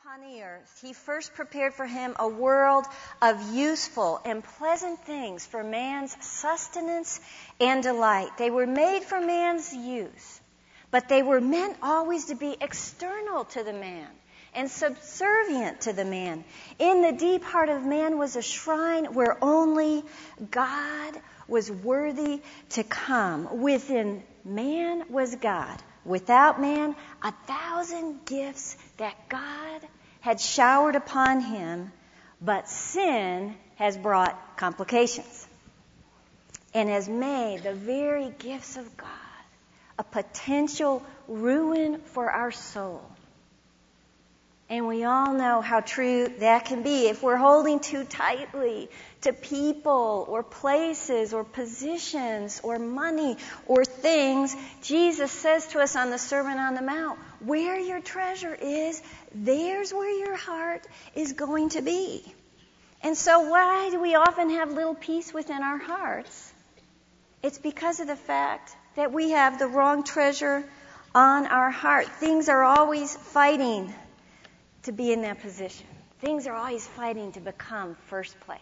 upon 0.00 0.20
the 0.20 0.42
earth, 0.42 0.78
he 0.80 0.92
first 0.92 1.34
prepared 1.34 1.74
for 1.74 1.86
him 1.86 2.14
a 2.18 2.28
world 2.28 2.86
of 3.20 3.54
useful 3.54 4.20
and 4.24 4.42
pleasant 4.42 4.98
things 5.04 5.44
for 5.44 5.62
man's 5.62 6.16
sustenance 6.24 7.20
and 7.60 7.82
delight. 7.82 8.30
They 8.38 8.50
were 8.50 8.66
made 8.66 9.02
for 9.02 9.20
man's 9.20 9.74
use, 9.74 10.40
but 10.90 11.08
they 11.08 11.22
were 11.22 11.40
meant 11.40 11.76
always 11.82 12.26
to 12.26 12.34
be 12.34 12.56
external 12.60 13.44
to 13.46 13.64
the 13.64 13.72
man 13.72 14.06
and 14.54 14.70
subservient 14.70 15.82
to 15.82 15.92
the 15.92 16.04
man. 16.04 16.44
In 16.78 17.02
the 17.02 17.12
deep 17.12 17.42
heart 17.42 17.68
of 17.68 17.84
man 17.84 18.18
was 18.18 18.36
a 18.36 18.42
shrine 18.42 19.12
where 19.14 19.36
only 19.42 20.04
God 20.50 21.14
was 21.48 21.70
worthy 21.70 22.40
to 22.70 22.84
come. 22.84 23.60
Within 23.60 24.22
man 24.44 25.04
was 25.10 25.34
God. 25.36 25.82
Without 26.04 26.60
man, 26.60 26.96
a 27.22 27.32
thousand 27.46 28.24
gifts 28.26 28.76
that 28.96 29.28
God 29.28 29.82
had 30.20 30.40
showered 30.40 30.96
upon 30.96 31.40
him, 31.40 31.92
but 32.40 32.68
sin 32.68 33.56
has 33.76 33.96
brought 33.96 34.56
complications 34.56 35.46
and 36.74 36.88
has 36.88 37.08
made 37.08 37.62
the 37.62 37.74
very 37.74 38.32
gifts 38.38 38.76
of 38.76 38.96
God 38.96 39.08
a 39.98 40.04
potential 40.04 41.02
ruin 41.28 42.00
for 42.00 42.30
our 42.30 42.50
soul. 42.50 43.02
And 44.72 44.88
we 44.88 45.04
all 45.04 45.34
know 45.34 45.60
how 45.60 45.80
true 45.80 46.28
that 46.38 46.64
can 46.64 46.82
be 46.82 47.08
if 47.08 47.22
we're 47.22 47.36
holding 47.36 47.78
too 47.78 48.04
tightly 48.04 48.88
to 49.20 49.34
people 49.34 50.24
or 50.26 50.42
places 50.42 51.34
or 51.34 51.44
positions 51.44 52.58
or 52.64 52.78
money 52.78 53.36
or 53.66 53.84
things. 53.84 54.56
Jesus 54.80 55.30
says 55.30 55.66
to 55.68 55.80
us 55.80 55.94
on 55.94 56.08
the 56.08 56.16
Sermon 56.16 56.56
on 56.56 56.74
the 56.74 56.80
Mount, 56.80 57.18
where 57.40 57.78
your 57.78 58.00
treasure 58.00 58.54
is, 58.54 59.02
there's 59.34 59.92
where 59.92 60.18
your 60.18 60.36
heart 60.36 60.86
is 61.14 61.34
going 61.34 61.68
to 61.68 61.82
be. 61.82 62.24
And 63.02 63.14
so 63.14 63.50
why 63.50 63.90
do 63.90 64.00
we 64.00 64.14
often 64.14 64.48
have 64.48 64.72
little 64.72 64.94
peace 64.94 65.34
within 65.34 65.62
our 65.62 65.76
hearts? 65.76 66.50
It's 67.42 67.58
because 67.58 68.00
of 68.00 68.06
the 68.06 68.16
fact 68.16 68.74
that 68.96 69.12
we 69.12 69.32
have 69.32 69.58
the 69.58 69.66
wrong 69.66 70.02
treasure 70.02 70.64
on 71.14 71.46
our 71.46 71.70
heart. 71.70 72.06
Things 72.06 72.48
are 72.48 72.64
always 72.64 73.14
fighting 73.14 73.92
to 74.84 74.92
be 74.92 75.12
in 75.12 75.22
that 75.22 75.40
position. 75.40 75.86
Things 76.20 76.46
are 76.46 76.54
always 76.54 76.86
fighting 76.86 77.32
to 77.32 77.40
become 77.40 77.96
first 78.06 78.38
place. 78.40 78.60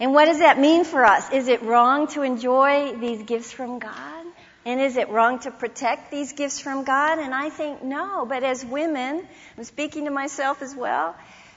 And 0.00 0.12
what 0.12 0.24
does 0.24 0.38
that 0.40 0.58
mean 0.58 0.84
for 0.84 1.04
us? 1.04 1.30
Is 1.32 1.48
it 1.48 1.62
wrong 1.62 2.08
to 2.08 2.22
enjoy 2.22 2.96
these 2.96 3.22
gifts 3.22 3.52
from 3.52 3.78
God? 3.78 4.26
And 4.66 4.80
is 4.80 4.96
it 4.96 5.08
wrong 5.10 5.38
to 5.40 5.50
protect 5.50 6.10
these 6.10 6.32
gifts 6.32 6.58
from 6.58 6.84
God? 6.84 7.18
And 7.18 7.34
I 7.34 7.50
think 7.50 7.82
no. 7.82 8.26
But 8.26 8.42
as 8.42 8.64
women, 8.64 9.26
I'm 9.56 9.64
speaking 9.64 10.06
to 10.06 10.10
myself 10.10 10.62
as 10.62 10.74
well, 10.74 11.14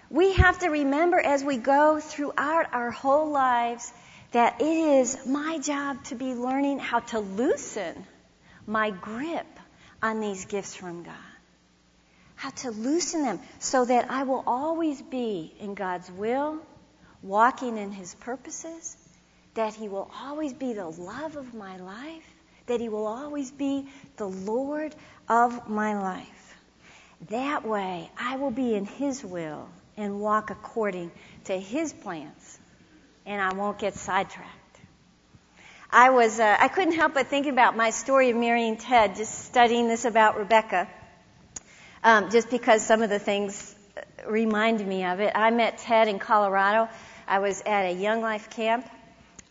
we 0.09 0.33
have 0.33 0.59
to 0.59 0.69
remember 0.69 1.19
as 1.19 1.43
we 1.43 1.57
go 1.57 1.99
throughout 1.99 2.73
our 2.73 2.91
whole 2.91 3.31
lives 3.31 3.91
that 4.31 4.61
it 4.61 4.65
is 4.65 5.25
my 5.25 5.57
job 5.57 6.03
to 6.05 6.15
be 6.15 6.33
learning 6.33 6.79
how 6.79 6.99
to 6.99 7.19
loosen 7.19 8.05
my 8.67 8.91
grip 8.91 9.47
on 10.03 10.19
these 10.19 10.45
gifts 10.45 10.75
from 10.75 11.03
God 11.03 11.26
how 12.37 12.51
to 12.51 12.71
loosen 12.71 13.23
them 13.23 13.39
so 13.59 13.83
that 13.83 14.09
I 14.09 14.23
will 14.23 14.43
always 14.47 15.01
be 15.01 15.53
in 15.59 15.73
God's 15.73 16.09
will, 16.09 16.59
walking 17.21 17.77
in 17.77 17.91
His 17.91 18.13
purposes, 18.15 18.95
that 19.55 19.73
He 19.73 19.89
will 19.89 20.09
always 20.23 20.53
be 20.53 20.73
the 20.73 20.87
love 20.87 21.35
of 21.35 21.53
my 21.53 21.77
life, 21.77 22.23
that 22.67 22.79
He 22.79 22.89
will 22.89 23.07
always 23.07 23.51
be 23.51 23.87
the 24.17 24.27
Lord 24.27 24.95
of 25.27 25.67
my 25.67 25.99
life. 25.99 26.55
That 27.29 27.67
way, 27.67 28.09
I 28.17 28.37
will 28.37 28.51
be 28.51 28.75
in 28.75 28.85
His 28.85 29.23
will 29.23 29.67
and 29.97 30.21
walk 30.21 30.51
according 30.51 31.11
to 31.45 31.59
His 31.59 31.91
plans, 31.91 32.59
and 33.25 33.41
I 33.41 33.55
won't 33.55 33.79
get 33.79 33.95
sidetracked. 33.95 34.53
I 35.89 36.11
was, 36.11 36.39
uh, 36.39 36.55
I 36.59 36.67
couldn't 36.67 36.93
help 36.93 37.15
but 37.15 37.27
think 37.27 37.47
about 37.47 37.75
my 37.75 37.89
story 37.89 38.29
of 38.29 38.37
marrying 38.37 38.77
Ted, 38.77 39.15
just 39.15 39.45
studying 39.45 39.87
this 39.87 40.05
about 40.05 40.37
Rebecca 40.37 40.87
um, 42.03 42.29
just 42.29 42.49
because 42.49 42.85
some 42.85 43.01
of 43.01 43.09
the 43.09 43.19
things 43.19 43.75
remind 44.27 44.85
me 44.85 45.05
of 45.05 45.19
it. 45.19 45.31
I 45.35 45.51
met 45.51 45.79
Ted 45.79 46.07
in 46.07 46.19
Colorado. 46.19 46.89
I 47.27 47.39
was 47.39 47.61
at 47.65 47.85
a 47.85 47.91
Young 47.91 48.21
Life 48.21 48.49
camp. 48.49 48.89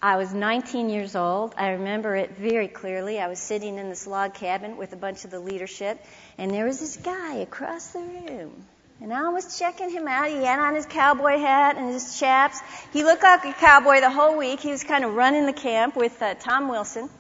I 0.03 0.17
was 0.17 0.33
19 0.33 0.91
years 0.91 1.17
old. 1.17 1.55
I 1.57 1.71
remember 1.71 2.15
it 2.15 2.37
very 2.37 2.69
clearly. 2.69 3.19
I 3.19 3.29
was 3.29 3.39
sitting 3.39 3.79
in 3.79 3.89
this 3.89 4.07
log 4.07 4.35
cabin 4.35 4.77
with 4.77 4.93
a 4.93 4.97
bunch 4.97 5.25
of 5.25 5.31
the 5.31 5.41
leadership, 5.41 5.99
and 6.37 6.51
there 6.53 6.67
was 6.67 6.81
this 6.81 6.97
guy 6.97 7.37
across 7.37 7.89
the 7.89 8.01
room. 8.01 8.67
And 9.01 9.13
I 9.13 9.29
was 9.29 9.59
checking 9.59 9.91
him 9.91 10.09
out. 10.09 10.29
He 10.29 10.37
had 10.37 10.59
on 10.59 10.75
his 10.75 10.87
cowboy 10.87 11.39
hat 11.39 11.77
and 11.77 11.93
his 11.93 12.19
chaps. 12.19 12.61
He 12.93 13.05
looked 13.05 13.23
like 13.23 13.45
a 13.45 13.53
cowboy 13.53 14.01
the 14.01 14.11
whole 14.11 14.37
week. 14.37 14.61
He 14.61 14.71
was 14.71 14.85
kind 14.85 15.05
of 15.05 15.15
running 15.15 15.45
the 15.45 15.53
camp 15.53 15.97
with 15.97 16.21
uh, 16.23 16.35
Tom 16.35 16.69
Wilson. 16.69 17.11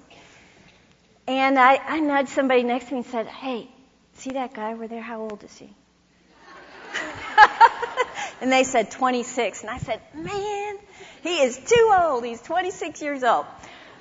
And 1.27 1.59
I, 1.59 1.77
I 1.77 2.01
nudged 2.01 2.31
somebody 2.31 2.63
next 2.63 2.87
to 2.87 2.93
me 2.93 2.99
and 2.99 3.07
said, 3.07 3.27
Hey, 3.27 3.69
See 4.17 4.33
that 4.33 4.55
guy 4.55 4.73
over 4.73 4.89
there? 4.89 5.03
How 5.03 5.21
old 5.21 5.45
is 5.45 5.57
he? 5.59 5.69
and 8.41 8.51
they 8.51 8.65
said 8.65 8.91
26. 8.91 9.61
And 9.63 9.71
I 9.71 9.79
said, 9.79 10.01
man, 10.15 10.79
he 11.23 11.43
is 11.43 11.59
too 11.59 11.95
old. 11.95 12.25
He's 12.25 12.41
26 12.41 13.03
years 13.03 13.23
old. 13.23 13.45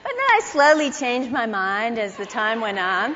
But 0.04 0.12
then 0.12 0.26
I 0.32 0.42
slowly 0.44 0.92
changed 0.92 1.32
my 1.32 1.48
mind 1.48 2.00
as 2.00 2.16
the 2.16 2.26
time 2.26 2.62
went 2.62 2.80
on. 2.80 3.16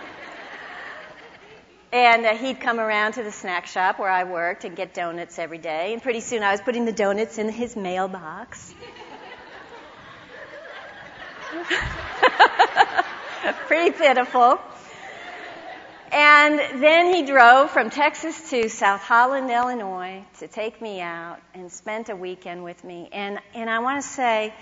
And 1.92 2.26
uh, 2.26 2.36
he'd 2.36 2.60
come 2.60 2.80
around 2.80 3.14
to 3.14 3.24
the 3.24 3.32
snack 3.32 3.66
shop 3.66 3.98
where 3.98 4.10
I 4.10 4.24
worked 4.26 4.64
and 4.64 4.76
get 4.76 4.94
donuts 4.94 5.40
every 5.40 5.58
day. 5.58 5.94
And 5.94 6.02
pretty 6.02 6.20
soon 6.20 6.44
I 6.44 6.52
was 6.52 6.62
putting 6.62 6.86
the 6.86 6.92
donuts 6.92 7.38
in 7.38 7.50
his 7.50 7.76
mailbox. 7.76 8.74
pretty 13.68 13.92
pitiful. 13.92 14.60
And 16.12 16.82
then 16.82 17.14
he 17.14 17.24
drove 17.24 17.70
from 17.70 17.92
Texas 17.92 18.50
to 18.50 18.68
South 18.68 19.02
Holland, 19.02 19.52
Illinois 19.52 20.24
to 20.40 20.48
take 20.48 20.82
me 20.82 21.02
out 21.02 21.40
and 21.54 21.72
spent 21.72 22.10
a 22.10 22.16
weekend 22.16 22.64
with 22.64 22.84
me. 22.84 23.10
And, 23.12 23.40
and 23.54 23.70
I 23.70 23.80
want 23.80 24.02
to 24.02 24.08
say, 24.08 24.54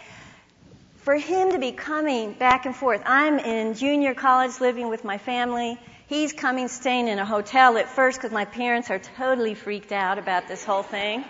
for 0.97 1.15
him 1.15 1.53
to 1.53 1.59
be 1.59 1.71
coming 1.71 2.33
back 2.33 2.65
and 2.65 2.75
forth, 2.75 3.01
I'm 3.05 3.39
in 3.39 3.75
junior 3.75 4.13
college 4.13 4.59
living 4.59 4.89
with 4.89 5.05
my 5.05 5.17
family. 5.17 5.79
He's 6.07 6.33
coming 6.33 6.67
staying 6.67 7.07
in 7.07 7.17
a 7.17 7.25
hotel 7.25 7.77
at 7.77 7.87
first 7.87 8.17
because 8.17 8.33
my 8.33 8.43
parents 8.43 8.89
are 8.89 8.99
totally 8.99 9.53
freaked 9.53 9.93
out 9.93 10.19
about 10.19 10.49
this 10.49 10.65
whole 10.65 10.83
thing. 10.83 11.23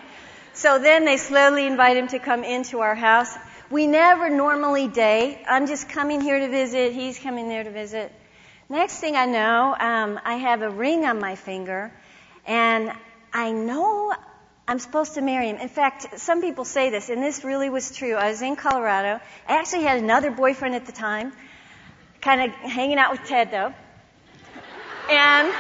So 0.54 0.80
then 0.80 1.06
they 1.06 1.18
slowly 1.18 1.68
invite 1.68 1.96
him 1.96 2.08
to 2.08 2.18
come 2.18 2.44
into 2.44 2.80
our 2.80 2.96
house. 2.96 3.38
We 3.70 3.86
never 3.86 4.32
normally 4.32 4.88
date. 4.88 5.44
I'm 5.48 5.68
just 5.68 5.90
coming 5.90 6.22
here 6.22 6.40
to 6.40 6.50
visit. 6.50 6.94
He's 6.94 7.20
coming 7.20 7.48
there 7.48 7.64
to 7.64 7.70
visit. 7.70 8.12
Next 8.70 9.00
thing 9.00 9.16
I 9.16 9.26
know, 9.26 9.76
um, 9.80 10.20
I 10.26 10.36
have 10.36 10.62
a 10.62 10.70
ring 10.70 11.06
on 11.06 11.20
my 11.20 11.36
finger, 11.36 11.90
and 12.46 12.92
I 13.32 13.54
know 13.54 14.14
I'm 14.68 14.80
supposed 14.80 15.14
to 15.14 15.22
marry 15.22 15.48
him. 15.48 15.56
In 15.56 15.70
fact, 15.70 16.20
some 16.20 16.42
people 16.42 16.66
say 16.66 16.90
this, 16.90 17.08
and 17.08 17.24
this 17.24 17.46
really 17.46 17.70
was 17.70 17.96
true. 17.96 18.16
I 18.16 18.30
was 18.30 18.42
in 18.42 18.58
Colorado. 18.58 19.22
I 19.48 19.56
actually 19.58 19.84
had 19.84 20.04
another 20.04 20.32
boyfriend 20.32 20.76
at 20.76 20.86
the 20.86 20.92
time, 20.92 21.32
kind 22.20 22.42
of 22.42 22.52
hanging 22.58 22.98
out 22.98 23.12
with 23.12 23.24
Ted 23.24 23.52
though. 23.52 23.74
And 25.10 25.48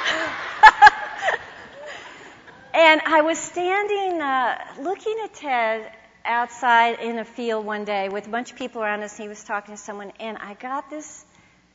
and 2.73 3.01
I 3.05 3.21
was 3.21 3.39
standing 3.39 4.21
uh, 4.21 4.57
looking 4.81 5.15
at 5.23 5.33
Ted 5.33 5.93
outside 6.25 6.99
in 6.99 7.19
a 7.19 7.23
field 7.23 7.65
one 7.65 7.85
day 7.85 8.09
with 8.09 8.27
a 8.27 8.29
bunch 8.29 8.51
of 8.51 8.57
people 8.57 8.83
around 8.83 9.01
us. 9.03 9.17
And 9.17 9.23
he 9.23 9.29
was 9.29 9.45
talking 9.45 9.73
to 9.73 9.81
someone, 9.81 10.11
and 10.19 10.37
I 10.37 10.55
got 10.55 10.89
this 10.89 11.23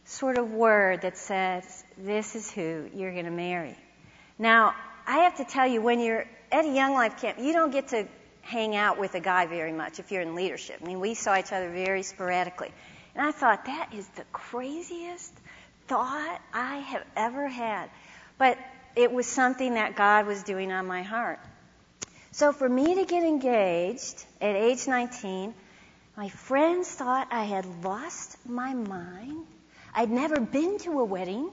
sort 0.05 0.39
of 0.39 0.51
word 0.53 1.03
that 1.03 1.17
says, 1.17 1.85
this 1.97 2.35
is 2.35 2.51
who 2.51 2.89
you're 2.95 3.13
going 3.13 3.25
to 3.25 3.31
marry. 3.31 3.77
Now, 4.39 4.75
I 5.07 5.19
have 5.19 5.37
to 5.37 5.45
tell 5.45 5.67
you, 5.67 5.81
when 5.81 6.01
you're 6.01 6.27
at 6.51 6.65
a 6.65 6.73
Young 6.73 6.93
Life 6.93 7.21
camp, 7.21 7.39
you 7.41 7.53
don't 7.53 7.71
get 7.71 7.89
to 7.89 8.07
hang 8.43 8.75
out 8.77 8.99
with 8.99 9.15
a 9.15 9.21
guy 9.21 9.47
very 9.47 9.73
much 9.73 9.99
if 9.99 10.11
you're 10.11 10.23
in 10.23 10.35
leadership. 10.35 10.81
I 10.83 10.87
mean, 10.87 11.01
we 11.01 11.15
saw 11.15 11.39
each 11.39 11.53
other 11.53 11.71
very 11.71 12.03
sporadically. 12.03 12.73
And 13.15 13.27
I 13.27 13.31
thought, 13.31 13.67
that 13.67 13.91
is 13.95 14.07
the 14.09 14.25
craziest 14.33 15.33
thought 15.87 16.41
I 16.53 16.79
have 16.79 17.05
ever 17.17 17.49
had. 17.49 17.91
But 18.39 18.59
it 18.97 19.13
was 19.13 19.27
something 19.27 19.75
that 19.75 19.97
God 19.97 20.27
was 20.27 20.43
doing 20.43 20.73
on 20.73 20.87
my 20.87 21.03
heart. 21.03 21.39
So 22.33 22.53
for 22.53 22.69
me 22.69 22.95
to 22.97 23.05
get 23.05 23.23
engaged 23.23 24.25
at 24.41 24.57
age 24.57 24.87
19, 24.87 25.55
my 26.17 26.29
friends 26.29 26.91
thought 26.91 27.29
I 27.31 27.45
had 27.45 27.85
lost 27.85 28.37
my 28.47 28.75
mind. 28.75 29.47
I'd 29.95 30.11
never 30.11 30.41
been 30.41 30.79
to 30.79 31.01
a 31.01 31.05
wedding. 31.05 31.51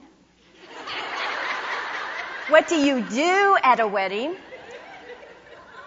what 2.48 2.68
do 2.68 2.76
you 2.76 3.02
do 3.02 3.56
at 3.62 3.80
a 3.80 3.86
wedding? 3.86 4.36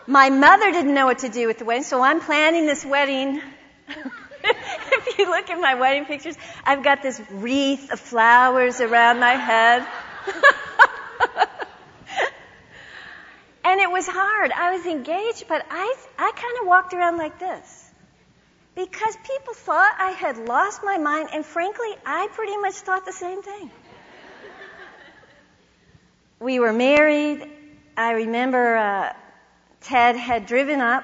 My 0.05 0.29
mother 0.29 0.71
didn't 0.71 0.93
know 0.93 1.05
what 1.05 1.19
to 1.19 1.29
do 1.29 1.47
with 1.47 1.59
the 1.59 1.65
wedding, 1.65 1.83
so 1.83 2.01
I'm 2.01 2.19
planning 2.19 2.65
this 2.65 2.85
wedding. 2.85 3.41
if 4.43 5.17
you 5.17 5.29
look 5.29 5.49
at 5.49 5.59
my 5.59 5.75
wedding 5.75 6.05
pictures, 6.05 6.35
I've 6.65 6.83
got 6.83 7.01
this 7.01 7.21
wreath 7.31 7.91
of 7.91 7.99
flowers 7.99 8.81
around 8.81 9.19
my 9.19 9.33
head. 9.33 9.87
And 13.63 13.79
it 13.79 13.89
was 13.89 14.05
hard. 14.07 14.51
I 14.51 14.75
was 14.75 14.85
engaged, 14.85 15.47
but 15.47 15.65
I, 15.69 15.95
I 16.17 16.31
kind 16.35 16.57
of 16.61 16.67
walked 16.67 16.93
around 16.93 17.17
like 17.17 17.39
this. 17.39 17.91
Because 18.75 19.15
people 19.17 19.53
thought 19.53 19.93
I 19.99 20.11
had 20.11 20.37
lost 20.37 20.83
my 20.83 20.97
mind, 20.97 21.29
and 21.31 21.45
frankly, 21.45 21.89
I 22.05 22.27
pretty 22.33 22.57
much 22.57 22.73
thought 22.73 23.05
the 23.05 23.13
same 23.13 23.43
thing. 23.43 23.69
we 26.39 26.59
were 26.59 26.73
married. 26.73 27.49
I 27.95 28.11
remember 28.13 28.75
uh, 28.75 29.13
Ted 29.81 30.15
had 30.15 30.47
driven 30.47 30.79
up. 30.81 31.03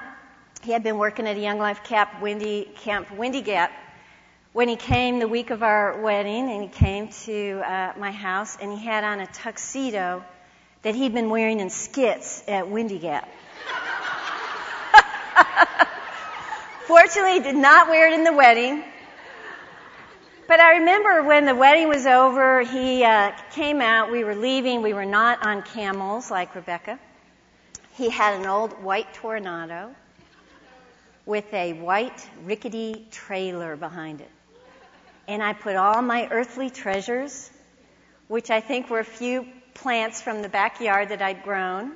He 0.62 0.72
had 0.72 0.82
been 0.82 0.98
working 0.98 1.28
at 1.28 1.36
a 1.36 1.40
Young 1.40 1.58
Life 1.58 1.84
Camp, 1.84 2.20
Windy, 2.20 2.68
Camp 2.74 3.10
Windy 3.16 3.40
Gap, 3.40 3.70
when 4.52 4.68
he 4.68 4.74
came 4.74 5.20
the 5.20 5.28
week 5.28 5.50
of 5.50 5.62
our 5.62 6.02
wedding, 6.02 6.50
and 6.50 6.62
he 6.62 6.68
came 6.68 7.08
to 7.08 7.62
uh, 7.64 7.92
my 7.96 8.10
house, 8.10 8.58
and 8.60 8.72
he 8.72 8.84
had 8.84 9.04
on 9.04 9.20
a 9.20 9.26
tuxedo 9.28 10.24
that 10.82 10.96
he'd 10.96 11.14
been 11.14 11.30
wearing 11.30 11.60
in 11.60 11.70
skits 11.70 12.42
at 12.48 12.68
Windy 12.68 12.98
Gap. 12.98 13.28
Fortunately, 16.90 17.38
did 17.38 17.54
not 17.54 17.88
wear 17.88 18.08
it 18.08 18.14
in 18.14 18.24
the 18.24 18.32
wedding. 18.32 18.82
But 20.48 20.58
I 20.58 20.78
remember 20.78 21.22
when 21.22 21.44
the 21.44 21.54
wedding 21.54 21.86
was 21.86 22.04
over, 22.04 22.62
he 22.62 23.04
uh, 23.04 23.30
came 23.52 23.80
out. 23.80 24.10
We 24.10 24.24
were 24.24 24.34
leaving. 24.34 24.82
We 24.82 24.92
were 24.92 25.04
not 25.04 25.46
on 25.46 25.62
camels 25.62 26.32
like 26.32 26.52
Rebecca. 26.56 26.98
He 27.92 28.10
had 28.10 28.40
an 28.40 28.46
old 28.48 28.72
white 28.82 29.14
Tornado 29.14 29.94
with 31.26 31.54
a 31.54 31.74
white 31.74 32.28
rickety 32.42 33.06
trailer 33.12 33.76
behind 33.76 34.20
it. 34.20 34.30
And 35.28 35.44
I 35.44 35.52
put 35.52 35.76
all 35.76 36.02
my 36.02 36.26
earthly 36.32 36.70
treasures, 36.70 37.52
which 38.26 38.50
I 38.50 38.60
think 38.60 38.90
were 38.90 38.98
a 38.98 39.04
few 39.04 39.46
plants 39.74 40.22
from 40.22 40.42
the 40.42 40.48
backyard 40.48 41.10
that 41.10 41.22
I'd 41.22 41.44
grown, 41.44 41.92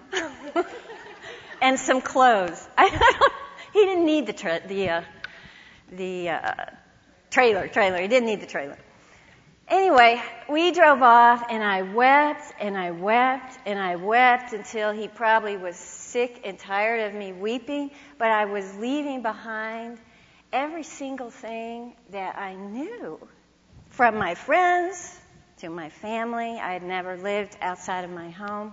and 1.61 1.81
some 1.81 2.00
clothes. 2.00 2.64
he 3.75 3.85
didn't 3.85 4.06
need 4.06 4.26
the 4.26 4.32
tra- 4.32 4.67
the 4.67 4.88
uh, 4.88 5.03
the 5.91 6.31
uh, 6.31 6.55
trailer. 7.31 7.67
Trailer. 7.67 8.00
He 8.00 8.09
didn't 8.09 8.26
need 8.26 8.41
the 8.41 8.47
trailer. 8.47 8.79
Anyway, 9.67 10.23
we 10.49 10.71
drove 10.71 11.03
off, 11.03 11.44
and 11.50 11.62
I 11.62 11.82
wept 11.82 12.53
and 12.61 12.76
I 12.76 12.93
wept 12.93 13.59
and 13.67 13.79
I 13.79 13.97
wept 13.97 14.53
until 14.53 14.93
he 14.93 15.09
probably 15.09 15.56
was 15.56 15.75
sick 15.75 16.43
and 16.44 16.56
tired 16.56 17.09
of 17.09 17.15
me 17.15 17.32
weeping. 17.32 17.91
But 18.17 18.29
I 18.29 18.44
was 18.44 18.76
leaving 18.76 19.23
behind 19.23 19.99
every 20.53 20.85
single 20.85 21.31
thing 21.31 21.97
that 22.11 22.38
I 22.38 22.55
knew 22.55 23.19
from 23.88 24.17
my 24.17 24.37
friends 24.37 25.19
to 25.59 25.69
my 25.69 25.88
family. 25.88 26.61
I 26.61 26.75
had 26.75 26.85
never 26.85 27.17
lived 27.17 27.56
outside 27.61 28.05
of 28.05 28.11
my 28.11 28.31
home. 28.31 28.73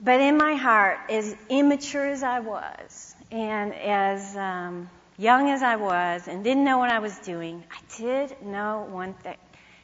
But 0.00 0.20
in 0.20 0.36
my 0.36 0.54
heart, 0.54 0.98
as 1.08 1.34
immature 1.48 2.06
as 2.06 2.22
I 2.22 2.40
was, 2.40 3.14
and 3.30 3.74
as 3.74 4.36
um, 4.36 4.90
young 5.16 5.48
as 5.50 5.62
I 5.62 5.76
was, 5.76 6.28
and 6.28 6.44
didn't 6.44 6.64
know 6.64 6.78
what 6.78 6.90
I 6.90 6.98
was 6.98 7.16
doing, 7.20 7.64
I 7.70 7.78
did 7.96 8.42
know 8.42 8.86
one 8.90 9.14
thing 9.14 9.38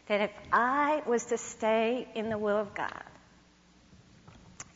that 0.09 0.21
if 0.21 0.31
I 0.53 1.03
was 1.07 1.27
to 1.27 1.39
stay 1.39 2.07
in 2.15 2.29
the 2.29 2.37
will 2.37 2.59
of 2.59 2.75
God, 2.75 3.05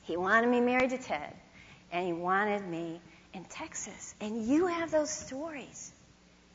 He 0.02 0.16
wanted 0.16 0.48
me 0.48 0.60
married 0.60 0.90
to 0.90 0.98
Ted, 0.98 1.34
and 1.92 2.06
He 2.06 2.14
wanted 2.14 2.66
me 2.66 3.00
in 3.34 3.44
Texas. 3.44 4.14
And 4.20 4.46
you 4.46 4.66
have 4.68 4.90
those 4.90 5.10
stories. 5.10 5.92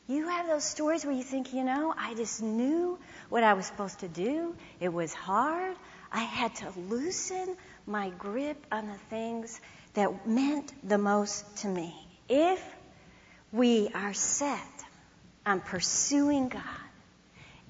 You 0.08 0.28
have 0.28 0.48
those 0.48 0.64
stories 0.64 1.04
where 1.04 1.14
you 1.14 1.22
think, 1.22 1.54
you 1.54 1.62
know, 1.62 1.94
I 1.96 2.14
just 2.14 2.42
knew 2.42 2.98
what 3.28 3.44
I 3.44 3.54
was 3.54 3.66
supposed 3.66 4.00
to 4.00 4.08
do. 4.08 4.56
It 4.80 4.92
was 4.92 5.14
hard. 5.14 5.76
I 6.10 6.20
had 6.24 6.56
to 6.56 6.72
loosen 6.88 7.56
my 7.86 8.10
grip 8.10 8.64
on 8.70 8.86
the 8.86 8.98
things 9.10 9.60
that 9.94 10.26
meant 10.26 10.72
the 10.88 10.98
most 10.98 11.58
to 11.58 11.68
me. 11.68 11.94
If 12.28 12.62
we 13.52 13.90
are 13.94 14.14
set 14.14 14.58
on 15.44 15.60
pursuing 15.60 16.48
God, 16.48 16.62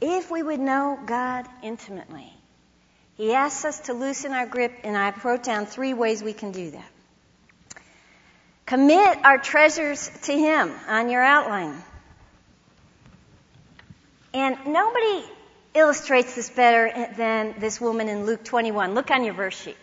if 0.00 0.30
we 0.30 0.42
would 0.42 0.60
know 0.60 0.98
God 1.06 1.46
intimately, 1.62 2.32
He 3.16 3.34
asks 3.34 3.64
us 3.64 3.80
to 3.80 3.94
loosen 3.94 4.32
our 4.32 4.46
grip, 4.46 4.72
and 4.84 4.96
I 4.96 5.12
wrote 5.22 5.42
down 5.42 5.66
three 5.66 5.94
ways 5.94 6.22
we 6.22 6.32
can 6.32 6.52
do 6.52 6.70
that. 6.72 6.90
Commit 8.66 9.24
our 9.24 9.38
treasures 9.38 10.10
to 10.24 10.32
Him 10.32 10.72
on 10.88 11.08
your 11.08 11.22
outline. 11.22 11.76
And 14.34 14.56
nobody 14.66 15.24
illustrates 15.74 16.34
this 16.34 16.48
better 16.50 17.12
than 17.16 17.54
this 17.58 17.80
woman 17.80 18.08
in 18.08 18.24
Luke 18.24 18.44
21. 18.44 18.94
Look 18.94 19.10
on 19.10 19.24
your 19.24 19.34
verse 19.34 19.60
sheet. 19.60 19.76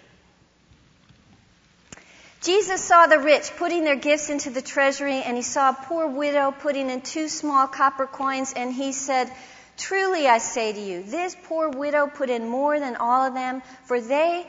Jesus 2.41 2.81
saw 2.81 3.07
the 3.07 3.19
rich 3.19 3.51
putting 3.57 3.83
their 3.83 3.97
gifts 3.97 4.29
into 4.29 4.49
the 4.49 4.61
treasury, 4.61 5.21
and 5.21 5.35
he 5.35 5.43
saw 5.43 5.71
a 5.71 5.73
poor 5.73 6.07
widow 6.07 6.51
putting 6.51 6.89
in 6.89 7.01
two 7.01 7.27
small 7.27 7.67
copper 7.67 8.07
coins, 8.07 8.53
and 8.53 8.73
he 8.73 8.93
said, 8.93 9.29
Truly 9.77 10.27
I 10.27 10.37
say 10.37 10.71
to 10.71 10.79
you, 10.79 11.03
this 11.03 11.35
poor 11.43 11.69
widow 11.69 12.07
put 12.07 12.29
in 12.29 12.47
more 12.47 12.79
than 12.79 12.95
all 12.95 13.27
of 13.27 13.33
them, 13.33 13.61
for 13.85 13.99
they 13.99 14.47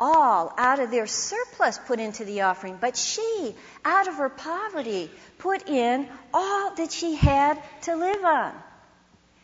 all 0.00 0.54
out 0.56 0.80
of 0.80 0.90
their 0.90 1.06
surplus 1.06 1.78
put 1.86 2.00
into 2.00 2.24
the 2.24 2.40
offering, 2.42 2.78
but 2.80 2.96
she, 2.96 3.54
out 3.84 4.08
of 4.08 4.14
her 4.14 4.30
poverty, 4.30 5.10
put 5.38 5.68
in 5.68 6.08
all 6.32 6.74
that 6.76 6.90
she 6.90 7.14
had 7.14 7.62
to 7.82 7.94
live 7.94 8.24
on. 8.24 8.52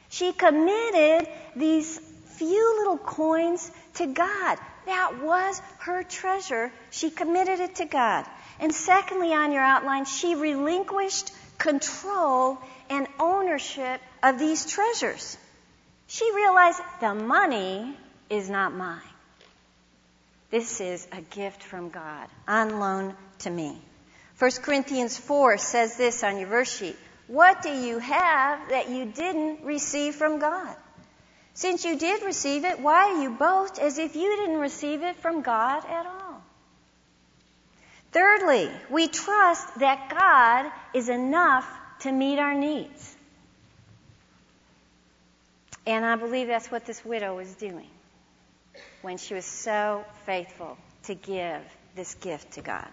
She 0.08 0.32
committed 0.32 1.28
these 1.54 2.00
few 2.36 2.78
little 2.78 2.98
coins 2.98 3.70
to 3.94 4.06
God. 4.06 4.58
That 4.86 5.20
was 5.22 5.60
her 5.80 6.02
treasure. 6.02 6.72
She 6.90 7.10
committed 7.10 7.60
it 7.60 7.76
to 7.76 7.84
God. 7.84 8.24
And 8.60 8.72
secondly, 8.72 9.32
on 9.32 9.52
your 9.52 9.62
outline, 9.62 10.04
she 10.04 10.34
relinquished 10.34 11.32
control 11.58 12.58
and 12.88 13.06
ownership 13.18 14.00
of 14.22 14.38
these 14.38 14.66
treasures. 14.66 15.36
She 16.06 16.30
realized 16.34 16.80
the 17.00 17.14
money 17.14 17.96
is 18.30 18.48
not 18.48 18.72
mine. 18.72 19.00
This 20.50 20.80
is 20.80 21.06
a 21.10 21.20
gift 21.20 21.62
from 21.62 21.90
God 21.90 22.28
on 22.46 22.78
loan 22.78 23.14
to 23.40 23.50
me. 23.50 23.76
1 24.38 24.50
Corinthians 24.62 25.16
4 25.16 25.58
says 25.58 25.96
this 25.96 26.22
on 26.22 26.38
your 26.38 26.48
verse 26.48 26.76
sheet. 26.76 26.96
What 27.26 27.62
do 27.62 27.70
you 27.70 27.98
have 27.98 28.68
that 28.68 28.88
you 28.88 29.06
didn't 29.06 29.64
receive 29.64 30.14
from 30.14 30.38
God? 30.38 30.76
Since 31.56 31.86
you 31.86 31.96
did 31.96 32.22
receive 32.22 32.66
it, 32.66 32.80
why 32.80 33.14
do 33.14 33.22
you 33.22 33.30
boast 33.30 33.78
as 33.78 33.96
if 33.96 34.14
you 34.14 34.36
didn't 34.36 34.58
receive 34.58 35.02
it 35.02 35.16
from 35.16 35.40
God 35.40 35.86
at 35.88 36.04
all? 36.04 36.42
Thirdly, 38.12 38.70
we 38.90 39.08
trust 39.08 39.78
that 39.78 40.10
God 40.10 40.70
is 40.92 41.08
enough 41.08 41.66
to 42.00 42.12
meet 42.12 42.38
our 42.38 42.52
needs. 42.52 43.16
And 45.86 46.04
I 46.04 46.16
believe 46.16 46.46
that's 46.46 46.70
what 46.70 46.84
this 46.84 47.02
widow 47.02 47.34
was 47.36 47.54
doing 47.54 47.88
when 49.00 49.16
she 49.16 49.32
was 49.32 49.46
so 49.46 50.04
faithful 50.26 50.76
to 51.04 51.14
give 51.14 51.62
this 51.94 52.16
gift 52.16 52.52
to 52.52 52.60
God. 52.60 52.88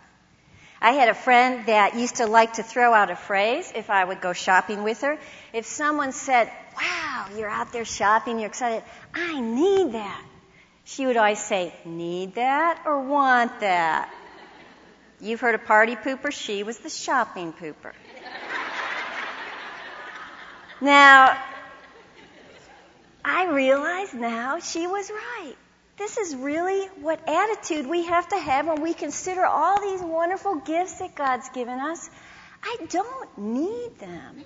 I 0.83 0.91
had 0.91 1.07
a 1.07 1.13
friend 1.13 1.65
that 1.67 1.95
used 1.95 2.15
to 2.15 2.25
like 2.25 2.53
to 2.53 2.63
throw 2.63 2.93
out 2.93 3.09
a 3.09 3.15
phrase 3.15 3.71
if 3.73 3.89
I 3.89 4.03
would 4.03 4.19
go 4.19 4.33
shopping 4.33 4.83
with 4.83 4.99
her. 4.99 5.17
If 5.53 5.65
someone 5.65 6.11
said, 6.11 6.51
Wow, 6.75 7.27
you're 7.37 7.49
out 7.49 7.71
there 7.71 7.85
shopping, 7.85 8.37
you're 8.37 8.49
excited, 8.49 8.83
I 9.13 9.39
need 9.39 9.93
that. 9.93 10.21
She 10.83 11.05
would 11.05 11.15
always 11.15 11.41
say, 11.41 11.73
Need 11.85 12.35
that 12.35 12.81
or 12.85 12.99
want 12.99 13.61
that? 13.61 14.13
You've 15.21 15.39
heard 15.39 15.55
a 15.55 15.59
party 15.59 15.95
pooper, 15.95 16.33
she 16.33 16.63
was 16.63 16.79
the 16.79 16.89
shopping 16.89 17.53
pooper. 17.53 17.93
now, 20.81 21.41
I 23.23 23.45
realize 23.45 24.13
now 24.13 24.59
she 24.59 24.85
was 24.85 25.09
right. 25.09 25.55
This 25.97 26.17
is 26.17 26.35
really 26.35 26.87
what 27.01 27.27
attitude 27.29 27.85
we 27.87 28.05
have 28.05 28.27
to 28.29 28.37
have 28.37 28.67
when 28.67 28.81
we 28.81 28.93
consider 28.93 29.45
all 29.45 29.79
these 29.79 30.01
wonderful 30.01 30.55
gifts 30.55 30.99
that 30.99 31.15
God's 31.15 31.49
given 31.49 31.79
us. 31.79 32.09
I 32.63 32.77
don't 32.89 33.37
need 33.37 33.99
them. 33.99 34.43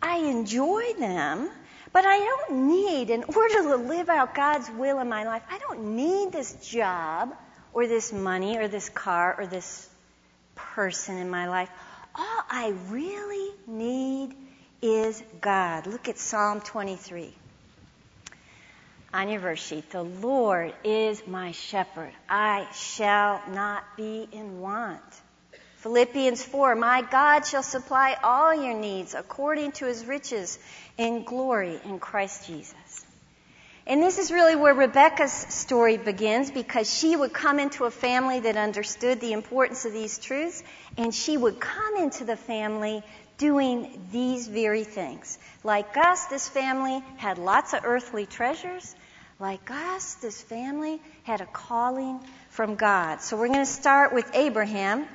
I 0.00 0.18
enjoy 0.18 0.92
them, 0.98 1.50
but 1.92 2.04
I 2.06 2.18
don't 2.18 2.68
need, 2.68 3.10
in 3.10 3.24
order 3.24 3.62
to 3.62 3.76
live 3.76 4.08
out 4.08 4.34
God's 4.34 4.70
will 4.70 5.00
in 5.00 5.08
my 5.08 5.24
life, 5.24 5.42
I 5.50 5.58
don't 5.58 5.96
need 5.96 6.32
this 6.32 6.54
job 6.66 7.34
or 7.72 7.86
this 7.86 8.12
money 8.12 8.56
or 8.56 8.68
this 8.68 8.88
car 8.88 9.34
or 9.38 9.46
this 9.46 9.88
person 10.54 11.16
in 11.18 11.30
my 11.30 11.48
life. 11.48 11.70
All 12.14 12.44
I 12.48 12.74
really 12.88 13.54
need 13.66 14.34
is 14.82 15.22
God. 15.40 15.86
Look 15.86 16.08
at 16.08 16.18
Psalm 16.18 16.60
23 16.60 17.34
on 19.12 19.28
your 19.28 19.40
verse 19.40 19.60
sheet. 19.60 19.90
The 19.90 20.02
Lord 20.02 20.72
is 20.84 21.26
my 21.26 21.52
shepherd. 21.52 22.12
I 22.28 22.66
shall 22.72 23.42
not 23.52 23.84
be 23.96 24.28
in 24.30 24.60
want. 24.60 25.02
Philippians 25.78 26.44
4, 26.44 26.74
my 26.74 27.02
God 27.02 27.46
shall 27.46 27.62
supply 27.62 28.16
all 28.22 28.54
your 28.54 28.74
needs 28.74 29.14
according 29.14 29.72
to 29.72 29.86
his 29.86 30.04
riches 30.04 30.58
in 30.98 31.24
glory 31.24 31.80
in 31.84 31.98
Christ 31.98 32.46
Jesus. 32.46 33.06
And 33.86 34.02
this 34.02 34.18
is 34.18 34.30
really 34.30 34.56
where 34.56 34.74
Rebecca's 34.74 35.32
story 35.32 35.96
begins 35.96 36.50
because 36.50 36.92
she 36.92 37.16
would 37.16 37.32
come 37.32 37.58
into 37.58 37.86
a 37.86 37.90
family 37.90 38.40
that 38.40 38.56
understood 38.56 39.20
the 39.20 39.32
importance 39.32 39.86
of 39.86 39.92
these 39.92 40.18
truths, 40.18 40.62
and 40.98 41.14
she 41.14 41.36
would 41.36 41.58
come 41.58 41.96
into 41.96 42.24
the 42.24 42.36
family 42.36 43.02
doing 43.40 44.06
these 44.12 44.46
very 44.46 44.84
things. 44.84 45.38
Like 45.64 45.96
us, 45.96 46.26
this 46.26 46.46
family 46.46 47.02
had 47.16 47.38
lots 47.38 47.72
of 47.72 47.80
earthly 47.84 48.26
treasures. 48.26 48.94
Like 49.38 49.70
us, 49.70 50.14
this 50.16 50.42
family 50.42 51.00
had 51.22 51.40
a 51.40 51.46
calling 51.46 52.20
from 52.50 52.74
God. 52.74 53.22
So 53.22 53.38
we're 53.38 53.48
going 53.48 53.60
to 53.60 53.66
start 53.66 54.12
with 54.12 54.30
Abraham. 54.34 55.06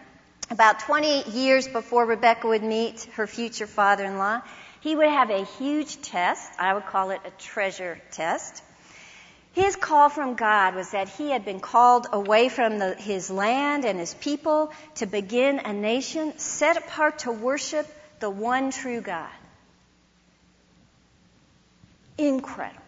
About 0.49 0.79
20 0.79 1.29
years 1.29 1.67
before 1.67 2.05
Rebecca 2.05 2.47
would 2.47 2.63
meet 2.63 3.03
her 3.13 3.27
future 3.27 3.67
father 3.67 4.03
in 4.03 4.17
law, 4.17 4.41
he 4.81 4.95
would 4.95 5.09
have 5.09 5.29
a 5.29 5.45
huge 5.45 6.01
test. 6.01 6.51
I 6.59 6.73
would 6.73 6.87
call 6.87 7.11
it 7.11 7.21
a 7.25 7.31
treasure 7.41 8.01
test. 8.11 8.63
His 9.53 9.75
call 9.75 10.09
from 10.09 10.33
God 10.33 10.73
was 10.73 10.91
that 10.91 11.09
he 11.09 11.29
had 11.29 11.45
been 11.45 11.59
called 11.59 12.07
away 12.11 12.49
from 12.49 12.79
the, 12.79 12.95
his 12.95 13.29
land 13.29 13.85
and 13.85 13.99
his 13.99 14.15
people 14.15 14.71
to 14.95 15.05
begin 15.05 15.59
a 15.59 15.73
nation 15.73 16.37
set 16.39 16.75
apart 16.77 17.19
to 17.19 17.31
worship 17.31 17.87
the 18.19 18.29
one 18.29 18.71
true 18.71 19.01
God. 19.01 19.29
Incredible. 22.17 22.81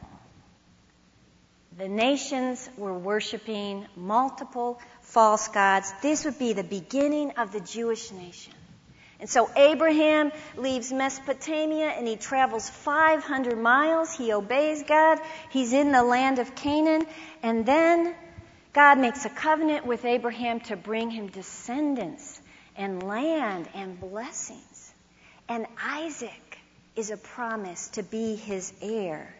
The 1.77 1.87
nations 1.87 2.67
were 2.77 2.97
worshiping 2.97 3.85
multiple 3.95 4.79
false 5.01 5.47
gods. 5.49 5.93
This 6.01 6.25
would 6.25 6.39
be 6.39 6.53
the 6.53 6.63
beginning 6.63 7.31
of 7.37 7.51
the 7.51 7.59
Jewish 7.59 8.11
nation. 8.11 8.53
And 9.19 9.29
so 9.29 9.49
Abraham 9.55 10.31
leaves 10.55 10.91
Mesopotamia 10.91 11.87
and 11.87 12.07
he 12.07 12.15
travels 12.17 12.69
500 12.69 13.57
miles. 13.57 14.15
He 14.15 14.31
obeys 14.31 14.83
God. 14.83 15.19
He's 15.49 15.73
in 15.73 15.91
the 15.91 16.03
land 16.03 16.39
of 16.39 16.55
Canaan. 16.55 17.05
And 17.41 17.65
then 17.65 18.15
God 18.73 18.99
makes 18.99 19.25
a 19.25 19.29
covenant 19.29 19.85
with 19.85 20.05
Abraham 20.05 20.59
to 20.61 20.75
bring 20.75 21.09
him 21.09 21.27
descendants 21.27 22.39
and 22.75 23.01
land 23.01 23.67
and 23.73 23.99
blessings. 23.99 24.76
And 25.49 25.65
Isaac 25.81 26.57
is 26.95 27.11
a 27.11 27.17
promise 27.17 27.89
to 27.89 28.03
be 28.03 28.35
his 28.35 28.73
heir. 28.81 29.33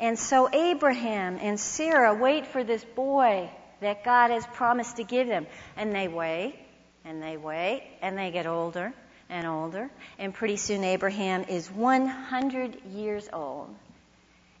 And 0.00 0.18
so 0.18 0.48
Abraham 0.52 1.38
and 1.40 1.58
Sarah 1.58 2.14
wait 2.14 2.46
for 2.46 2.64
this 2.64 2.84
boy 2.84 3.50
that 3.80 4.04
God 4.04 4.30
has 4.30 4.46
promised 4.46 4.96
to 4.96 5.04
give 5.04 5.28
them. 5.28 5.46
And 5.76 5.94
they 5.94 6.08
wait, 6.08 6.56
and 7.04 7.22
they 7.22 7.36
wait, 7.36 7.84
and 8.02 8.16
they 8.16 8.30
get 8.30 8.46
older 8.46 8.92
and 9.28 9.46
older. 9.46 9.90
And 10.18 10.34
pretty 10.34 10.56
soon 10.56 10.82
Abraham 10.82 11.44
is 11.44 11.70
100 11.70 12.84
years 12.86 13.28
old. 13.32 13.74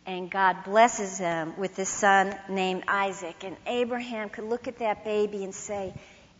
And 0.06 0.30
God 0.30 0.64
blesses 0.64 1.18
them 1.18 1.54
with 1.58 1.76
this 1.76 1.88
son 1.88 2.34
named 2.48 2.84
Isaac. 2.88 3.44
And 3.44 3.56
Abraham 3.66 4.28
could 4.30 4.44
look 4.44 4.68
at 4.68 4.78
that 4.78 5.04
baby 5.04 5.44
and 5.44 5.54
say, 5.54 5.92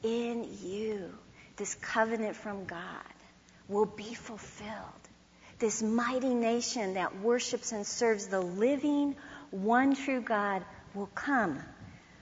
In 0.02 0.46
you, 0.62 1.12
this 1.56 1.74
covenant 1.74 2.36
from 2.36 2.64
God 2.64 3.04
will 3.68 3.86
be 3.86 4.14
fulfilled. 4.14 4.72
This 5.58 5.82
mighty 5.82 6.34
nation 6.34 6.94
that 6.94 7.20
worships 7.20 7.72
and 7.72 7.86
serves 7.86 8.28
the 8.28 8.40
living, 8.40 9.16
one 9.50 9.94
true 9.96 10.20
God 10.20 10.64
will 10.94 11.10
come 11.14 11.60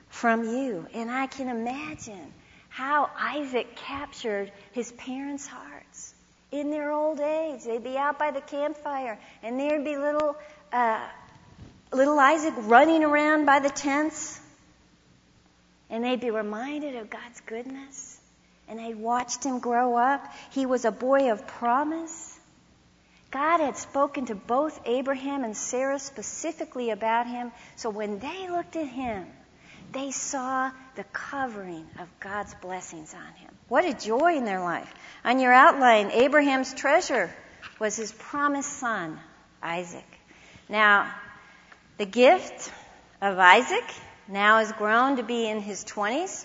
from 0.09 0.45
you. 0.45 0.87
And 0.95 1.11
I 1.11 1.27
can 1.27 1.49
imagine 1.49 2.33
how 2.69 3.11
Isaac 3.19 3.77
captured 3.77 4.51
his 4.73 4.91
parents' 4.93 5.47
hearts. 5.47 6.15
In 6.53 6.71
their 6.71 6.91
old 6.93 7.21
age, 7.21 7.65
they'd 7.65 7.83
be 7.83 7.97
out 7.97 8.19
by 8.19 8.31
the 8.31 8.41
campfire, 8.41 9.19
and 9.43 9.59
there'd 9.59 9.85
be 9.85 9.97
little, 9.97 10.37
uh, 10.73 11.01
little 11.93 12.19
Isaac 12.19 12.55
running 12.59 13.03
around 13.05 13.47
by 13.47 13.59
the 13.59 13.69
tents, 13.69 14.41
and 15.91 16.05
they'd 16.05 16.21
be 16.21 16.31
reminded 16.31 16.97
of 16.97 17.11
God's 17.11 17.41
goodness, 17.43 18.16
and 18.69 18.79
they'd 18.79 18.97
watched 18.97 19.45
him 19.45 19.59
grow 19.59 19.97
up. 19.97 20.27
He 20.51 20.67
was 20.67 20.85
a 20.85 20.91
boy 20.91 21.31
of 21.31 21.47
promise. 21.47 22.39
God 23.31 23.61
had 23.61 23.77
spoken 23.77 24.27
to 24.27 24.35
both 24.35 24.81
Abraham 24.87 25.45
and 25.45 25.57
Sarah 25.57 25.99
specifically 25.99 26.91
about 26.91 27.27
him, 27.27 27.53
so 27.77 27.91
when 27.91 28.19
they 28.19 28.49
looked 28.49 28.77
at 28.77 28.87
him, 28.87 29.27
they 29.93 30.11
saw 30.11 30.71
the 30.95 31.05
covering 31.05 31.87
of 31.99 32.09
God's 32.21 32.55
blessings 32.55 33.15
on 33.15 33.35
him. 33.35 33.51
What 33.69 33.85
a 33.85 33.95
joy 33.95 34.37
in 34.37 34.45
their 34.45 34.61
life. 34.61 34.93
On 35.25 35.39
your 35.39 35.53
outline, 35.53 36.11
Abraham's 36.11 36.75
treasure 36.75 37.31
was 37.79 37.97
his 37.97 38.13
promised 38.13 38.73
son, 38.73 39.19
Isaac. 39.63 40.07
Now, 40.69 41.13
the 41.99 42.07
gift 42.07 42.71
of 43.21 43.39
Isaac 43.39 43.85
now 44.29 44.59
has 44.59 44.73
grown 44.73 45.17
to 45.17 45.23
be 45.23 45.49
in 45.49 45.61
his 45.61 45.85
20s, 45.85 46.45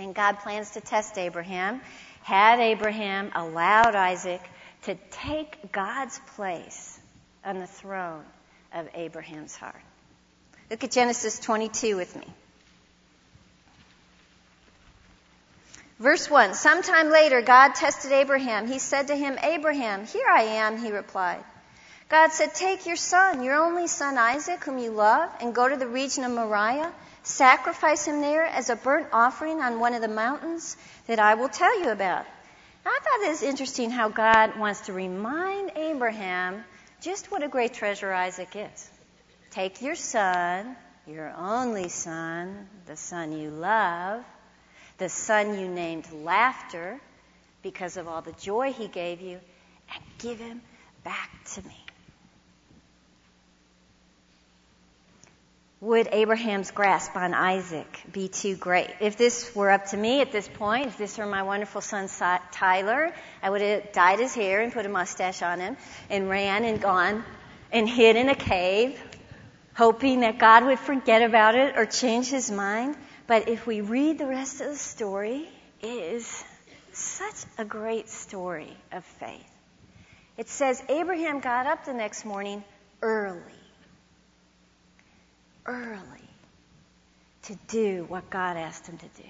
and 0.00 0.14
God 0.14 0.38
plans 0.40 0.70
to 0.70 0.80
test 0.80 1.18
Abraham. 1.18 1.80
Had 2.22 2.60
Abraham 2.60 3.30
allowed 3.34 3.94
Isaac 3.94 4.40
to 4.82 4.96
take 5.10 5.72
God's 5.72 6.18
place 6.34 6.98
on 7.44 7.58
the 7.58 7.66
throne 7.66 8.24
of 8.72 8.88
Abraham's 8.94 9.54
heart. 9.54 9.80
Look 10.70 10.84
at 10.84 10.90
Genesis 10.90 11.38
22 11.38 11.96
with 11.96 12.14
me. 12.16 12.26
Verse 15.98 16.30
1 16.30 16.54
Sometime 16.54 17.10
later, 17.10 17.42
God 17.42 17.74
tested 17.74 18.12
Abraham. 18.12 18.66
He 18.66 18.78
said 18.78 19.08
to 19.08 19.16
him, 19.16 19.38
Abraham, 19.42 20.06
here 20.06 20.26
I 20.28 20.42
am, 20.42 20.78
he 20.78 20.92
replied. 20.92 21.44
God 22.08 22.32
said, 22.32 22.54
Take 22.54 22.86
your 22.86 22.96
son, 22.96 23.42
your 23.44 23.56
only 23.56 23.86
son 23.86 24.16
Isaac, 24.16 24.64
whom 24.64 24.78
you 24.78 24.90
love, 24.90 25.30
and 25.40 25.54
go 25.54 25.68
to 25.68 25.76
the 25.76 25.86
region 25.86 26.24
of 26.24 26.32
Moriah. 26.32 26.92
Sacrifice 27.22 28.06
him 28.06 28.20
there 28.20 28.44
as 28.44 28.70
a 28.70 28.76
burnt 28.76 29.08
offering 29.12 29.60
on 29.60 29.80
one 29.80 29.94
of 29.94 30.00
the 30.00 30.08
mountains 30.08 30.76
that 31.06 31.18
I 31.18 31.34
will 31.34 31.48
tell 31.48 31.80
you 31.80 31.90
about. 31.90 32.24
Now, 32.84 32.90
I 32.92 32.98
thought 33.02 33.26
it 33.26 33.28
was 33.28 33.42
interesting 33.42 33.90
how 33.90 34.08
God 34.08 34.58
wants 34.58 34.82
to 34.82 34.92
remind 34.92 35.72
Abraham 35.76 36.64
just 37.00 37.30
what 37.30 37.42
a 37.42 37.48
great 37.48 37.74
treasure 37.74 38.12
Isaac 38.12 38.56
is. 38.56 38.90
Take 39.50 39.82
your 39.82 39.94
son, 39.94 40.76
your 41.06 41.32
only 41.36 41.88
son, 41.88 42.68
the 42.86 42.96
son 42.96 43.32
you 43.32 43.50
love, 43.50 44.24
the 44.98 45.08
son 45.08 45.58
you 45.58 45.68
named 45.68 46.10
Laughter 46.12 47.00
because 47.62 47.96
of 47.96 48.08
all 48.08 48.22
the 48.22 48.32
joy 48.32 48.72
he 48.72 48.88
gave 48.88 49.20
you, 49.20 49.38
and 49.92 50.02
give 50.18 50.38
him 50.38 50.62
back 51.04 51.30
to 51.54 51.62
me. 51.62 51.84
Would 55.82 56.08
Abraham's 56.12 56.72
grasp 56.72 57.16
on 57.16 57.32
Isaac 57.32 58.02
be 58.12 58.28
too 58.28 58.54
great? 58.54 58.90
If 59.00 59.16
this 59.16 59.54
were 59.54 59.70
up 59.70 59.86
to 59.86 59.96
me 59.96 60.20
at 60.20 60.30
this 60.30 60.46
point, 60.46 60.88
if 60.88 60.98
this 60.98 61.16
were 61.16 61.24
my 61.24 61.42
wonderful 61.42 61.80
son 61.80 62.06
Tyler, 62.52 63.14
I 63.42 63.48
would 63.48 63.62
have 63.62 63.90
dyed 63.92 64.18
his 64.18 64.34
hair 64.34 64.60
and 64.60 64.74
put 64.74 64.84
a 64.84 64.90
mustache 64.90 65.40
on 65.40 65.58
him 65.58 65.78
and 66.10 66.28
ran 66.28 66.64
and 66.66 66.82
gone 66.82 67.24
and 67.72 67.88
hid 67.88 68.16
in 68.16 68.28
a 68.28 68.34
cave, 68.34 69.02
hoping 69.74 70.20
that 70.20 70.38
God 70.38 70.66
would 70.66 70.78
forget 70.78 71.22
about 71.22 71.54
it 71.54 71.78
or 71.78 71.86
change 71.86 72.28
his 72.28 72.50
mind. 72.50 72.94
But 73.26 73.48
if 73.48 73.66
we 73.66 73.80
read 73.80 74.18
the 74.18 74.26
rest 74.26 74.60
of 74.60 74.66
the 74.66 74.76
story, 74.76 75.48
it 75.80 75.86
is 75.86 76.44
such 76.92 77.46
a 77.56 77.64
great 77.64 78.10
story 78.10 78.76
of 78.92 79.02
faith. 79.04 79.50
It 80.36 80.50
says 80.50 80.82
Abraham 80.90 81.40
got 81.40 81.66
up 81.66 81.86
the 81.86 81.94
next 81.94 82.26
morning 82.26 82.64
early, 83.00 83.40
early, 85.70 86.28
to 87.42 87.54
do 87.68 88.04
what 88.08 88.28
God 88.28 88.56
asked 88.56 88.86
him 88.86 88.98
to 88.98 89.08
do. 89.22 89.28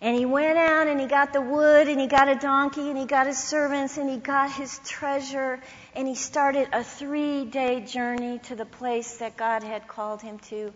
And 0.00 0.16
he 0.16 0.26
went 0.26 0.58
out 0.58 0.86
and 0.86 1.00
he 1.00 1.06
got 1.06 1.32
the 1.32 1.40
wood 1.40 1.88
and 1.88 1.98
he 1.98 2.06
got 2.06 2.28
a 2.28 2.34
donkey 2.34 2.90
and 2.90 2.98
he 2.98 3.06
got 3.06 3.26
his 3.26 3.38
servants 3.38 3.96
and 3.96 4.10
he 4.10 4.18
got 4.18 4.52
his 4.52 4.78
treasure 4.84 5.60
and 5.94 6.06
he 6.06 6.14
started 6.14 6.68
a 6.72 6.84
three 6.84 7.46
day 7.46 7.80
journey 7.80 8.38
to 8.40 8.54
the 8.54 8.66
place 8.66 9.18
that 9.18 9.36
God 9.36 9.62
had 9.62 9.88
called 9.88 10.20
him 10.20 10.38
to. 10.50 10.74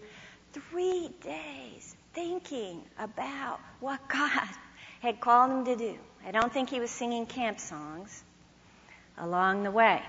Three 0.54 1.10
days 1.22 1.94
thinking 2.14 2.82
about 2.98 3.60
what 3.80 4.00
God 4.08 4.48
had 5.00 5.20
called 5.20 5.50
him 5.50 5.64
to 5.66 5.76
do. 5.76 5.98
I 6.26 6.30
don't 6.30 6.52
think 6.52 6.70
he 6.70 6.80
was 6.80 6.90
singing 6.90 7.26
camp 7.26 7.60
songs 7.60 8.22
along 9.18 9.62
the 9.62 9.70
way. 9.70 10.00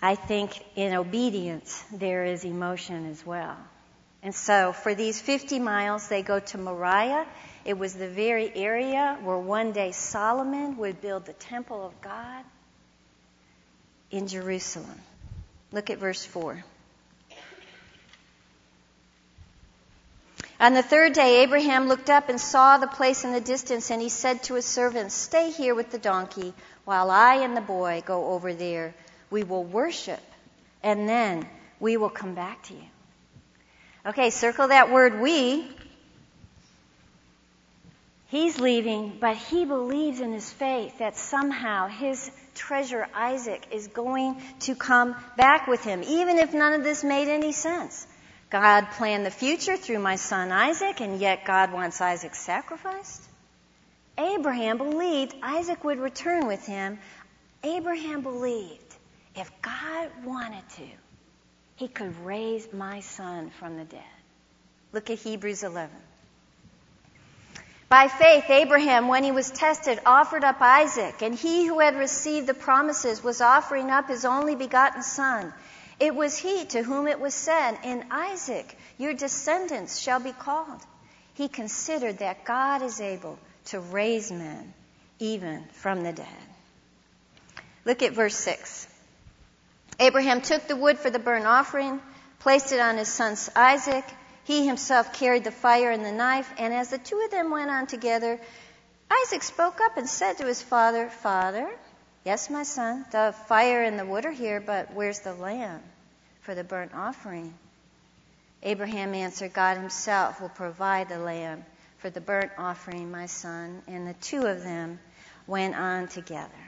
I 0.00 0.14
think 0.14 0.64
in 0.76 0.94
obedience 0.94 1.84
there 1.92 2.24
is 2.24 2.44
emotion 2.44 3.10
as 3.10 3.24
well. 3.26 3.56
And 4.22 4.34
so 4.34 4.72
for 4.72 4.94
these 4.94 5.20
50 5.20 5.58
miles, 5.58 6.08
they 6.08 6.22
go 6.22 6.40
to 6.40 6.58
Moriah. 6.58 7.26
It 7.64 7.78
was 7.78 7.94
the 7.94 8.08
very 8.08 8.54
area 8.54 9.18
where 9.22 9.38
one 9.38 9.72
day 9.72 9.92
Solomon 9.92 10.76
would 10.78 11.00
build 11.00 11.26
the 11.26 11.32
temple 11.32 11.86
of 11.86 12.00
God 12.00 12.44
in 14.10 14.26
Jerusalem. 14.26 15.00
Look 15.72 15.90
at 15.90 15.98
verse 15.98 16.24
4. 16.24 16.64
On 20.60 20.74
the 20.74 20.82
third 20.82 21.12
day, 21.12 21.42
Abraham 21.42 21.86
looked 21.86 22.10
up 22.10 22.28
and 22.28 22.40
saw 22.40 22.78
the 22.78 22.88
place 22.88 23.22
in 23.22 23.32
the 23.32 23.40
distance, 23.40 23.92
and 23.92 24.02
he 24.02 24.08
said 24.08 24.42
to 24.44 24.54
his 24.54 24.64
servants, 24.64 25.14
Stay 25.14 25.50
here 25.52 25.74
with 25.74 25.92
the 25.92 25.98
donkey 25.98 26.52
while 26.84 27.12
I 27.12 27.36
and 27.36 27.56
the 27.56 27.60
boy 27.60 28.02
go 28.04 28.32
over 28.32 28.52
there. 28.52 28.92
We 29.30 29.44
will 29.44 29.64
worship, 29.64 30.20
and 30.82 31.08
then 31.08 31.46
we 31.80 31.96
will 31.96 32.10
come 32.10 32.34
back 32.34 32.62
to 32.64 32.74
you. 32.74 32.84
Okay, 34.06 34.30
circle 34.30 34.68
that 34.68 34.90
word 34.90 35.20
we. 35.20 35.68
He's 38.28 38.60
leaving, 38.60 39.16
but 39.20 39.36
he 39.36 39.64
believes 39.64 40.20
in 40.20 40.32
his 40.32 40.50
faith 40.50 40.98
that 40.98 41.16
somehow 41.16 41.88
his 41.88 42.30
treasure, 42.54 43.06
Isaac, 43.14 43.66
is 43.70 43.86
going 43.88 44.40
to 44.60 44.74
come 44.74 45.16
back 45.36 45.66
with 45.66 45.82
him, 45.82 46.02
even 46.06 46.38
if 46.38 46.52
none 46.52 46.74
of 46.74 46.84
this 46.84 47.02
made 47.02 47.28
any 47.28 47.52
sense. 47.52 48.06
God 48.50 48.88
planned 48.92 49.26
the 49.26 49.30
future 49.30 49.76
through 49.76 49.98
my 49.98 50.16
son 50.16 50.52
Isaac, 50.52 51.00
and 51.00 51.20
yet 51.20 51.44
God 51.44 51.72
wants 51.72 52.00
Isaac 52.00 52.34
sacrificed? 52.34 53.22
Abraham 54.18 54.78
believed 54.78 55.34
Isaac 55.42 55.84
would 55.84 55.98
return 55.98 56.46
with 56.46 56.66
him. 56.66 56.98
Abraham 57.62 58.22
believed 58.22 58.87
if 59.38 59.50
God 59.62 60.10
wanted 60.24 60.68
to, 60.76 60.86
he 61.76 61.88
could 61.88 62.16
raise 62.24 62.72
my 62.72 63.00
son 63.00 63.50
from 63.50 63.76
the 63.76 63.84
dead. 63.84 64.02
Look 64.92 65.10
at 65.10 65.18
Hebrews 65.18 65.62
11. 65.62 65.94
By 67.88 68.08
faith, 68.08 68.50
Abraham, 68.50 69.08
when 69.08 69.24
he 69.24 69.32
was 69.32 69.50
tested, 69.50 69.98
offered 70.04 70.44
up 70.44 70.60
Isaac, 70.60 71.22
and 71.22 71.34
he 71.34 71.66
who 71.66 71.78
had 71.78 71.96
received 71.96 72.46
the 72.46 72.54
promises 72.54 73.22
was 73.22 73.40
offering 73.40 73.90
up 73.90 74.08
his 74.08 74.24
only 74.24 74.56
begotten 74.56 75.02
son. 75.02 75.54
It 75.98 76.14
was 76.14 76.36
he 76.36 76.66
to 76.66 76.82
whom 76.82 77.08
it 77.08 77.18
was 77.18 77.34
said, 77.34 77.78
In 77.84 78.04
Isaac 78.10 78.76
your 78.98 79.14
descendants 79.14 80.00
shall 80.00 80.20
be 80.20 80.32
called. 80.32 80.82
He 81.34 81.48
considered 81.48 82.18
that 82.18 82.44
God 82.44 82.82
is 82.82 83.00
able 83.00 83.38
to 83.66 83.80
raise 83.80 84.30
men 84.30 84.74
even 85.18 85.64
from 85.72 86.02
the 86.02 86.12
dead. 86.12 86.26
Look 87.84 88.02
at 88.02 88.12
verse 88.12 88.36
6. 88.36 88.86
Abraham 89.98 90.40
took 90.40 90.66
the 90.66 90.76
wood 90.76 90.98
for 90.98 91.10
the 91.10 91.18
burnt 91.18 91.46
offering, 91.46 92.00
placed 92.38 92.72
it 92.72 92.80
on 92.80 92.96
his 92.96 93.08
son 93.08 93.36
Isaac. 93.56 94.04
He 94.44 94.66
himself 94.66 95.12
carried 95.12 95.44
the 95.44 95.50
fire 95.50 95.90
and 95.90 96.04
the 96.04 96.12
knife, 96.12 96.50
and 96.56 96.72
as 96.72 96.90
the 96.90 96.98
two 96.98 97.20
of 97.20 97.30
them 97.30 97.50
went 97.50 97.70
on 97.70 97.86
together, 97.86 98.40
Isaac 99.10 99.42
spoke 99.42 99.80
up 99.80 99.96
and 99.96 100.08
said 100.08 100.38
to 100.38 100.46
his 100.46 100.62
father, 100.62 101.08
Father, 101.08 101.68
yes, 102.24 102.48
my 102.48 102.62
son, 102.62 103.04
the 103.10 103.34
fire 103.46 103.82
and 103.82 103.98
the 103.98 104.06
wood 104.06 104.24
are 104.24 104.32
here, 104.32 104.60
but 104.60 104.92
where's 104.94 105.20
the 105.20 105.34
lamb 105.34 105.82
for 106.42 106.54
the 106.54 106.64
burnt 106.64 106.92
offering? 106.94 107.52
Abraham 108.62 109.14
answered, 109.14 109.52
God 109.52 109.76
himself 109.76 110.40
will 110.40 110.48
provide 110.48 111.08
the 111.08 111.18
lamb 111.18 111.64
for 111.98 112.10
the 112.10 112.20
burnt 112.20 112.52
offering, 112.58 113.10
my 113.10 113.26
son. 113.26 113.82
And 113.86 114.06
the 114.06 114.14
two 114.14 114.46
of 114.46 114.62
them 114.62 114.98
went 115.46 115.76
on 115.76 116.08
together. 116.08 116.67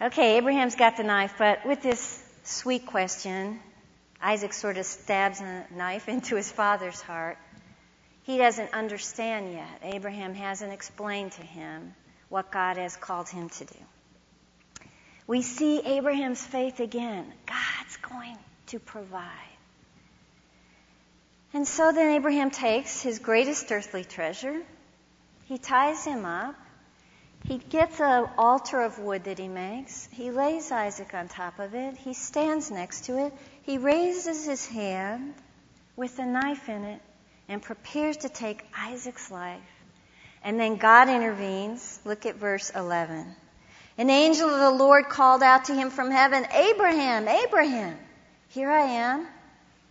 Okay, 0.00 0.36
Abraham's 0.36 0.76
got 0.76 0.96
the 0.96 1.02
knife, 1.02 1.34
but 1.38 1.66
with 1.66 1.82
this 1.82 2.22
sweet 2.44 2.86
question, 2.86 3.58
Isaac 4.22 4.52
sort 4.52 4.78
of 4.78 4.86
stabs 4.86 5.40
a 5.40 5.66
knife 5.74 6.08
into 6.08 6.36
his 6.36 6.52
father's 6.52 7.00
heart. 7.00 7.36
He 8.22 8.38
doesn't 8.38 8.72
understand 8.72 9.52
yet. 9.52 9.80
Abraham 9.82 10.34
hasn't 10.34 10.72
explained 10.72 11.32
to 11.32 11.42
him 11.42 11.94
what 12.28 12.52
God 12.52 12.76
has 12.76 12.94
called 12.94 13.28
him 13.28 13.48
to 13.48 13.64
do. 13.64 13.78
We 15.26 15.42
see 15.42 15.80
Abraham's 15.80 16.46
faith 16.46 16.78
again. 16.78 17.32
God's 17.46 17.96
going 17.96 18.38
to 18.66 18.78
provide. 18.78 19.32
And 21.52 21.66
so 21.66 21.90
then 21.90 22.14
Abraham 22.14 22.52
takes 22.52 23.02
his 23.02 23.18
greatest 23.18 23.72
earthly 23.72 24.04
treasure, 24.04 24.60
he 25.46 25.58
ties 25.58 26.04
him 26.04 26.24
up, 26.24 26.54
he 27.48 27.56
gets 27.56 27.98
an 27.98 28.28
altar 28.36 28.82
of 28.82 28.98
wood 28.98 29.24
that 29.24 29.38
he 29.38 29.48
makes. 29.48 30.06
He 30.12 30.30
lays 30.30 30.70
Isaac 30.70 31.14
on 31.14 31.28
top 31.28 31.58
of 31.58 31.74
it. 31.74 31.96
He 31.96 32.12
stands 32.12 32.70
next 32.70 33.06
to 33.06 33.24
it. 33.24 33.32
He 33.62 33.78
raises 33.78 34.44
his 34.44 34.66
hand 34.66 35.32
with 35.96 36.18
a 36.18 36.26
knife 36.26 36.68
in 36.68 36.84
it 36.84 37.00
and 37.48 37.62
prepares 37.62 38.18
to 38.18 38.28
take 38.28 38.62
Isaac's 38.76 39.30
life. 39.30 39.62
And 40.44 40.60
then 40.60 40.76
God 40.76 41.08
intervenes. 41.08 41.98
Look 42.04 42.26
at 42.26 42.36
verse 42.36 42.68
11. 42.68 43.34
An 43.96 44.10
angel 44.10 44.50
of 44.50 44.60
the 44.60 44.84
Lord 44.84 45.08
called 45.08 45.42
out 45.42 45.64
to 45.64 45.74
him 45.74 45.88
from 45.88 46.10
heaven, 46.10 46.46
Abraham, 46.52 47.26
Abraham, 47.26 47.98
here 48.50 48.70
I 48.70 48.82
am. 48.82 49.26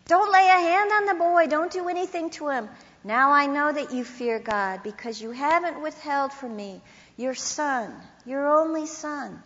Don't 0.06 0.32
lay 0.32 0.48
a 0.48 0.62
hand 0.62 0.92
on 0.94 1.06
the 1.06 1.16
boy. 1.16 1.48
Don't 1.48 1.72
do 1.72 1.90
anything 1.90 2.30
to 2.32 2.50
him. 2.50 2.70
Now 3.04 3.32
I 3.32 3.48
know 3.48 3.72
that 3.72 3.92
you 3.92 4.06
fear 4.06 4.40
God 4.40 4.84
because 4.84 5.22
you 5.22 5.32
haven't 5.32 5.82
withheld 5.82 6.32
from 6.32 6.56
me 6.56 6.82
your 7.18 7.36
son, 7.36 7.94
your 8.26 8.48
only 8.48 8.86
son. 8.86 9.44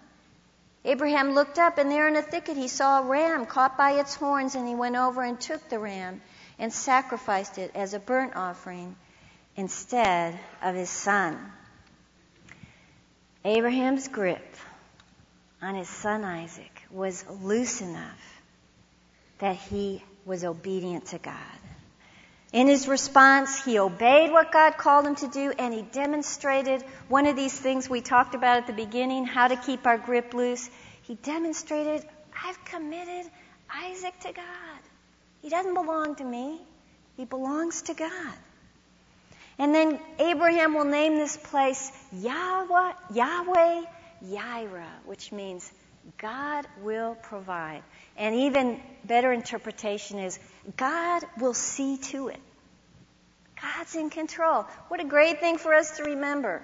Abraham 0.83 1.31
looked 1.31 1.59
up, 1.59 1.77
and 1.77 1.89
there 1.89 2.07
in 2.07 2.15
a 2.15 2.21
thicket 2.21 2.57
he 2.57 2.67
saw 2.67 3.01
a 3.01 3.05
ram 3.07 3.45
caught 3.45 3.77
by 3.77 3.93
its 3.93 4.15
horns, 4.15 4.55
and 4.55 4.67
he 4.67 4.75
went 4.75 4.95
over 4.95 5.23
and 5.23 5.39
took 5.39 5.69
the 5.69 5.79
ram 5.79 6.21
and 6.59 6.71
sacrificed 6.73 7.57
it 7.57 7.71
as 7.75 7.93
a 7.93 7.99
burnt 7.99 8.35
offering 8.35 8.95
instead 9.55 10.39
of 10.61 10.75
his 10.75 10.89
son. 10.89 11.37
Abraham's 13.45 14.07
grip 14.07 14.55
on 15.61 15.75
his 15.75 15.89
son 15.89 16.23
Isaac 16.23 16.83
was 16.91 17.25
loose 17.41 17.81
enough 17.81 18.41
that 19.39 19.55
he 19.55 20.03
was 20.25 20.43
obedient 20.43 21.05
to 21.07 21.17
God. 21.17 21.60
In 22.53 22.67
his 22.67 22.87
response, 22.87 23.63
he 23.63 23.79
obeyed 23.79 24.31
what 24.31 24.51
God 24.51 24.77
called 24.77 25.05
him 25.05 25.15
to 25.15 25.27
do 25.27 25.53
and 25.57 25.73
he 25.73 25.83
demonstrated 25.83 26.83
one 27.07 27.25
of 27.25 27.37
these 27.37 27.57
things 27.57 27.89
we 27.89 28.01
talked 28.01 28.35
about 28.35 28.57
at 28.57 28.67
the 28.67 28.73
beginning, 28.73 29.25
how 29.25 29.47
to 29.47 29.55
keep 29.55 29.87
our 29.87 29.97
grip 29.97 30.33
loose. 30.33 30.69
He 31.03 31.15
demonstrated, 31.15 32.05
I've 32.43 32.63
committed 32.65 33.31
Isaac 33.73 34.19
to 34.21 34.33
God. 34.33 34.79
He 35.41 35.49
doesn't 35.49 35.73
belong 35.73 36.15
to 36.15 36.25
me. 36.25 36.59
He 37.15 37.23
belongs 37.23 37.83
to 37.83 37.93
God. 37.93 38.33
And 39.57 39.73
then 39.73 39.99
Abraham 40.19 40.73
will 40.73 40.85
name 40.85 41.15
this 41.15 41.37
place 41.37 41.91
Yahweh, 42.11 42.93
Yahweh 43.13 43.83
Yireh, 44.25 45.05
which 45.05 45.31
means 45.31 45.71
God 46.17 46.67
will 46.81 47.15
provide. 47.15 47.83
And 48.17 48.35
even 48.35 48.81
better 49.05 49.31
interpretation 49.31 50.19
is 50.19 50.39
God 50.77 51.23
will 51.39 51.53
see 51.53 51.97
to 51.97 52.29
it. 52.29 52.39
God's 53.61 53.95
in 53.95 54.09
control. 54.09 54.65
What 54.87 54.99
a 54.99 55.05
great 55.05 55.39
thing 55.39 55.57
for 55.57 55.73
us 55.73 55.97
to 55.97 56.03
remember. 56.03 56.61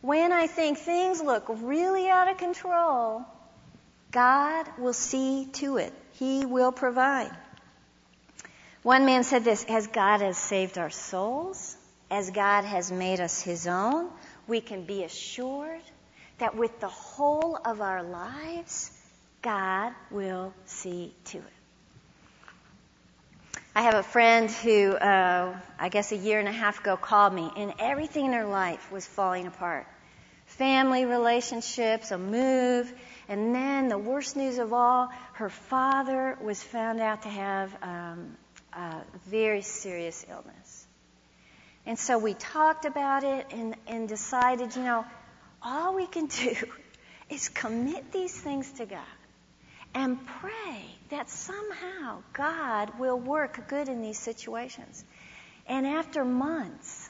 When 0.00 0.32
I 0.32 0.46
think 0.46 0.78
things 0.78 1.20
look 1.20 1.44
really 1.48 2.08
out 2.08 2.30
of 2.30 2.38
control, 2.38 3.24
God 4.10 4.66
will 4.78 4.92
see 4.92 5.48
to 5.54 5.76
it. 5.76 5.92
He 6.12 6.46
will 6.46 6.72
provide. 6.72 7.36
One 8.82 9.04
man 9.04 9.24
said 9.24 9.44
this, 9.44 9.64
as 9.68 9.86
God 9.88 10.20
has 10.20 10.38
saved 10.38 10.78
our 10.78 10.90
souls, 10.90 11.76
as 12.10 12.30
God 12.30 12.64
has 12.64 12.90
made 12.90 13.20
us 13.20 13.42
his 13.42 13.66
own, 13.66 14.08
we 14.46 14.60
can 14.60 14.84
be 14.84 15.04
assured 15.04 15.82
that 16.38 16.56
with 16.56 16.80
the 16.80 16.88
whole 16.88 17.58
of 17.62 17.80
our 17.80 18.02
lives, 18.02 18.90
God 19.42 19.92
will 20.10 20.54
see 20.64 21.12
to 21.26 21.38
it. 21.38 21.57
I 23.78 23.82
have 23.82 23.94
a 23.94 24.02
friend 24.02 24.50
who, 24.50 24.90
uh, 24.90 25.56
I 25.78 25.88
guess 25.88 26.10
a 26.10 26.16
year 26.16 26.40
and 26.40 26.48
a 26.48 26.52
half 26.52 26.80
ago, 26.80 26.96
called 26.96 27.32
me, 27.32 27.48
and 27.56 27.72
everything 27.78 28.24
in 28.24 28.32
her 28.32 28.44
life 28.44 28.90
was 28.90 29.06
falling 29.06 29.46
apart 29.46 29.86
family 30.46 31.04
relationships, 31.04 32.10
a 32.10 32.18
move, 32.18 32.92
and 33.28 33.54
then 33.54 33.86
the 33.86 33.96
worst 33.96 34.34
news 34.34 34.58
of 34.58 34.72
all, 34.72 35.12
her 35.34 35.48
father 35.48 36.36
was 36.42 36.60
found 36.60 36.98
out 36.98 37.22
to 37.22 37.28
have 37.28 37.72
um, 37.80 38.36
a 38.72 38.96
very 39.28 39.62
serious 39.62 40.26
illness. 40.28 40.86
And 41.86 41.96
so 41.96 42.18
we 42.18 42.34
talked 42.34 42.84
about 42.84 43.22
it 43.22 43.46
and, 43.52 43.76
and 43.86 44.08
decided, 44.08 44.74
you 44.74 44.82
know, 44.82 45.04
all 45.62 45.94
we 45.94 46.08
can 46.08 46.26
do 46.44 46.56
is 47.30 47.48
commit 47.48 48.10
these 48.10 48.36
things 48.36 48.72
to 48.72 48.86
God 48.86 48.98
and 49.94 50.18
pray 50.26 50.84
that 51.10 51.30
somehow 51.30 52.22
God 52.32 52.98
will 52.98 53.18
work 53.18 53.68
good 53.68 53.88
in 53.88 54.02
these 54.02 54.18
situations. 54.18 55.04
And 55.66 55.86
after 55.86 56.24
months, 56.24 57.08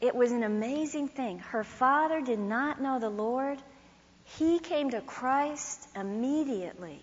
it 0.00 0.14
was 0.14 0.32
an 0.32 0.42
amazing 0.42 1.08
thing. 1.08 1.38
Her 1.38 1.64
father 1.64 2.20
did 2.20 2.38
not 2.38 2.80
know 2.80 2.98
the 2.98 3.10
Lord. 3.10 3.58
He 4.24 4.58
came 4.58 4.90
to 4.90 5.00
Christ 5.00 5.88
immediately 5.94 7.00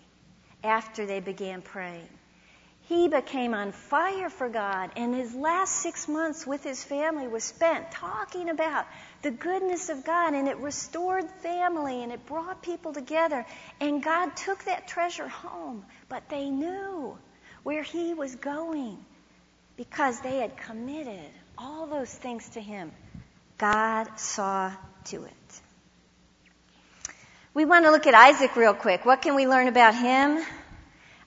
after 0.64 1.06
they 1.06 1.22
began 1.22 1.62
praying. 1.62 2.10
He 2.90 3.08
became 3.08 3.54
on 3.54 3.72
fire 3.72 4.32
for 4.32 4.50
God, 4.50 4.90
and 4.96 5.14
his 5.14 5.36
last 5.36 5.76
six 5.76 6.08
months 6.08 6.48
with 6.48 6.64
his 6.64 6.84
family 6.84 7.28
was 7.28 7.44
spent 7.44 7.92
talking 7.92 8.50
about 8.50 8.88
the 9.22 9.30
goodness 9.30 9.90
of 9.90 10.04
God, 10.04 10.34
and 10.34 10.48
it 10.48 10.58
restored 10.58 11.30
family, 11.44 12.02
and 12.02 12.12
it 12.12 12.26
brought 12.26 12.64
people 12.64 12.92
together. 12.92 13.46
And 13.80 14.02
God 14.02 14.36
took 14.36 14.64
that 14.64 14.88
treasure 14.88 15.28
home, 15.28 15.86
but 16.10 16.30
they 16.30 16.50
knew 16.50 17.16
where 17.62 17.84
He 17.84 18.16
was 18.16 18.36
going 18.36 18.98
because 19.78 20.20
they 20.22 20.38
had 20.38 20.58
committed 20.58 21.30
all 21.60 21.86
those 21.86 22.12
things 22.12 22.50
to 22.50 22.60
Him. 22.60 22.92
God 23.60 24.20
saw 24.20 24.72
to 25.06 25.26
it. 25.26 25.62
We 27.54 27.66
want 27.66 27.86
to 27.86 27.92
look 27.92 28.08
at 28.08 28.16
Isaac 28.16 28.56
real 28.56 28.74
quick. 28.74 29.06
What 29.06 29.22
can 29.22 29.36
we 29.36 29.46
learn 29.46 29.68
about 29.68 29.94
him? 29.94 30.44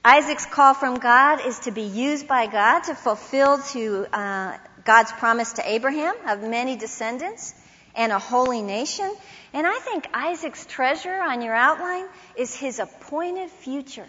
Isaac's 0.04 0.46
call 0.46 0.74
from 0.74 0.96
God 0.96 1.46
is 1.46 1.60
to 1.60 1.70
be 1.70 1.82
used 1.82 2.26
by 2.26 2.48
God 2.48 2.80
to 2.84 2.94
fulfill 2.96 3.58
to 3.58 4.06
uh, 4.12 4.58
God's 4.84 5.12
promise 5.12 5.52
to 5.54 5.72
Abraham 5.72 6.14
of 6.26 6.42
many 6.42 6.74
descendants 6.76 7.54
and 7.94 8.10
a 8.10 8.18
holy 8.18 8.62
nation. 8.62 9.14
And 9.52 9.64
I 9.64 9.78
think 9.78 10.08
Isaac's 10.12 10.66
treasure 10.66 11.14
on 11.14 11.40
your 11.40 11.54
outline 11.54 12.06
is 12.36 12.52
his 12.52 12.80
appointed 12.80 13.50
future. 13.50 14.08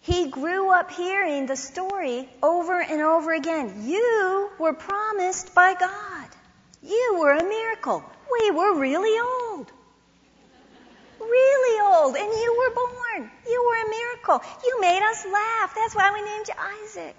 He 0.00 0.28
grew 0.28 0.72
up 0.72 0.90
hearing 0.90 1.46
the 1.46 1.56
story 1.56 2.28
over 2.42 2.80
and 2.80 3.00
over 3.00 3.32
again. 3.32 3.84
You 3.86 4.50
were 4.58 4.72
promised 4.72 5.54
by 5.54 5.74
God. 5.74 6.28
You 6.82 7.18
were 7.20 7.32
a 7.32 7.44
miracle. 7.44 8.02
We 8.40 8.50
were 8.50 8.76
really 8.76 9.20
old 9.20 9.70
really 11.30 11.80
old, 11.80 12.16
and 12.16 12.32
you 12.32 12.56
were 12.58 12.74
born. 12.74 13.30
You 13.48 13.64
were 13.64 13.86
a 13.86 13.90
miracle. 13.90 14.42
You 14.64 14.80
made 14.80 15.02
us 15.02 15.24
laugh. 15.24 15.74
That's 15.74 15.94
why 15.94 16.12
we 16.12 16.22
named 16.22 16.48
you 16.48 16.54
Isaac. 16.84 17.16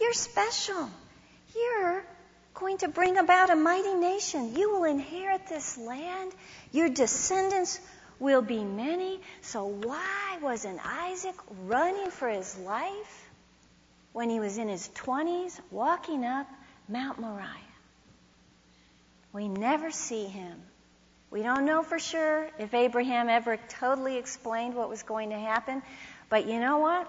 You're 0.00 0.12
special. 0.12 0.90
You're 1.54 2.04
going 2.54 2.78
to 2.78 2.88
bring 2.88 3.18
about 3.18 3.50
a 3.50 3.56
mighty 3.56 3.94
nation. 3.94 4.54
You 4.56 4.70
will 4.70 4.84
inherit 4.84 5.46
this 5.48 5.78
land. 5.78 6.32
Your 6.72 6.88
descendants 6.88 7.80
will 8.18 8.42
be 8.42 8.64
many. 8.64 9.20
So, 9.40 9.66
why 9.66 10.38
wasn't 10.40 10.80
Isaac 10.84 11.34
running 11.66 12.10
for 12.10 12.28
his 12.28 12.56
life 12.58 13.30
when 14.12 14.30
he 14.30 14.40
was 14.40 14.58
in 14.58 14.68
his 14.68 14.88
20s 14.94 15.58
walking 15.70 16.24
up 16.24 16.48
Mount 16.88 17.20
Moriah? 17.20 17.48
We 19.32 19.48
never 19.48 19.90
see 19.90 20.26
him 20.26 20.62
we 21.32 21.42
don't 21.42 21.64
know 21.64 21.82
for 21.82 21.98
sure 21.98 22.46
if 22.58 22.74
Abraham 22.74 23.30
ever 23.30 23.56
totally 23.80 24.18
explained 24.18 24.74
what 24.74 24.90
was 24.90 25.02
going 25.02 25.30
to 25.30 25.38
happen, 25.38 25.82
but 26.28 26.46
you 26.46 26.60
know 26.60 26.78
what? 26.78 27.08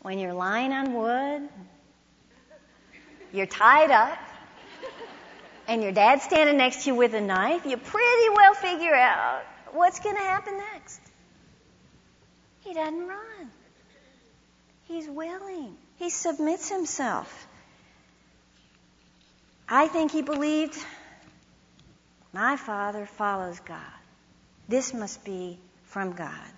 When 0.00 0.18
you're 0.18 0.32
lying 0.32 0.72
on 0.72 0.94
wood, 0.94 1.48
you're 3.30 3.46
tied 3.46 3.90
up, 3.90 4.18
and 5.68 5.82
your 5.82 5.92
dad's 5.92 6.22
standing 6.24 6.56
next 6.56 6.84
to 6.84 6.90
you 6.90 6.94
with 6.96 7.12
a 7.12 7.20
knife, 7.20 7.66
you 7.66 7.76
pretty 7.76 8.28
well 8.34 8.54
figure 8.54 8.94
out 8.94 9.42
what's 9.72 10.00
going 10.00 10.16
to 10.16 10.22
happen 10.22 10.56
next. 10.56 11.00
He 12.60 12.72
doesn't 12.72 13.06
run. 13.06 13.50
He's 14.84 15.06
willing. 15.06 15.76
He 15.98 16.08
submits 16.08 16.70
himself. 16.70 17.46
I 19.68 19.88
think 19.88 20.12
he 20.12 20.22
believed 20.22 20.76
my 22.32 22.56
father 22.56 23.06
follows 23.06 23.60
God. 23.60 23.80
This 24.68 24.94
must 24.94 25.24
be 25.24 25.58
from 25.84 26.12
God. 26.12 26.50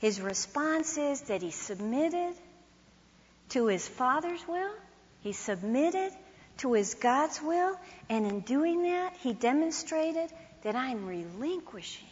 His 0.00 0.20
response 0.20 0.98
is 0.98 1.22
that 1.22 1.42
he 1.42 1.50
submitted 1.50 2.34
to 3.50 3.66
his 3.66 3.88
father's 3.88 4.46
will, 4.46 4.72
he 5.22 5.32
submitted 5.32 6.12
to 6.58 6.72
his 6.72 6.94
God's 6.94 7.40
will, 7.42 7.78
and 8.08 8.26
in 8.26 8.40
doing 8.40 8.84
that, 8.84 9.14
he 9.22 9.32
demonstrated 9.32 10.30
that 10.62 10.76
I'm 10.76 11.06
relinquishing 11.06 12.08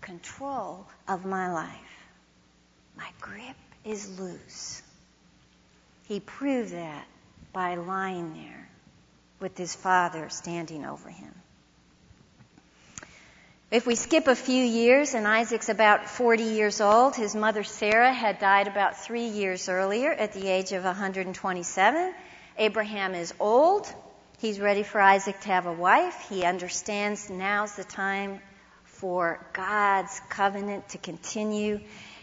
control 0.00 0.86
of 1.06 1.24
my 1.26 1.52
life. 1.52 1.70
My 2.96 3.08
grip 3.20 3.56
is 3.84 4.18
loose. 4.18 4.82
He 6.06 6.20
proved 6.20 6.72
that 6.72 7.06
by 7.52 7.74
lying 7.74 8.34
there 8.34 8.68
with 9.40 9.56
his 9.56 9.74
father 9.74 10.28
standing 10.28 10.84
over 10.84 11.08
him. 11.08 11.34
If 13.70 13.86
we 13.86 13.96
skip 13.96 14.28
a 14.28 14.34
few 14.34 14.64
years 14.64 15.12
and 15.12 15.28
Isaac's 15.28 15.68
about 15.68 16.08
40 16.08 16.42
years 16.42 16.80
old, 16.80 17.14
his 17.14 17.34
mother 17.34 17.62
Sarah 17.64 18.14
had 18.14 18.38
died 18.38 18.66
about 18.66 19.04
three 19.04 19.26
years 19.26 19.68
earlier 19.68 20.10
at 20.10 20.32
the 20.32 20.48
age 20.48 20.72
of 20.72 20.84
127. 20.84 22.14
Abraham 22.56 23.14
is 23.14 23.34
old. 23.38 23.86
He's 24.38 24.58
ready 24.58 24.84
for 24.84 25.02
Isaac 25.02 25.38
to 25.40 25.48
have 25.48 25.66
a 25.66 25.72
wife. 25.72 26.30
He 26.30 26.44
understands 26.44 27.28
now's 27.28 27.74
the 27.74 27.84
time 27.84 28.40
for 28.84 29.46
God's 29.52 30.18
covenant 30.30 30.88
to 30.90 30.98
continue. 30.98 31.80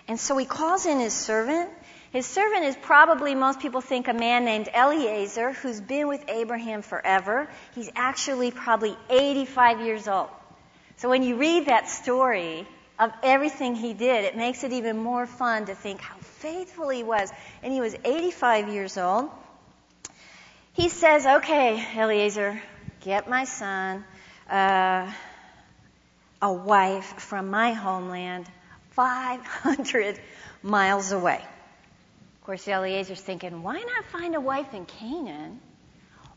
And 0.08 0.20
so 0.20 0.36
he 0.38 0.48
calls 0.48 0.88
in 0.88 1.00
his 1.00 1.14
servant. 1.14 1.70
His 2.12 2.26
servant 2.26 2.64
is 2.64 2.76
probably, 2.76 3.36
most 3.36 3.60
people 3.60 3.82
think, 3.82 4.08
a 4.08 4.16
man 4.16 4.46
named 4.46 4.68
Eliezer 4.74 5.52
who's 5.52 5.80
been 5.80 6.08
with 6.08 6.28
Abraham 6.28 6.82
forever. 6.82 7.48
He's 7.76 7.92
actually 7.96 8.50
probably 8.50 8.98
85 9.12 9.82
years 9.82 10.08
old. 10.08 10.30
So 10.98 11.10
when 11.10 11.24
you 11.24 11.36
read 11.36 11.66
that 11.66 11.90
story 11.90 12.68
of 12.98 13.12
everything 13.22 13.76
he 13.76 13.94
did, 13.94 14.24
it 14.24 14.38
makes 14.38 14.64
it 14.64 14.72
even 14.72 14.98
more 14.98 15.26
fun 15.26 15.66
to 15.66 15.76
think 15.76 16.00
how 16.00 16.16
faithful 16.18 16.90
he 16.90 17.04
was. 17.04 17.30
And 17.64 17.74
he 17.74 17.82
was 17.82 17.96
85 18.04 18.70
years 18.70 18.98
old. 18.98 19.30
He 20.74 20.90
says, 20.90 21.26
Okay, 21.26 21.86
Eliezer, 21.98 22.62
get 23.02 23.30
my 23.30 23.44
son 23.44 24.06
uh, 24.50 25.12
a 26.42 26.54
wife 26.54 27.20
from 27.20 27.50
my 27.50 27.74
homeland 27.74 28.46
500 28.92 30.20
miles 30.64 31.12
away. 31.12 31.44
Of 32.36 32.46
course, 32.46 32.68
Eliezer's 32.68 33.22
thinking, 33.22 33.64
why 33.64 33.80
not 33.80 34.06
find 34.06 34.36
a 34.36 34.40
wife 34.40 34.74
in 34.74 34.86
Canaan? 34.86 35.60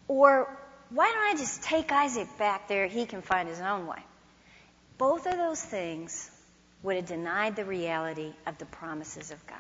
Or 0.09 0.49
why 0.91 1.13
don't 1.13 1.37
I 1.37 1.39
just 1.39 1.63
take 1.63 1.93
Isaac 1.93 2.29
back 2.39 2.67
there? 2.67 2.87
He 2.87 3.07
can 3.07 3.23
find 3.23 3.49
his 3.49 3.61
own 3.61 3.87
wife. 3.87 4.08
Both 4.99 5.27
of 5.27 5.37
those 5.37 5.63
things 5.63 6.31
would 6.83 6.97
have 6.97 7.07
denied 7.07 7.57
the 7.57 7.65
reality 7.65 8.33
of 8.47 8.59
the 8.59 8.67
promises 8.67 9.31
of 9.31 9.47
God. 9.47 9.59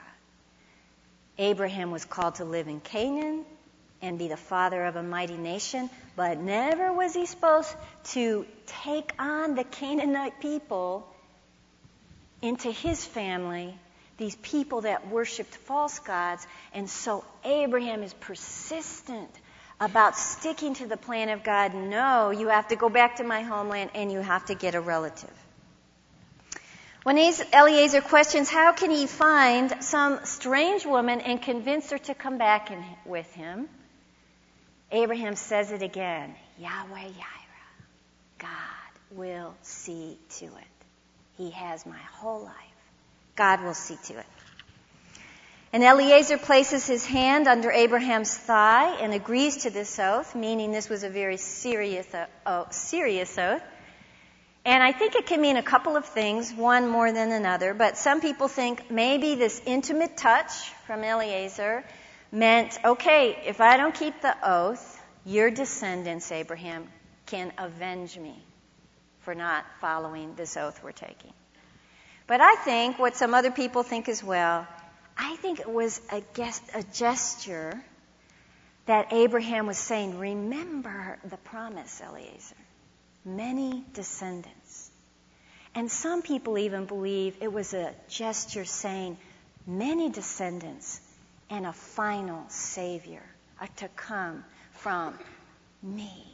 Abraham 1.39 1.93
was 1.93 2.05
called 2.05 2.37
to 2.37 2.45
live 2.45 2.67
in 2.67 2.81
Canaan 2.81 3.45
and 4.03 4.19
be 4.19 4.29
the 4.29 4.37
father 4.37 4.85
of 4.85 4.97
a 4.97 5.03
mighty 5.03 5.37
nation, 5.37 5.89
but 6.17 6.39
never 6.39 6.93
was 6.93 7.15
he 7.15 7.27
supposed 7.27 7.75
to 8.05 8.45
take 8.67 9.13
on 9.19 9.55
the 9.55 9.65
Canaanite 9.65 10.41
people 10.41 11.09
into 12.43 12.71
his 12.71 13.05
family, 13.05 13.77
these 14.17 14.37
people 14.37 14.83
that 14.83 15.09
worshiped 15.09 15.55
false 15.55 15.99
gods. 16.01 16.47
And 16.75 16.89
so 16.89 17.25
Abraham 17.45 18.03
is 18.03 18.13
persistent 18.15 19.31
about 19.81 20.17
sticking 20.17 20.75
to 20.75 20.87
the 20.87 20.97
plan 20.97 21.29
of 21.29 21.45
God. 21.45 21.75
No, 21.75 22.31
you 22.31 22.49
have 22.49 22.69
to 22.69 22.77
go 22.77 22.89
back 22.89 23.17
to 23.17 23.25
my 23.25 23.43
homeland 23.43 23.91
and 23.95 24.11
you 24.11 24.21
have 24.21 24.47
to 24.47 24.55
get 24.55 24.75
a 24.75 24.81
relative. 24.81 25.31
When 27.05 27.17
Eliezer 27.17 28.01
questions 28.01 28.51
how 28.51 28.73
can 28.73 28.91
he 28.91 29.07
find 29.07 29.83
some 29.83 30.21
strange 30.25 30.85
woman 30.85 31.21
and 31.21 31.41
convince 31.41 31.91
her 31.91 31.99
to 31.99 32.15
come 32.15 32.39
back 32.39 32.71
in, 32.71 32.85
with 33.07 33.33
him, 33.33 33.69
Abraham 34.91 35.37
says 35.37 35.71
it 35.71 35.83
again 35.83 36.35
Yahweh 36.59 37.05
Yireh. 37.05 38.39
God 38.39 38.49
will 39.13 39.55
see 39.63 40.19
to 40.39 40.47
it. 40.47 40.79
He 41.37 41.51
has 41.51 41.87
my 41.87 42.01
whole 42.13 42.43
life. 42.43 42.55
God 43.37 43.63
will 43.63 43.75
see 43.75 43.97
to 44.13 44.19
it. 44.19 44.27
And 45.71 45.83
Eliezer 45.85 46.39
places 46.39 46.87
his 46.87 47.05
hand 47.05 47.47
under 47.47 47.71
Abraham's 47.71 48.35
thigh 48.35 48.97
and 49.01 49.13
agrees 49.13 49.59
to 49.59 49.71
this 49.71 49.99
oath, 49.99 50.35
meaning 50.35 50.73
this 50.73 50.89
was 50.89 51.03
a 51.03 51.11
very 51.11 51.37
serious, 51.37 52.07
uh, 52.47 52.71
serious 52.71 53.37
oath. 53.37 53.63
And 54.65 54.83
I 54.83 54.93
think 54.93 55.15
it 55.15 55.27
can 55.27 55.41
mean 55.41 55.57
a 55.57 55.63
couple 55.63 55.97
of 55.97 56.07
things, 56.07 56.53
one 56.53 56.89
more 56.89 57.13
than 57.13 57.33
another, 57.33 57.75
but 57.75 57.99
some 57.99 58.21
people 58.21 58.49
think 58.49 58.91
maybe 58.91 59.35
this 59.35 59.61
intimate 59.67 60.17
touch 60.17 60.53
from 60.87 61.05
Eliezer 61.05 61.85
meant, 62.33 62.79
okay, 62.85 63.43
if 63.47 63.61
I 63.61 63.77
don't 63.77 63.95
keep 63.95 64.21
the 64.23 64.37
oath, 64.43 65.01
your 65.25 65.51
descendants, 65.51 66.33
Abraham, 66.33 66.89
can 67.27 67.53
avenge 67.59 68.19
me 68.19 68.43
for 69.21 69.35
not 69.35 69.67
following 69.81 70.35
this 70.35 70.57
oath 70.57 70.83
we're 70.83 70.93
taking. 70.93 71.33
But 72.27 72.41
I 72.41 72.57
think 72.57 72.99
what 72.99 73.17
some 73.17 73.35
other 73.35 73.51
people 73.51 73.83
think 73.83 74.09
as 74.09 74.25
well 74.25 74.67
I 75.19 75.35
think 75.37 75.59
it 75.59 75.69
was 75.69 76.01
a, 76.13 76.23
a 76.75 76.83
gesture 76.95 77.83
that 78.87 79.13
Abraham 79.13 79.67
was 79.67 79.77
saying, 79.77 80.19
Remember 80.19 81.19
the 81.25 81.37
promise, 81.37 82.01
Eliezer. 82.01 82.55
Many 83.25 83.85
descendants. 83.93 84.91
And 85.75 85.91
some 85.91 86.23
people 86.23 86.57
even 86.57 86.87
believe 86.87 87.37
it 87.41 87.53
was 87.53 87.75
a 87.75 87.93
gesture 88.09 88.65
saying, 88.65 89.19
Many 89.67 90.09
descendants 90.09 91.01
and 91.51 91.67
a 91.67 91.73
final 91.73 92.45
Savior 92.49 93.23
are 93.61 93.69
to 93.77 93.89
come 93.89 94.45
from 94.73 95.19
me. 95.83 96.25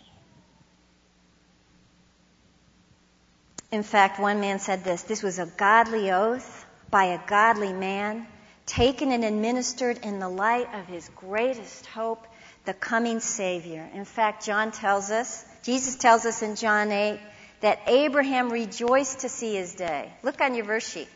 In 3.73 3.83
fact, 3.83 4.21
one 4.21 4.41
man 4.41 4.61
said 4.61 4.85
this 4.85 5.03
this 5.03 5.23
was 5.23 5.39
a 5.39 5.47
godly 5.47 6.13
oath 6.13 6.67
by 6.91 7.07
a 7.07 7.21
godly 7.27 7.73
man 7.73 8.27
taken 8.67 9.13
and 9.13 9.25
administered 9.25 9.99
in 10.03 10.19
the 10.19 10.29
light 10.29 10.69
of 10.75 10.87
his 10.87 11.09
greatest 11.17 11.87
hope, 11.87 12.27
the 12.65 12.75
coming 12.75 13.21
Savior. 13.21 13.89
In 13.95 14.05
fact, 14.05 14.45
John 14.45 14.73
tells 14.73 15.11
us, 15.11 15.45
Jesus 15.63 15.97
tells 15.97 16.25
us 16.25 16.43
in 16.43 16.57
John 16.57 16.91
8, 16.91 17.21
that 17.61 17.81
Abraham 17.87 18.51
rejoiced 18.51 19.21
to 19.21 19.29
see 19.29 19.55
his 19.55 19.75
day. 19.75 20.13
Look 20.23 20.41
on 20.41 20.55
your 20.55 20.65
verse 20.65 20.87
sheet. 20.87 21.09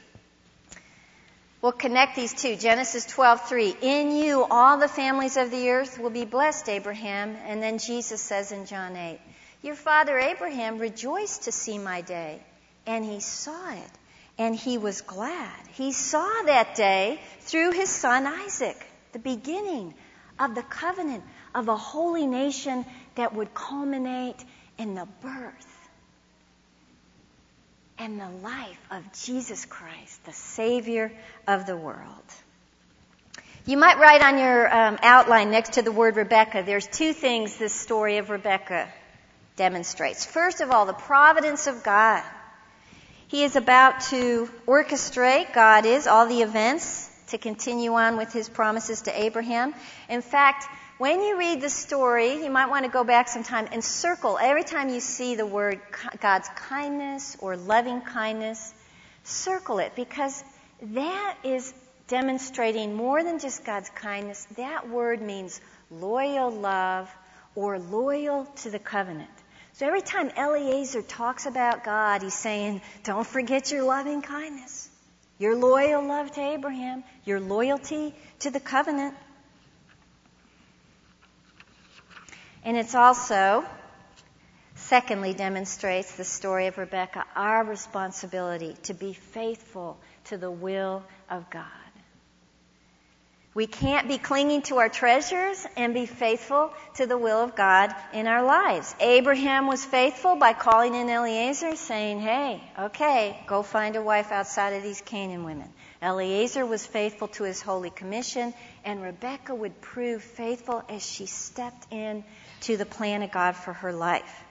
We'll 1.61 1.73
connect 1.73 2.15
these 2.15 2.33
two. 2.33 2.55
Genesis 2.55 3.05
12:3. 3.07 3.77
In 3.83 4.17
you 4.17 4.45
all 4.45 4.79
the 4.79 4.89
families 4.89 5.37
of 5.37 5.51
the 5.51 5.71
earth 5.71 5.99
will 5.99 6.11
be 6.11 6.25
blessed, 6.25 6.69
Abraham. 6.69 7.37
And 7.45 7.61
then 7.61 7.79
Jesus 7.79 8.21
says 8.21 8.53
in 8.53 8.65
John 8.65 8.97
8, 8.97 9.19
Your 9.63 9.75
father 9.75 10.17
Abraham 10.19 10.79
rejoiced 10.79 11.43
to 11.43 11.53
see 11.53 11.77
my 11.77 12.01
day, 12.01 12.41
and 12.87 13.05
he 13.05 13.19
saw 13.19 13.73
it, 13.73 13.91
and 14.39 14.55
he 14.55 14.79
was 14.79 15.01
glad. 15.01 15.57
He 15.73 15.93
saw 15.93 16.43
that 16.47 16.77
day 16.77 17.21
through 17.41 17.73
his 17.73 17.91
son 17.91 18.27
Isaac, 18.27 18.87
the 19.13 19.19
beginning 19.19 19.95
of 20.39 20.55
the 20.55 20.63
covenant 20.63 21.25
of 21.55 21.69
a 21.69 21.77
holy 21.77 22.27
nation 22.27 22.87
that 23.17 23.35
would 23.35 23.53
culminate 23.53 24.43
in 24.79 24.95
the 24.95 25.07
birth 25.21 25.89
and 27.99 28.21
the 28.21 28.31
life 28.31 28.79
of 28.93 29.03
Jesus 29.25 29.65
Christ, 29.65 30.25
the 30.25 30.33
Savior 30.33 31.11
of 31.49 31.67
the 31.67 31.77
world. 31.77 32.23
You 33.67 33.77
might 33.77 33.99
write 33.99 34.23
on 34.23 34.39
your 34.39 34.73
um, 34.73 34.99
outline 35.03 35.51
next 35.51 35.75
to 35.75 35.83
the 35.83 35.93
word 35.93 36.17
Rebecca, 36.17 36.63
there's 36.65 36.87
two 36.87 37.13
things 37.13 37.57
this 37.57 37.73
story 37.73 38.19
of 38.19 38.31
Rebecca 38.31 38.89
demonstrates. 39.57 40.25
First 40.25 40.61
of 40.61 40.71
all, 40.71 40.87
the 40.87 40.93
providence 40.93 41.67
of 41.67 41.83
God. 41.83 42.23
He 43.29 43.45
is 43.45 43.57
about 43.57 44.01
to 44.09 44.51
orchestrate, 44.67 45.53
God 45.53 45.85
is, 45.85 46.07
all 46.07 46.27
the 46.27 46.41
events 46.41 47.11
to 47.29 47.37
continue 47.37 47.93
on 47.93 48.17
with 48.17 48.33
his 48.33 48.49
promises 48.49 49.03
to 49.03 49.23
Abraham. 49.23 49.75
In 50.09 50.23
fact, 50.23 50.65
when 50.97 51.21
you 51.21 51.39
read 51.39 51.61
the 51.61 51.69
story, 51.69 52.43
you 52.43 52.51
might 52.51 52.71
want 52.71 52.87
to 52.87 52.91
go 52.91 53.05
back 53.05 53.29
sometime 53.29 53.69
and 53.71 53.85
circle 53.85 54.39
every 54.41 54.65
time 54.65 54.89
you 54.89 55.01
see 55.01 55.35
the 55.35 55.45
word 55.45 55.79
God's 56.21 56.49
kindness 56.57 57.37
or 57.41 57.57
loving 57.57 58.01
kindness, 58.01 58.73
circle 59.25 59.79
it 59.79 59.93
because 59.95 60.43
that 60.81 61.37
is 61.45 61.75
demonstrating 62.09 62.95
more 62.95 63.23
than 63.23 63.39
just 63.39 63.63
God's 63.63 63.91
kindness. 63.91 64.47
That 64.57 64.89
word 64.89 65.21
means 65.21 65.61
loyal 65.91 66.51
love 66.51 67.15
or 67.55 67.79
loyal 67.79 68.47
to 68.63 68.71
the 68.71 68.79
covenant. 68.79 69.31
So 69.79 69.87
every 69.87 70.01
time 70.01 70.33
Eliezer 70.37 71.03
talks 71.03 71.47
about 71.47 71.85
God, 71.85 72.23
he's 72.23 72.35
saying, 72.35 72.81
don't 73.05 73.25
forget 73.25 73.71
your 73.71 73.85
loving 73.85 74.23
kindness, 74.23 74.89
your 75.39 75.55
loyal 75.55 76.05
love 76.05 76.33
to 76.33 76.41
Abraham, 76.41 77.05
your 77.25 77.39
loyalty 77.39 78.13
to 78.41 78.51
the 78.51 78.59
covenant. 78.59 79.15
And 82.65 82.77
it's 82.77 82.97
also, 82.97 83.65
secondly, 84.75 85.33
demonstrates 85.33 86.17
the 86.17 86.25
story 86.25 86.67
of 86.67 86.77
Rebecca 86.77 87.25
our 87.37 87.63
responsibility 87.63 88.75
to 88.83 88.95
be 88.95 89.13
faithful 89.13 89.97
to 90.25 90.39
the 90.39 90.51
will 90.51 91.05
of 91.31 91.49
God. 91.51 91.88
We 93.59 93.67
can't 93.67 94.07
be 94.07 94.19
clinging 94.19 94.63
to 94.71 94.77
our 94.77 94.89
treasures 94.89 95.67
and 95.77 95.93
be 95.93 96.07
faithful 96.07 96.73
to 96.95 97.09
the 97.09 97.19
will 97.19 97.43
of 97.43 97.57
God 97.57 97.93
in 98.13 98.29
our 98.29 98.45
lives. 98.45 98.95
Abraham 99.01 99.67
was 99.67 99.85
faithful 99.85 100.37
by 100.37 100.53
calling 100.53 100.95
in 100.95 101.11
Eliezer 101.11 101.75
saying, 101.75 102.21
Hey, 102.21 102.63
okay, 102.79 103.37
go 103.49 103.65
find 103.65 103.97
a 103.97 104.01
wife 104.01 104.31
outside 104.31 104.75
of 104.75 104.85
these 104.85 105.01
Canaan 105.01 105.43
women. 105.43 105.69
Eliezer 106.01 106.65
was 106.65 106.87
faithful 106.87 107.27
to 107.27 107.43
his 107.43 107.61
holy 107.61 107.91
commission, 107.91 108.55
and 108.85 109.03
Rebecca 109.03 109.57
would 109.57 109.81
prove 109.81 110.23
faithful 110.23 110.85
as 110.89 111.05
she 111.05 111.27
stepped 111.27 111.93
in 111.93 112.23
to 112.61 112.77
the 112.77 112.87
plan 112.87 113.25
of 113.25 113.33
God 113.33 113.57
for 113.57 113.73
her 113.73 113.93
life. 113.93 114.45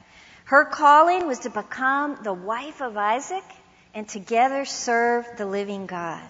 Her 0.43 0.65
calling 0.65 1.27
was 1.27 1.39
to 1.39 1.49
become 1.49 2.19
the 2.23 2.33
wife 2.33 2.81
of 2.81 2.97
Isaac 2.97 3.45
and 3.93 4.05
together 4.05 4.65
serve 4.65 5.25
the 5.37 5.45
living 5.45 5.85
God. 5.85 6.27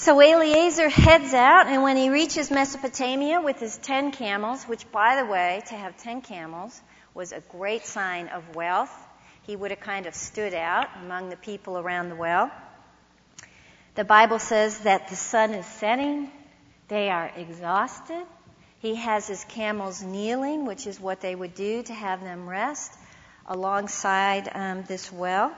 So 0.00 0.18
Eliezer 0.18 0.88
heads 0.88 1.34
out, 1.34 1.66
and 1.66 1.82
when 1.82 1.98
he 1.98 2.08
reaches 2.08 2.50
Mesopotamia 2.50 3.42
with 3.42 3.60
his 3.60 3.76
ten 3.76 4.12
camels, 4.12 4.64
which, 4.64 4.90
by 4.90 5.16
the 5.16 5.26
way, 5.26 5.60
to 5.66 5.74
have 5.74 5.94
ten 5.98 6.22
camels 6.22 6.80
was 7.12 7.32
a 7.32 7.40
great 7.40 7.84
sign 7.84 8.28
of 8.28 8.56
wealth, 8.56 8.90
he 9.42 9.54
would 9.54 9.70
have 9.72 9.80
kind 9.80 10.06
of 10.06 10.14
stood 10.14 10.54
out 10.54 10.86
among 11.02 11.28
the 11.28 11.36
people 11.36 11.76
around 11.76 12.08
the 12.08 12.14
well. 12.14 12.50
The 13.94 14.04
Bible 14.04 14.38
says 14.38 14.78
that 14.84 15.08
the 15.08 15.16
sun 15.16 15.52
is 15.52 15.66
setting, 15.66 16.32
they 16.88 17.10
are 17.10 17.30
exhausted, 17.36 18.24
he 18.78 18.94
has 18.94 19.28
his 19.28 19.44
camels 19.50 20.02
kneeling, 20.02 20.64
which 20.64 20.86
is 20.86 20.98
what 20.98 21.20
they 21.20 21.34
would 21.34 21.54
do 21.54 21.82
to 21.82 21.92
have 21.92 22.22
them 22.22 22.48
rest 22.48 22.90
alongside 23.46 24.48
um, 24.54 24.82
this 24.84 25.12
well. 25.12 25.54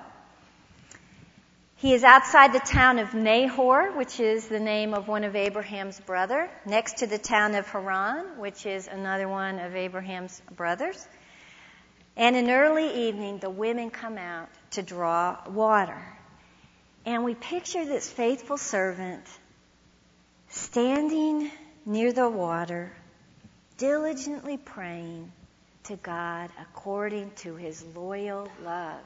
He 1.82 1.94
is 1.94 2.04
outside 2.04 2.52
the 2.52 2.60
town 2.60 3.00
of 3.00 3.12
Nahor, 3.12 3.90
which 3.96 4.20
is 4.20 4.46
the 4.46 4.60
name 4.60 4.94
of 4.94 5.08
one 5.08 5.24
of 5.24 5.34
Abraham's 5.34 5.98
brother, 5.98 6.48
next 6.64 6.98
to 6.98 7.08
the 7.08 7.18
town 7.18 7.56
of 7.56 7.66
Haran, 7.66 8.38
which 8.38 8.66
is 8.66 8.86
another 8.86 9.28
one 9.28 9.58
of 9.58 9.74
Abraham's 9.74 10.40
brothers. 10.54 11.04
And 12.16 12.36
in 12.36 12.48
early 12.50 13.08
evening, 13.08 13.38
the 13.38 13.50
women 13.50 13.90
come 13.90 14.16
out 14.16 14.48
to 14.70 14.82
draw 14.84 15.38
water. 15.48 16.00
And 17.04 17.24
we 17.24 17.34
picture 17.34 17.84
this 17.84 18.08
faithful 18.08 18.58
servant 18.58 19.24
standing 20.50 21.50
near 21.84 22.12
the 22.12 22.28
water, 22.28 22.92
diligently 23.76 24.56
praying 24.56 25.32
to 25.82 25.96
God 25.96 26.48
according 26.60 27.32
to 27.38 27.56
his 27.56 27.84
loyal 27.96 28.48
love, 28.62 29.00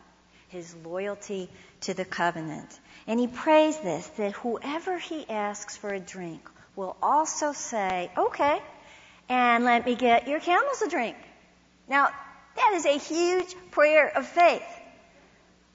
his 0.48 0.74
loyalty 0.84 1.48
to 1.82 1.94
the 1.94 2.04
covenant. 2.04 2.68
And 3.06 3.20
he 3.20 3.26
prays 3.26 3.78
this 3.78 4.06
that 4.18 4.32
whoever 4.32 4.98
he 4.98 5.28
asks 5.28 5.76
for 5.76 5.92
a 5.92 6.00
drink 6.00 6.48
will 6.74 6.96
also 7.02 7.52
say, 7.52 8.10
Okay, 8.16 8.60
and 9.28 9.64
let 9.64 9.86
me 9.86 9.94
get 9.94 10.28
your 10.28 10.40
camels 10.40 10.82
a 10.82 10.88
drink. 10.88 11.16
Now, 11.88 12.08
that 12.56 12.72
is 12.74 12.86
a 12.86 12.98
huge 12.98 13.54
prayer 13.70 14.08
of 14.16 14.26
faith. 14.26 14.66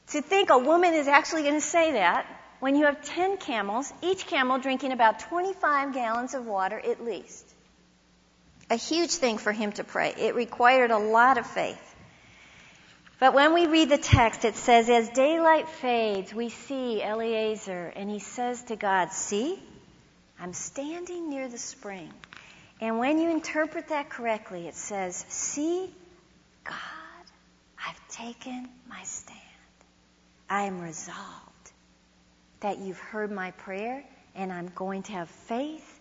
To 0.08 0.22
think 0.22 0.50
a 0.50 0.58
woman 0.58 0.94
is 0.94 1.08
actually 1.08 1.44
going 1.44 1.56
to 1.56 1.62
say 1.62 1.94
that 1.94 2.26
when 2.60 2.76
you 2.76 2.86
have 2.86 3.04
10 3.04 3.38
camels, 3.38 3.92
each 4.02 4.28
camel 4.28 4.60
drinking 4.60 4.92
about 4.92 5.20
25 5.20 5.94
gallons 5.94 6.34
of 6.34 6.46
water 6.46 6.80
at 6.80 7.04
least 7.04 7.52
a 8.72 8.76
huge 8.76 9.12
thing 9.12 9.38
for 9.38 9.52
him 9.52 9.74
to 9.74 9.84
pray. 9.84 10.14
It 10.18 10.34
required 10.34 10.92
a 10.92 10.98
lot 10.98 11.38
of 11.38 11.46
faith. 11.46 11.91
But 13.22 13.36
when 13.36 13.54
we 13.54 13.68
read 13.68 13.90
the 13.90 14.00
text, 14.00 14.46
it 14.46 14.56
says, 14.56 14.90
As 14.90 15.08
daylight 15.10 15.70
fades, 15.70 16.34
we 16.34 16.50
see 16.50 17.04
Eliezer, 17.04 17.94
and 17.96 18.10
he 18.10 18.18
says 18.18 18.64
to 18.64 18.76
God, 18.76 19.14
See, 19.14 19.62
I'm 20.40 20.54
standing 20.54 21.30
near 21.30 21.48
the 21.48 21.60
spring. 21.60 22.12
And 22.82 22.98
when 22.98 23.20
you 23.20 23.30
interpret 23.30 23.90
that 23.90 24.10
correctly, 24.10 24.68
it 24.68 24.74
says, 24.74 25.24
See, 25.30 25.94
God, 26.64 26.76
I've 27.78 28.08
taken 28.10 28.68
my 28.90 29.04
stand. 29.04 29.38
I 30.50 30.64
am 30.64 30.82
resolved 30.82 31.72
that 32.62 32.80
you've 32.80 32.98
heard 32.98 33.32
my 33.32 33.52
prayer, 33.52 34.04
and 34.34 34.52
I'm 34.52 34.72
going 34.74 35.04
to 35.04 35.12
have 35.12 35.30
faith 35.30 36.01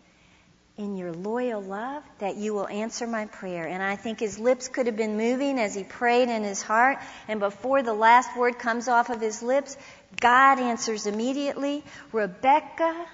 in 0.81 0.97
your 0.97 1.13
loyal 1.13 1.61
love 1.61 2.03
that 2.21 2.37
you 2.37 2.55
will 2.55 2.67
answer 2.67 3.07
my 3.07 3.27
prayer. 3.27 3.67
And 3.67 3.83
I 3.83 3.97
think 3.97 4.19
his 4.19 4.39
lips 4.39 4.67
could 4.67 4.87
have 4.87 4.97
been 4.97 5.19
moving 5.19 5.59
as 5.59 5.75
he 5.75 5.85
prayed 5.85 6.31
in 6.31 6.43
his 6.43 6.63
heart. 6.63 6.99
And 7.29 7.39
before 7.39 7.83
the 7.83 7.93
last 7.93 8.35
word 8.35 8.59
comes 8.59 8.89
off 8.89 9.11
of 9.11 9.21
his 9.21 9.43
lips, 9.43 9.77
God 10.19 10.59
answers 10.59 11.07
immediately. 11.07 11.85
Rebecca 12.13 13.07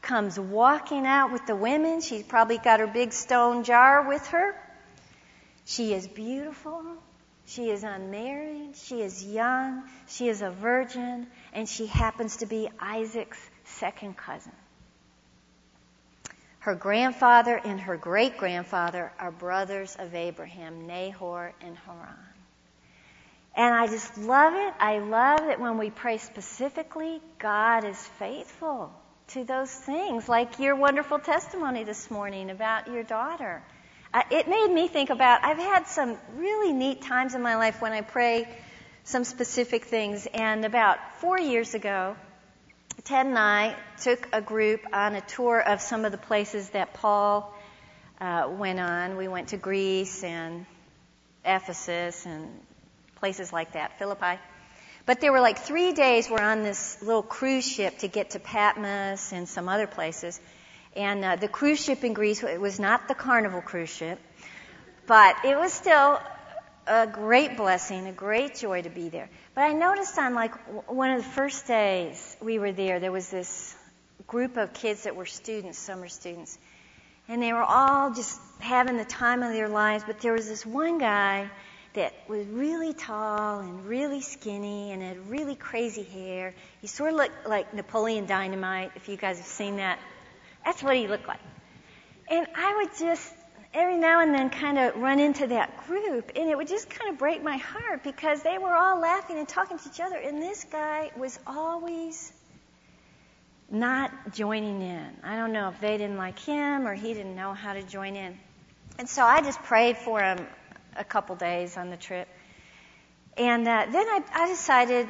comes 0.00 0.40
walking 0.40 1.04
out 1.04 1.30
with 1.30 1.46
the 1.46 1.54
women. 1.54 2.00
She's 2.00 2.22
probably 2.22 2.56
got 2.56 2.80
her 2.80 2.86
big 2.86 3.12
stone 3.12 3.64
jar 3.64 4.08
with 4.08 4.26
her. 4.28 4.56
She 5.66 5.92
is 5.92 6.08
beautiful. 6.08 6.82
She 7.44 7.68
is 7.68 7.84
unmarried. 7.84 8.76
She 8.76 9.02
is 9.02 9.22
young. 9.22 9.84
She 10.08 10.28
is 10.30 10.40
a 10.40 10.50
virgin. 10.50 11.26
And 11.52 11.68
she 11.68 11.84
happens 11.84 12.38
to 12.38 12.46
be 12.46 12.70
Isaac's 12.80 13.38
second 13.64 14.16
cousin. 14.16 14.52
Her 16.64 16.74
grandfather 16.74 17.60
and 17.62 17.78
her 17.78 17.98
great 17.98 18.38
grandfather 18.38 19.12
are 19.18 19.30
brothers 19.30 19.96
of 19.98 20.14
Abraham, 20.14 20.86
Nahor 20.86 21.52
and 21.60 21.76
Haran. 21.76 22.16
And 23.54 23.74
I 23.74 23.86
just 23.86 24.16
love 24.16 24.54
it. 24.54 24.72
I 24.80 25.00
love 25.00 25.40
that 25.40 25.60
when 25.60 25.76
we 25.76 25.90
pray 25.90 26.16
specifically, 26.16 27.20
God 27.38 27.84
is 27.84 27.98
faithful 28.18 28.90
to 29.28 29.44
those 29.44 29.70
things, 29.70 30.26
like 30.26 30.58
your 30.58 30.74
wonderful 30.74 31.18
testimony 31.18 31.84
this 31.84 32.10
morning 32.10 32.48
about 32.48 32.88
your 32.88 33.02
daughter. 33.02 33.62
Uh, 34.14 34.22
it 34.30 34.48
made 34.48 34.70
me 34.72 34.88
think 34.88 35.10
about, 35.10 35.44
I've 35.44 35.58
had 35.58 35.86
some 35.86 36.16
really 36.34 36.72
neat 36.72 37.02
times 37.02 37.34
in 37.34 37.42
my 37.42 37.56
life 37.56 37.82
when 37.82 37.92
I 37.92 38.00
pray 38.00 38.48
some 39.02 39.24
specific 39.24 39.84
things. 39.84 40.26
And 40.32 40.64
about 40.64 40.96
four 41.20 41.38
years 41.38 41.74
ago, 41.74 42.16
Ted 43.02 43.26
and 43.26 43.38
I 43.38 43.76
took 44.00 44.28
a 44.32 44.40
group 44.40 44.80
on 44.92 45.14
a 45.14 45.20
tour 45.20 45.60
of 45.60 45.80
some 45.80 46.04
of 46.04 46.12
the 46.12 46.18
places 46.18 46.70
that 46.70 46.94
Paul 46.94 47.52
uh, 48.20 48.48
went 48.50 48.80
on. 48.80 49.16
We 49.16 49.28
went 49.28 49.48
to 49.48 49.56
Greece 49.56 50.22
and 50.22 50.64
Ephesus 51.44 52.24
and 52.24 52.48
places 53.16 53.52
like 53.52 53.72
that, 53.72 53.98
Philippi. 53.98 54.38
But 55.06 55.20
there 55.20 55.32
were 55.32 55.40
like 55.40 55.58
three 55.58 55.92
days 55.92 56.30
we're 56.30 56.40
on 56.40 56.62
this 56.62 57.02
little 57.02 57.22
cruise 57.22 57.70
ship 57.70 57.98
to 57.98 58.08
get 58.08 58.30
to 58.30 58.38
Patmos 58.38 59.32
and 59.32 59.46
some 59.48 59.68
other 59.68 59.86
places. 59.86 60.40
And 60.96 61.24
uh, 61.24 61.36
the 61.36 61.48
cruise 61.48 61.84
ship 61.84 62.04
in 62.04 62.14
Greece, 62.14 62.42
it 62.42 62.60
was 62.60 62.80
not 62.80 63.08
the 63.08 63.14
Carnival 63.14 63.60
cruise 63.60 63.90
ship, 63.90 64.18
but 65.06 65.36
it 65.44 65.58
was 65.58 65.72
still 65.72 66.20
a 66.86 67.06
great 67.06 67.56
blessing, 67.56 68.06
a 68.06 68.12
great 68.12 68.56
joy 68.56 68.82
to 68.82 68.90
be 68.90 69.08
there. 69.08 69.28
But 69.54 69.62
I 69.62 69.72
noticed 69.72 70.18
on 70.18 70.34
like 70.34 70.54
one 70.88 71.10
of 71.10 71.18
the 71.18 71.28
first 71.30 71.66
days 71.66 72.36
we 72.40 72.58
were 72.58 72.72
there, 72.72 73.00
there 73.00 73.12
was 73.12 73.30
this 73.30 73.74
group 74.26 74.56
of 74.56 74.72
kids 74.72 75.04
that 75.04 75.16
were 75.16 75.26
students, 75.26 75.78
summer 75.78 76.08
students, 76.08 76.58
and 77.28 77.42
they 77.42 77.52
were 77.52 77.62
all 77.62 78.12
just 78.12 78.40
having 78.60 78.96
the 78.96 79.04
time 79.04 79.42
of 79.42 79.52
their 79.52 79.68
lives. 79.68 80.04
But 80.06 80.20
there 80.20 80.32
was 80.32 80.48
this 80.48 80.64
one 80.64 80.98
guy 80.98 81.50
that 81.94 82.12
was 82.28 82.46
really 82.48 82.92
tall 82.92 83.60
and 83.60 83.86
really 83.86 84.20
skinny 84.20 84.92
and 84.92 85.02
had 85.02 85.30
really 85.30 85.54
crazy 85.54 86.02
hair. 86.02 86.54
He 86.80 86.86
sort 86.88 87.12
of 87.12 87.16
looked 87.16 87.46
like 87.46 87.72
Napoleon 87.72 88.26
Dynamite, 88.26 88.92
if 88.96 89.08
you 89.08 89.16
guys 89.16 89.38
have 89.38 89.46
seen 89.46 89.76
that. 89.76 89.98
That's 90.64 90.82
what 90.82 90.96
he 90.96 91.06
looked 91.06 91.28
like. 91.28 91.40
And 92.28 92.46
I 92.56 92.76
would 92.76 92.90
just 92.98 93.32
every 93.74 93.96
now 93.96 94.20
and 94.20 94.32
then 94.32 94.50
kind 94.50 94.78
of 94.78 94.96
run 94.96 95.18
into 95.18 95.48
that 95.48 95.86
group, 95.86 96.30
and 96.36 96.48
it 96.48 96.56
would 96.56 96.68
just 96.68 96.88
kind 96.88 97.10
of 97.10 97.18
break 97.18 97.42
my 97.42 97.56
heart 97.56 98.04
because 98.04 98.42
they 98.42 98.56
were 98.56 98.72
all 98.72 99.00
laughing 99.00 99.38
and 99.38 99.48
talking 99.48 99.78
to 99.78 99.88
each 99.88 100.00
other, 100.00 100.16
and 100.16 100.40
this 100.40 100.64
guy 100.64 101.10
was 101.16 101.38
always 101.46 102.32
not 103.70 104.32
joining 104.32 104.80
in. 104.80 105.16
I 105.24 105.36
don't 105.36 105.52
know 105.52 105.68
if 105.68 105.80
they 105.80 105.98
didn't 105.98 106.16
like 106.16 106.38
him 106.38 106.86
or 106.86 106.94
he 106.94 107.12
didn't 107.14 107.34
know 107.34 107.52
how 107.52 107.72
to 107.72 107.82
join 107.82 108.14
in. 108.14 108.38
And 108.98 109.08
so 109.08 109.24
I 109.24 109.40
just 109.40 109.60
prayed 109.64 109.96
for 109.96 110.20
him 110.20 110.46
a 110.96 111.02
couple 111.02 111.34
days 111.34 111.76
on 111.76 111.90
the 111.90 111.96
trip. 111.96 112.28
And 113.36 113.66
uh, 113.66 113.86
then 113.90 114.06
I, 114.06 114.22
I 114.32 114.48
decided, 114.48 115.08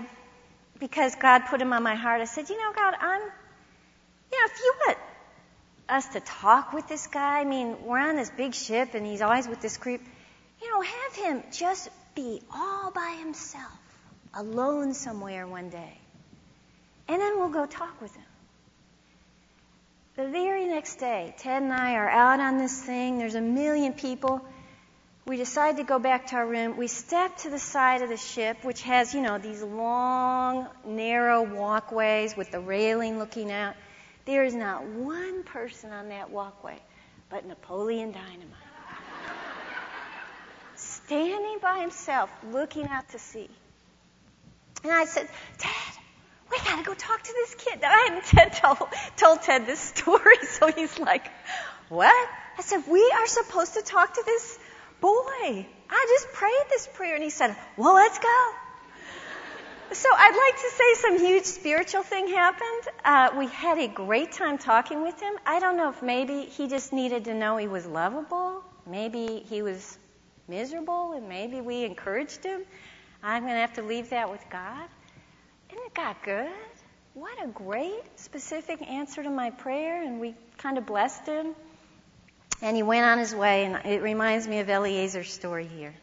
because 0.79 1.15
God 1.17 1.43
put 1.51 1.61
him 1.61 1.75
on 1.75 1.83
my 1.83 1.95
heart, 1.95 2.23
I 2.23 2.25
said, 2.25 2.49
you 2.49 2.57
know, 2.57 2.73
God, 2.75 2.95
I'm, 2.99 3.21
you 3.21 4.41
know, 4.41 4.47
if 4.47 4.59
you 4.59 4.75
want 4.87 4.99
us 5.89 6.07
to 6.09 6.21
talk 6.21 6.73
with 6.73 6.89
this 6.89 7.07
guy. 7.07 7.41
I 7.41 7.45
mean, 7.45 7.77
we're 7.85 7.99
on 7.99 8.17
this 8.17 8.31
big 8.31 8.55
ship 8.55 8.95
and 8.95 9.07
he's 9.07 9.23
always 9.23 9.47
with 9.47 9.61
this 9.61 9.77
group. 9.77 10.01
You 10.63 10.71
know, 10.71 10.81
have 10.81 11.15
him 11.15 11.43
just 11.53 11.89
be 12.15 12.41
all 12.53 12.91
by 12.91 13.17
himself, 13.19 13.79
alone 14.35 14.95
somewhere 14.95 15.47
one 15.47 15.69
day. 15.69 15.99
And 17.09 17.21
then 17.21 17.39
we'll 17.39 17.51
go 17.51 17.67
talk 17.67 18.01
with 18.01 18.15
him. 18.15 18.25
The 20.17 20.29
very 20.29 20.65
next 20.67 20.97
day, 20.97 21.35
Ted 21.39 21.63
and 21.63 21.73
I 21.73 21.97
are 21.97 22.09
out 22.09 22.39
on 22.39 22.59
this 22.59 22.81
thing. 22.81 23.19
There's 23.19 23.35
a 23.35 23.41
million 23.41 23.93
people. 23.93 24.41
We 25.27 25.37
decide 25.37 25.79
to 25.79 25.83
go 25.83 25.99
back 25.99 26.29
to 26.29 26.37
our 26.37 26.47
room. 26.47 26.77
We 26.77 26.87
step 26.87 27.37
to 27.39 27.51
the 27.51 27.59
side 27.59 28.03
of 28.03 28.09
the 28.09 28.17
ship, 28.17 28.63
which 28.63 28.83
has, 28.83 29.13
you 29.13 29.23
know, 29.23 29.39
these 29.39 29.63
long, 29.63 30.69
narrow 30.87 31.43
walkways 31.43 32.37
with 32.37 32.53
the 32.53 32.61
railing 32.61 33.19
looking 33.19 33.51
out. 33.51 33.75
There 34.25 34.45
is 34.45 34.55
not 34.55 34.85
one 34.85 35.43
person 35.43 35.93
on 35.93 36.09
that 36.09 36.31
walkway 36.31 36.81
but 37.35 37.47
Napoleon 37.47 38.13
Dynamite. 38.13 38.49
Standing 40.77 41.59
by 41.61 41.81
himself, 41.81 42.31
looking 42.53 42.87
out 42.87 43.09
to 43.11 43.19
sea. 43.19 43.51
And 44.85 44.93
I 44.93 45.05
said, 45.05 45.29
Ted, 45.59 45.73
we 46.51 46.59
gotta 46.59 46.85
go 46.85 46.95
talk 46.95 47.23
to 47.23 47.33
this 47.33 47.55
kid. 47.57 47.81
Now, 47.81 47.89
I 47.89 48.07
hadn't 48.09 48.25
Ted 48.25 48.53
told, 48.63 48.89
told 49.17 49.43
Ted 49.43 49.67
this 49.67 49.81
story, 49.81 50.37
so 50.43 50.71
he's 50.71 50.97
like, 50.99 51.27
what? 51.89 52.29
I 52.59 52.63
said, 52.63 52.85
we 52.89 53.03
are 53.19 53.27
supposed 53.27 53.75
to 53.75 53.83
talk 53.83 54.15
to 54.15 54.23
this 54.25 54.59
boy. 55.01 55.67
I 55.91 56.07
just 56.09 56.33
prayed 56.35 56.65
this 56.71 56.89
prayer. 56.95 57.15
And 57.15 57.25
he 57.25 57.31
said, 57.31 57.57
well, 57.77 57.95
let's 57.95 58.19
go. 58.19 58.51
So 59.95 60.09
I'd 60.13 60.35
like 60.37 60.61
to 60.61 60.71
say 60.71 60.95
some 61.03 61.19
huge 61.25 61.45
spiritual 61.45 62.03
thing 62.03 62.27
happened. 62.27 62.83
Uh, 63.05 63.31
we 63.39 63.47
had 63.47 63.79
a 63.79 63.87
great 63.87 64.33
time 64.33 64.59
talking 64.59 65.03
with 65.03 65.21
him. 65.21 65.35
I 65.47 65.61
don't 65.61 65.77
know 65.77 65.91
if 65.91 66.03
maybe 66.03 66.47
he 66.47 66.67
just 66.67 66.93
needed 66.93 67.27
to 67.27 67.35
know 67.35 67.57
he 67.59 67.69
was 67.69 67.87
lovable. 67.87 68.65
Maybe 68.89 69.45
he 69.49 69.63
was 69.63 69.97
miserable, 70.49 71.13
and 71.13 71.29
maybe 71.29 71.61
we 71.61 71.85
encouraged 71.85 72.43
him. 72.43 72.63
I'm 73.23 73.45
going 73.45 73.55
to 73.55 73.61
have 73.61 73.75
to 73.75 73.83
leave 73.83 74.11
that 74.11 74.29
with 74.33 74.45
God. 74.51 74.89
And 75.71 75.79
it 75.79 75.95
got 75.95 76.25
good. 76.25 76.51
What 77.15 77.41
a 77.45 77.47
great 77.47 78.19
specific 78.19 78.83
answer 78.83 79.23
to 79.23 79.31
my 79.31 79.51
prayer, 79.51 80.03
and 80.03 80.21
we 80.21 80.35
kind 80.59 80.77
of 80.77 80.87
blessed 80.87 81.25
him. 81.25 81.55
And 82.61 82.75
he 82.75 82.83
went 82.83 83.07
on 83.07 83.19
his 83.21 83.33
way, 83.33 83.65
and 83.65 83.77
it 83.87 84.03
reminds 84.03 84.49
me 84.49 84.59
of 84.59 84.69
Eliezer's 84.69 85.33
story 85.33 85.69
here. 85.69 85.95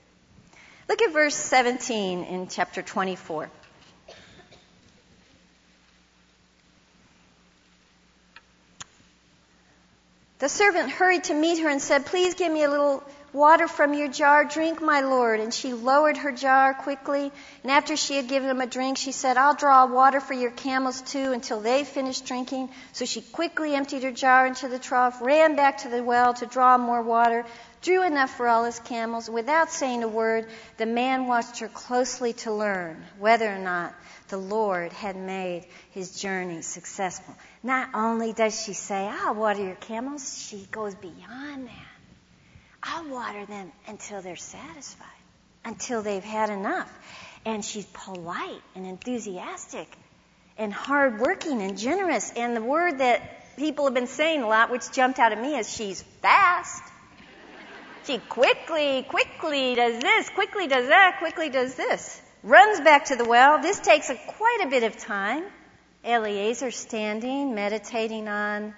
Look 0.88 1.02
at 1.02 1.12
verse 1.12 1.36
17 1.36 2.24
in 2.24 2.48
chapter 2.48 2.82
24. 2.82 3.50
The 10.42 10.50
servant 10.50 10.90
hurried 10.90 11.26
to 11.26 11.36
meet 11.36 11.60
her 11.60 11.70
and 11.70 11.80
said, 11.80 12.08
Please 12.08 12.34
give 12.34 12.52
me 12.52 12.64
a 12.64 12.70
little 12.70 13.04
water 13.32 13.68
from 13.68 13.94
your 13.94 14.08
jar. 14.08 14.44
Drink, 14.44 14.82
my 14.82 15.02
lord. 15.02 15.40
And 15.40 15.54
she 15.54 15.72
lowered 15.72 16.18
her 16.18 16.32
jar 16.32 16.74
quickly. 16.74 17.32
And 17.62 17.72
after 17.72 17.96
she 17.96 18.16
had 18.16 18.28
given 18.28 18.50
him 18.50 18.60
a 18.60 18.66
drink, 18.66 18.98
she 18.98 19.12
said, 19.12 19.38
I'll 19.38 19.54
draw 19.54 19.86
water 19.86 20.20
for 20.20 20.34
your 20.34 20.50
camels 20.50 21.02
too 21.02 21.32
until 21.32 21.60
they 21.60 21.84
finish 21.84 22.22
drinking. 22.22 22.72
So 22.92 23.06
she 23.06 23.22
quickly 23.22 23.76
emptied 23.76 24.02
her 24.02 24.12
jar 24.12 24.48
into 24.48 24.68
the 24.68 24.80
trough, 24.80 25.22
ran 25.22 25.56
back 25.56 25.78
to 25.84 25.90
the 25.90 26.04
well 26.04 26.34
to 26.34 26.48
draw 26.48 26.76
more 26.76 27.04
water, 27.04 27.46
drew 27.84 28.02
enough 28.02 28.36
for 28.36 28.48
all 28.48 28.64
his 28.64 28.80
camels. 28.80 29.30
Without 29.30 29.70
saying 29.70 30.02
a 30.02 30.08
word, 30.08 30.48
the 30.78 30.88
man 30.88 31.28
watched 31.28 31.60
her 31.60 31.68
closely 31.68 32.34
to 32.34 32.52
learn 32.52 33.06
whether 33.20 33.48
or 33.48 33.60
not 33.60 33.94
the 34.30 34.38
Lord 34.38 34.92
had 34.92 35.16
made 35.16 35.68
his 35.92 36.20
journey 36.20 36.64
successful. 36.64 37.36
Not 37.64 37.90
only 37.94 38.34
does 38.34 38.64
she 38.64 38.74
say, 38.74 39.08
I'll 39.08 39.36
water 39.36 39.64
your 39.64 39.76
camels, 39.76 40.48
she 40.48 40.68
goes 40.72 40.96
beyond 40.96 41.68
that. 41.68 41.92
I'll 42.82 43.10
water 43.10 43.46
them 43.46 43.72
until 43.88 44.22
they're 44.22 44.36
satisfied, 44.36 45.08
until 45.64 46.02
they've 46.02 46.24
had 46.24 46.50
enough. 46.50 46.92
And 47.46 47.64
she's 47.64 47.86
polite 47.86 48.62
and 48.76 48.88
enthusiastic 48.88 49.88
and 50.58 50.74
hardworking 50.74 51.62
and 51.62 51.78
generous. 51.78 52.32
And 52.36 52.56
the 52.56 52.62
word 52.62 53.00
that 53.00 53.56
people 53.58 53.86
have 53.86 53.94
been 53.94 54.08
saying 54.08 54.42
a 54.42 54.48
lot, 54.48 54.72
which 54.72 54.92
jumped 54.92 55.20
out 55.20 55.32
at 55.32 55.40
me, 55.40 55.58
is 55.58 55.72
she's 55.72 56.02
fast. 56.22 56.82
She 58.06 58.18
quickly, 58.18 59.06
quickly 59.08 59.76
does 59.76 60.02
this, 60.02 60.30
quickly 60.30 60.68
does 60.68 60.88
that, 60.88 61.18
quickly 61.20 61.50
does 61.50 61.76
this 61.76 62.22
runs 62.44 62.82
back 62.82 63.06
to 63.06 63.16
the 63.16 63.26
well. 63.26 63.62
This 63.62 63.80
takes 63.80 64.10
a, 64.10 64.16
quite 64.16 64.60
a 64.64 64.70
bit 64.70 64.84
of 64.84 64.98
time. 64.98 65.44
Eliezer 66.04 66.72
standing, 66.72 67.54
meditating 67.54 68.28
on 68.28 68.74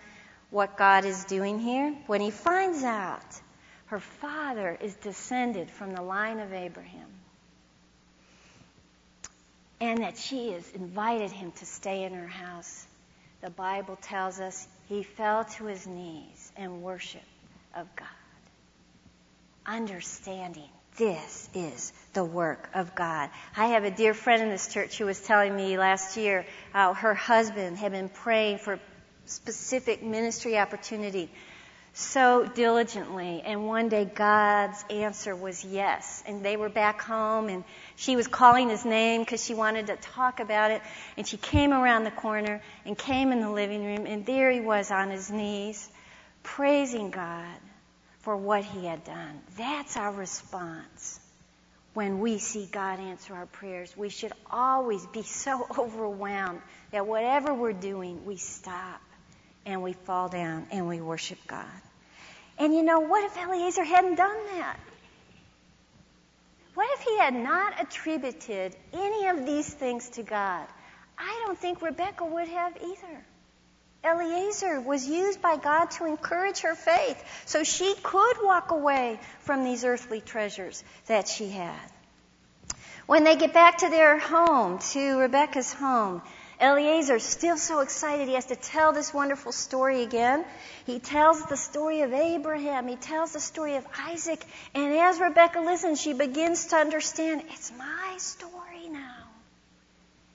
what 0.49 0.77
God 0.77 1.05
is 1.05 1.23
doing 1.25 1.59
here. 1.59 1.95
When 2.07 2.21
he 2.21 2.31
finds 2.31 2.83
out 2.83 3.25
her 3.87 3.99
father 3.99 4.77
is 4.81 4.93
descended 4.95 5.69
from 5.69 5.93
the 5.93 6.01
line 6.01 6.39
of 6.39 6.53
Abraham 6.53 7.09
and 9.79 9.99
that 9.99 10.17
she 10.17 10.51
has 10.51 10.69
invited 10.71 11.31
him 11.31 11.51
to 11.53 11.65
stay 11.65 12.03
in 12.03 12.13
her 12.13 12.27
house, 12.27 12.85
the 13.41 13.49
Bible 13.49 13.97
tells 14.01 14.39
us 14.39 14.67
he 14.87 15.03
fell 15.03 15.45
to 15.45 15.65
his 15.65 15.85
knees 15.85 16.51
in 16.57 16.81
worship 16.81 17.23
of 17.75 17.93
God, 17.95 18.07
understanding 19.65 20.69
this 20.97 21.49
is 21.53 21.93
the 22.13 22.23
work 22.23 22.69
of 22.73 22.93
God. 22.95 23.29
I 23.55 23.67
have 23.67 23.83
a 23.83 23.91
dear 23.91 24.13
friend 24.13 24.41
in 24.43 24.49
this 24.49 24.67
church 24.67 24.97
who 24.97 25.05
was 25.05 25.19
telling 25.19 25.55
me 25.55 25.77
last 25.77 26.17
year 26.17 26.45
how 26.71 26.93
her 26.93 27.13
husband 27.13 27.77
had 27.77 27.91
been 27.91 28.09
praying 28.09 28.59
for 28.59 28.79
specific 29.25 30.03
ministry 30.03 30.57
opportunity 30.57 31.31
so 31.95 32.45
diligently 32.55 33.41
and 33.45 33.67
one 33.67 33.87
day 33.87 34.03
God's 34.03 34.83
answer 34.89 35.35
was 35.35 35.63
yes 35.63 36.23
and 36.25 36.43
they 36.43 36.57
were 36.57 36.69
back 36.69 37.01
home 37.01 37.49
and 37.49 37.63
she 37.95 38.15
was 38.15 38.27
calling 38.27 38.69
his 38.69 38.83
name 38.83 39.21
because 39.21 39.45
she 39.45 39.53
wanted 39.53 39.87
to 39.87 39.95
talk 39.97 40.39
about 40.39 40.71
it 40.71 40.81
and 41.17 41.27
she 41.27 41.37
came 41.37 41.71
around 41.71 42.03
the 42.03 42.11
corner 42.11 42.61
and 42.85 42.97
came 42.97 43.31
in 43.31 43.41
the 43.41 43.49
living 43.49 43.85
room 43.85 44.07
and 44.07 44.25
there 44.25 44.49
he 44.49 44.59
was 44.59 44.89
on 44.89 45.11
his 45.11 45.29
knees 45.29 45.87
praising 46.41 47.11
God 47.11 47.59
for 48.23 48.35
what 48.35 48.63
he 48.63 48.85
had 48.85 49.03
done. 49.03 49.41
That's 49.57 49.95
our 49.97 50.11
response 50.11 51.19
when 51.93 52.19
we 52.19 52.39
see 52.39 52.67
God 52.71 52.99
answer 52.99 53.35
our 53.35 53.45
prayers. 53.45 53.95
We 53.95 54.09
should 54.09 54.31
always 54.49 55.05
be 55.07 55.23
so 55.23 55.67
overwhelmed 55.77 56.61
that 56.91 57.05
whatever 57.05 57.53
we're 57.53 57.73
doing, 57.73 58.25
we 58.25 58.37
stop 58.37 59.01
and 59.65 59.83
we 59.83 59.93
fall 59.93 60.29
down 60.29 60.67
and 60.71 60.87
we 60.87 61.01
worship 61.01 61.37
God. 61.47 61.65
And 62.57 62.73
you 62.73 62.83
know, 62.83 63.01
what 63.01 63.25
if 63.25 63.37
Eliezer 63.37 63.83
hadn't 63.83 64.15
done 64.15 64.37
that? 64.53 64.79
What 66.75 66.87
if 66.97 67.05
he 67.05 67.17
had 67.19 67.35
not 67.35 67.81
attributed 67.81 68.75
any 68.93 69.27
of 69.27 69.45
these 69.45 69.71
things 69.71 70.09
to 70.11 70.23
God? 70.23 70.65
I 71.17 71.43
don't 71.45 71.57
think 71.57 71.81
Rebecca 71.81 72.25
would 72.25 72.47
have 72.47 72.75
either. 72.77 73.25
Eliezer 74.03 74.81
was 74.81 75.07
used 75.07 75.41
by 75.41 75.55
God 75.55 75.91
to 75.91 76.05
encourage 76.05 76.59
her 76.61 76.75
faith 76.75 77.23
so 77.45 77.63
she 77.63 77.95
could 78.03 78.37
walk 78.43 78.71
away 78.71 79.19
from 79.41 79.63
these 79.63 79.85
earthly 79.85 80.19
treasures 80.19 80.83
that 81.07 81.27
she 81.27 81.49
had. 81.49 81.79
When 83.05 83.23
they 83.23 83.35
get 83.35 83.53
back 83.53 83.77
to 83.79 83.89
their 83.89 84.17
home, 84.17 84.79
to 84.91 85.19
Rebecca's 85.19 85.73
home, 85.73 86.21
Eliezer's 86.59 87.23
still 87.23 87.57
so 87.57 87.79
excited. 87.79 88.27
He 88.27 88.35
has 88.35 88.45
to 88.45 88.55
tell 88.55 88.93
this 88.93 89.13
wonderful 89.13 89.51
story 89.51 90.03
again. 90.03 90.45
He 90.85 90.99
tells 90.99 91.43
the 91.45 91.57
story 91.57 92.01
of 92.01 92.13
Abraham. 92.13 92.87
He 92.87 92.95
tells 92.95 93.33
the 93.33 93.39
story 93.39 93.75
of 93.75 93.85
Isaac. 93.97 94.43
And 94.73 94.93
as 94.93 95.19
Rebecca 95.19 95.59
listens, 95.59 95.99
she 95.99 96.13
begins 96.13 96.67
to 96.67 96.77
understand 96.77 97.43
it's 97.49 97.71
my 97.77 98.15
story 98.17 98.87
now. 98.89 99.22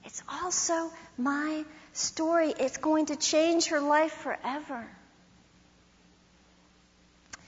It's 0.05 0.23
also 0.27 0.91
my 1.17 1.65
story. 1.93 2.53
It's 2.57 2.77
going 2.77 3.07
to 3.07 3.15
change 3.15 3.67
her 3.67 3.79
life 3.79 4.13
forever. 4.13 4.87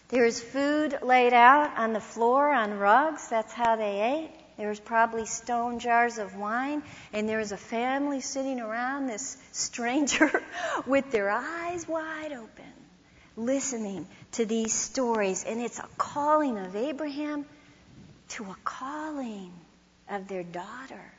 There 0.10 0.26
is 0.26 0.42
food 0.42 1.00
laid 1.02 1.34
out 1.34 1.78
on 1.78 1.94
the 1.94 2.02
floor 2.02 2.52
on 2.52 2.78
rugs. 2.78 3.30
That's 3.30 3.54
how 3.54 3.78
they 3.78 4.02
ate. 4.02 4.42
There's 4.58 4.80
probably 4.80 5.26
stone 5.26 5.80
jars 5.80 6.18
of 6.18 6.36
wine, 6.36 6.84
and 7.14 7.28
there's 7.28 7.52
a 7.52 7.58
family 7.58 8.22
sitting 8.22 8.60
around 8.60 9.08
this 9.08 9.38
stranger 9.54 10.44
with 10.86 11.10
their 11.12 11.32
eyes 11.32 11.88
wide 11.88 12.34
open, 12.34 12.74
listening 13.36 14.06
to 14.34 14.46
these 14.46 14.74
stories. 14.74 15.46
And 15.46 15.62
it's 15.62 15.80
a 15.80 15.88
calling 15.98 16.58
of 16.58 16.76
Abraham 16.76 17.46
to 18.30 18.44
a 18.44 18.56
calling 18.64 19.52
of 20.10 20.28
their 20.28 20.44
daughter, 20.44 21.14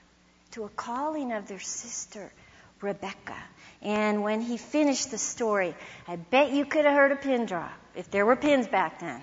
to 0.53 0.64
a 0.64 0.68
calling 0.68 1.32
of 1.32 1.48
their 1.48 1.61
sister, 1.61 2.32
Rebecca. 2.80 3.36
And 3.80 4.22
when 4.22 4.40
he 4.40 4.57
finished 4.57 5.11
the 5.11 5.18
story, 5.18 5.74
I 6.07 6.16
bet 6.16 6.53
you 6.53 6.64
could 6.64 6.84
have 6.84 6.94
heard 6.94 7.12
a 7.12 7.16
pin 7.16 7.46
drop. 7.46 7.72
If 7.94 8.11
there 8.11 8.24
were 8.24 8.36
pins 8.36 8.68
back 8.68 9.00
then, 9.00 9.20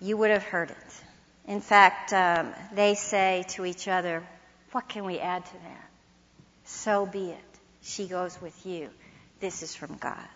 you 0.00 0.16
would 0.16 0.30
have 0.30 0.42
heard 0.42 0.70
it. 0.70 1.02
In 1.46 1.60
fact, 1.60 2.12
um, 2.12 2.52
they 2.74 2.94
say 2.94 3.44
to 3.50 3.64
each 3.64 3.88
other, 3.88 4.22
What 4.72 4.88
can 4.88 5.04
we 5.04 5.18
add 5.18 5.44
to 5.44 5.52
that? 5.52 5.90
So 6.64 7.06
be 7.06 7.30
it. 7.30 7.44
She 7.82 8.06
goes 8.06 8.40
with 8.40 8.64
you. 8.64 8.90
This 9.40 9.62
is 9.62 9.74
from 9.74 9.96
God. 9.96 10.28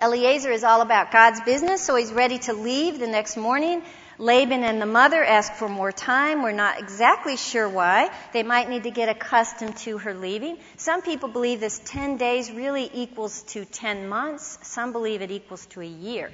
Eliezer 0.00 0.50
is 0.50 0.64
all 0.64 0.80
about 0.80 1.12
God's 1.12 1.40
business, 1.40 1.84
so 1.84 1.96
he's 1.96 2.12
ready 2.12 2.38
to 2.40 2.52
leave 2.52 2.98
the 2.98 3.06
next 3.06 3.36
morning. 3.36 3.82
Laban 4.18 4.62
and 4.62 4.80
the 4.80 4.86
mother 4.86 5.24
ask 5.24 5.54
for 5.54 5.68
more 5.68 5.90
time. 5.90 6.42
We're 6.42 6.52
not 6.52 6.78
exactly 6.78 7.36
sure 7.36 7.68
why. 7.68 8.10
They 8.32 8.42
might 8.42 8.68
need 8.68 8.84
to 8.84 8.90
get 8.90 9.08
accustomed 9.08 9.76
to 9.78 9.98
her 9.98 10.14
leaving. 10.14 10.58
Some 10.76 11.02
people 11.02 11.28
believe 11.28 11.60
this 11.60 11.80
10 11.84 12.16
days 12.16 12.50
really 12.50 12.90
equals 12.94 13.42
to 13.54 13.64
10 13.64 14.08
months. 14.08 14.58
Some 14.62 14.92
believe 14.92 15.22
it 15.22 15.30
equals 15.30 15.66
to 15.66 15.80
a 15.80 15.86
year. 15.86 16.30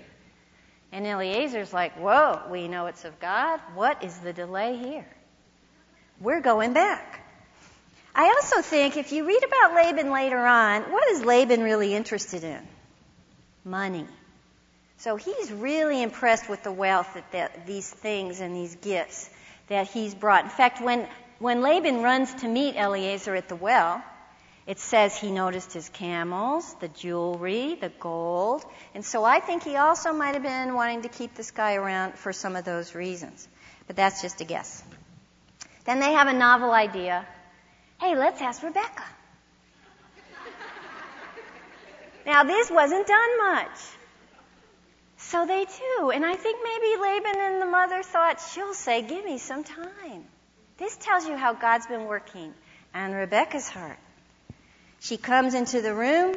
And 0.93 1.07
Eliezer's 1.07 1.73
like, 1.73 1.95
Whoa, 1.95 2.43
we 2.51 2.69
know 2.69 2.87
it's 2.87 3.05
of 3.05 3.19
God. 3.21 3.61
What 3.75 4.03
is 4.05 4.19
the 4.19 4.33
delay 4.33 4.77
here? 4.77 5.07
We're 6.21 6.41
going 6.41 6.73
back. 6.73 7.21
I 8.15 8.25
also 8.27 8.61
think 8.61 8.97
if 8.97 9.13
you 9.13 9.27
read 9.27 9.43
about 9.45 9.75
Laban 9.75 10.11
later 10.11 10.39
on, 10.39 10.83
what 10.91 11.09
is 11.13 11.25
Laban 11.25 11.63
really 11.63 11.95
interested 11.95 12.45
in? 12.45 12.61
Money. 13.65 14.07
So 15.01 15.17
he's 15.17 15.51
really 15.51 16.03
impressed 16.03 16.51
with 16.51 16.63
the 16.63 16.71
wealth 16.71 17.19
that, 17.33 17.67
these 17.67 17.89
things 17.89 18.41
and 18.41 18.55
these 18.55 18.75
gifts 18.75 19.31
that 19.69 19.89
he's 19.89 20.15
brought. 20.15 20.45
In 20.45 20.51
fact, 20.51 20.83
when, 20.83 21.09
when 21.39 21.63
Laban 21.63 22.03
runs 22.03 22.35
to 22.43 22.49
meet 22.49 22.77
Eliezer 22.77 23.35
at 23.35 23.49
the 23.49 23.57
well, 23.57 24.05
it 24.67 24.79
says 24.79 25.17
he 25.17 25.31
noticed 25.31 25.73
his 25.73 25.89
camels, 25.89 26.75
the 26.81 26.89
jewelry, 26.89 27.79
the 27.81 27.89
gold. 27.99 28.63
And 28.95 29.03
so 29.03 29.25
I 29.25 29.41
think 29.41 29.63
he 29.63 29.77
also 29.77 30.13
might 30.13 30.35
have 30.35 30.43
been 30.43 30.75
wanting 30.75 31.01
to 31.03 31.09
keep 31.09 31.35
this 31.35 31.51
guy 31.51 31.77
around 31.77 32.17
for 32.17 32.35
some 32.35 32.55
of 32.55 32.67
those 32.67 32.95
reasons. 32.95 33.49
But 33.87 33.97
that's 33.97 34.21
just 34.21 34.43
a 34.43 34.45
guess. 34.45 34.85
Then 35.87 36.01
they 36.01 36.13
have 36.13 36.29
a 36.29 36.35
novel 36.35 36.73
idea. 36.73 37.27
Hey, 37.99 38.15
let's 38.17 38.43
ask 38.43 38.63
Rebecca. 38.63 39.05
now, 42.27 42.45
this 42.45 42.71
wasn't 42.71 43.07
done 43.07 43.39
much. 43.39 43.79
So 45.23 45.47
they 45.47 45.65
do. 45.65 46.11
And 46.11 46.25
I 46.25 46.35
think 46.35 46.59
maybe 46.65 47.01
Laban 47.01 47.41
and 47.41 47.63
the 47.63 47.67
mother 47.67 48.03
thought, 48.03 48.41
she'll 48.53 48.75
say, 48.75 49.03
give 49.03 49.25
me 49.25 49.39
some 49.39 49.65
time. 49.65 50.25
This 50.79 50.97
tells 50.97 51.27
you 51.27 51.37
how 51.37 51.53
God's 51.53 51.87
been 51.87 52.07
working 52.07 52.55
on 52.95 53.13
Rebecca's 53.13 53.69
heart. 53.69 53.99
She 55.01 55.17
comes 55.17 55.55
into 55.55 55.83
the 55.83 55.95
room. 55.95 56.37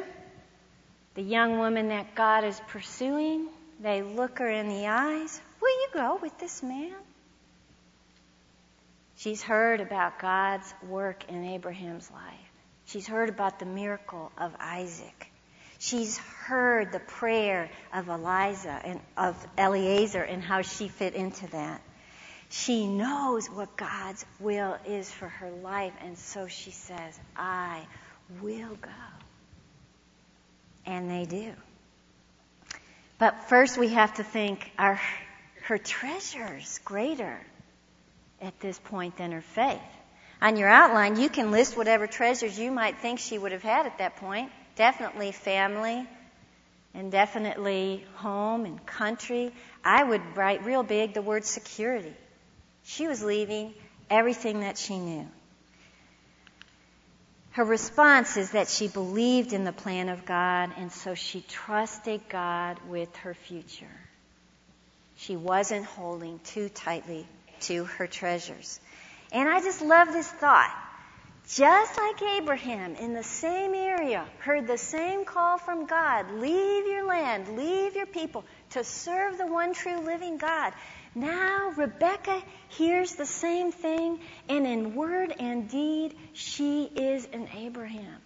The 1.14 1.22
young 1.22 1.58
woman 1.58 1.88
that 1.88 2.14
God 2.14 2.44
is 2.44 2.60
pursuing, 2.68 3.48
they 3.80 4.02
look 4.02 4.38
her 4.38 4.50
in 4.50 4.68
the 4.68 4.86
eyes. 4.86 5.40
Will 5.60 5.70
you 5.70 5.88
go 5.94 6.18
with 6.20 6.36
this 6.38 6.62
man? 6.62 6.94
She's 9.16 9.42
heard 9.42 9.80
about 9.80 10.18
God's 10.18 10.74
work 10.88 11.24
in 11.28 11.44
Abraham's 11.44 12.10
life. 12.10 12.50
She's 12.86 13.06
heard 13.06 13.28
about 13.28 13.58
the 13.58 13.66
miracle 13.66 14.30
of 14.36 14.52
Isaac. 14.58 15.30
She's 15.78 16.18
heard 16.18 16.92
the 16.92 17.00
prayer 17.00 17.70
of 17.92 18.08
Eliza 18.08 18.80
and 18.84 19.00
of 19.16 19.46
Eliezer 19.58 20.22
and 20.22 20.42
how 20.42 20.62
she 20.62 20.88
fit 20.88 21.14
into 21.14 21.46
that. 21.48 21.80
She 22.50 22.86
knows 22.86 23.48
what 23.48 23.76
God's 23.76 24.24
will 24.38 24.76
is 24.86 25.10
for 25.10 25.28
her 25.28 25.50
life, 25.50 25.92
and 26.02 26.16
so 26.16 26.46
she 26.46 26.70
says, 26.70 27.18
I 27.36 27.82
will 28.40 28.76
go. 28.80 28.90
And 30.86 31.10
they 31.10 31.24
do. 31.24 31.52
But 33.18 33.48
first 33.48 33.78
we 33.78 33.88
have 33.88 34.14
to 34.14 34.22
think 34.24 34.70
are 34.78 35.00
her 35.64 35.78
treasures 35.78 36.78
greater 36.84 37.40
at 38.40 38.58
this 38.60 38.78
point 38.78 39.16
than 39.16 39.32
her 39.32 39.40
faith? 39.40 39.80
On 40.42 40.56
your 40.56 40.68
outline, 40.68 41.16
you 41.18 41.28
can 41.28 41.50
list 41.50 41.76
whatever 41.76 42.06
treasures 42.06 42.58
you 42.58 42.70
might 42.70 42.98
think 42.98 43.18
she 43.18 43.38
would 43.38 43.52
have 43.52 43.62
had 43.62 43.86
at 43.86 43.98
that 43.98 44.16
point. 44.16 44.52
Definitely 44.76 45.32
family, 45.32 46.06
and 46.94 47.10
definitely 47.10 48.04
home 48.14 48.64
and 48.64 48.84
country. 48.86 49.52
I 49.84 50.02
would 50.02 50.36
write 50.36 50.64
real 50.64 50.82
big 50.82 51.14
the 51.14 51.22
word 51.22 51.44
security. 51.44 52.14
She 52.84 53.06
was 53.08 53.22
leaving 53.22 53.74
everything 54.10 54.60
that 54.60 54.78
she 54.78 54.98
knew. 54.98 55.26
Her 57.52 57.64
response 57.64 58.36
is 58.36 58.50
that 58.50 58.68
she 58.68 58.88
believed 58.88 59.52
in 59.52 59.62
the 59.62 59.72
plan 59.72 60.08
of 60.08 60.24
God, 60.24 60.72
and 60.76 60.90
so 60.90 61.14
she 61.14 61.40
trusted 61.40 62.20
God 62.28 62.80
with 62.88 63.14
her 63.18 63.32
future. 63.32 63.86
She 65.16 65.36
wasn't 65.36 65.86
holding 65.86 66.40
too 66.40 66.68
tightly 66.68 67.26
to 67.60 67.84
her 67.84 68.08
treasures. 68.08 68.80
And 69.30 69.48
I 69.48 69.60
just 69.60 69.82
love 69.82 70.08
this 70.12 70.28
thought. 70.28 70.74
Just 71.46 71.98
like 71.98 72.22
Abraham 72.22 72.94
in 72.96 73.12
the 73.12 73.22
same 73.22 73.74
area 73.74 74.24
heard 74.38 74.66
the 74.66 74.78
same 74.78 75.26
call 75.26 75.58
from 75.58 75.84
God 75.84 76.30
leave 76.40 76.86
your 76.86 77.06
land, 77.06 77.56
leave 77.56 77.94
your 77.94 78.06
people 78.06 78.46
to 78.70 78.82
serve 78.82 79.36
the 79.36 79.46
one 79.46 79.74
true 79.74 80.00
living 80.00 80.38
God. 80.38 80.72
Now 81.14 81.74
Rebecca 81.76 82.42
hears 82.70 83.14
the 83.14 83.26
same 83.26 83.72
thing, 83.72 84.20
and 84.48 84.66
in 84.66 84.94
word 84.94 85.34
and 85.38 85.68
deed, 85.68 86.16
she 86.32 86.84
is 86.84 87.28
an 87.30 87.48
Abraham. 87.54 88.22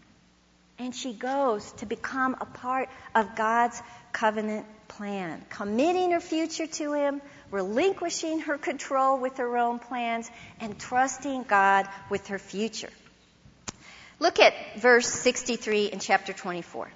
And 0.79 0.95
she 0.95 1.13
goes 1.13 1.73
to 1.73 1.87
become 1.87 2.37
a 2.41 2.47
part 2.47 2.89
of 3.17 3.35
God's 3.35 3.83
covenant 4.13 4.65
plan, 4.87 5.45
committing 5.51 6.13
her 6.13 6.21
future 6.21 6.69
to 6.69 6.93
Him, 6.93 7.21
relinquishing 7.51 8.41
her 8.41 8.59
control 8.59 9.19
with 9.19 9.39
her 9.39 9.59
own 9.59 9.81
plans, 9.81 10.31
and 10.61 10.79
trusting 10.79 11.43
God 11.43 11.89
with 12.11 12.29
her 12.29 12.39
future. 12.39 12.91
Look 14.21 14.41
at 14.41 14.55
verse 14.79 15.09
63 15.09 15.87
in 15.87 16.01
chapter 16.01 16.33
24. 16.33 16.91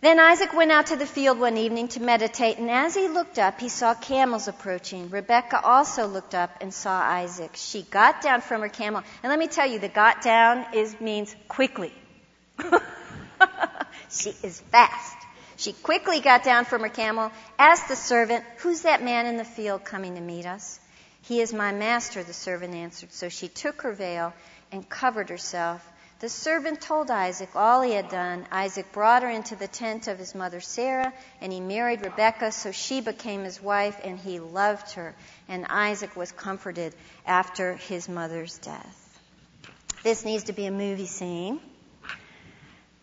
Then 0.00 0.18
Isaac 0.18 0.54
went 0.54 0.72
out 0.72 0.86
to 0.86 0.96
the 0.96 1.06
field 1.06 1.38
one 1.38 1.58
evening 1.58 1.88
to 1.88 2.00
meditate, 2.00 2.56
and 2.56 2.70
as 2.70 2.94
he 2.94 3.06
looked 3.08 3.38
up, 3.38 3.60
he 3.60 3.68
saw 3.68 3.92
camels 3.92 4.48
approaching. 4.48 5.10
Rebekah 5.10 5.60
also 5.62 6.06
looked 6.06 6.34
up 6.34 6.50
and 6.62 6.72
saw 6.72 7.02
Isaac. 7.02 7.50
She 7.54 7.82
got 7.82 8.22
down 8.22 8.40
from 8.40 8.62
her 8.62 8.70
camel, 8.70 9.02
and 9.22 9.30
let 9.30 9.38
me 9.38 9.46
tell 9.46 9.70
you, 9.70 9.78
the 9.78 9.88
got 9.88 10.22
down 10.22 10.64
is 10.72 10.98
means 11.00 11.36
quickly. 11.48 11.92
she 14.10 14.30
is 14.42 14.60
fast. 14.72 15.16
She 15.60 15.74
quickly 15.74 16.20
got 16.20 16.42
down 16.42 16.64
from 16.64 16.80
her 16.80 16.88
camel, 16.88 17.30
asked 17.58 17.88
the 17.88 17.94
servant, 17.94 18.46
Who's 18.60 18.80
that 18.80 19.02
man 19.02 19.26
in 19.26 19.36
the 19.36 19.44
field 19.44 19.84
coming 19.84 20.14
to 20.14 20.20
meet 20.22 20.46
us? 20.46 20.80
He 21.20 21.42
is 21.42 21.52
my 21.52 21.70
master, 21.70 22.22
the 22.22 22.32
servant 22.32 22.74
answered. 22.74 23.12
So 23.12 23.28
she 23.28 23.48
took 23.48 23.82
her 23.82 23.92
veil 23.92 24.32
and 24.72 24.88
covered 24.88 25.28
herself. 25.28 25.86
The 26.20 26.30
servant 26.30 26.80
told 26.80 27.10
Isaac 27.10 27.50
all 27.54 27.82
he 27.82 27.92
had 27.92 28.08
done. 28.08 28.46
Isaac 28.50 28.90
brought 28.92 29.22
her 29.22 29.28
into 29.28 29.54
the 29.54 29.68
tent 29.68 30.08
of 30.08 30.18
his 30.18 30.34
mother 30.34 30.62
Sarah, 30.62 31.12
and 31.42 31.52
he 31.52 31.60
married 31.60 32.06
Rebekah, 32.06 32.52
so 32.52 32.72
she 32.72 33.02
became 33.02 33.44
his 33.44 33.60
wife, 33.60 34.00
and 34.02 34.18
he 34.18 34.40
loved 34.40 34.92
her. 34.92 35.14
And 35.46 35.66
Isaac 35.68 36.16
was 36.16 36.32
comforted 36.32 36.94
after 37.26 37.74
his 37.74 38.08
mother's 38.08 38.56
death. 38.56 39.18
This 40.02 40.24
needs 40.24 40.44
to 40.44 40.54
be 40.54 40.64
a 40.64 40.70
movie 40.70 41.04
scene. 41.04 41.60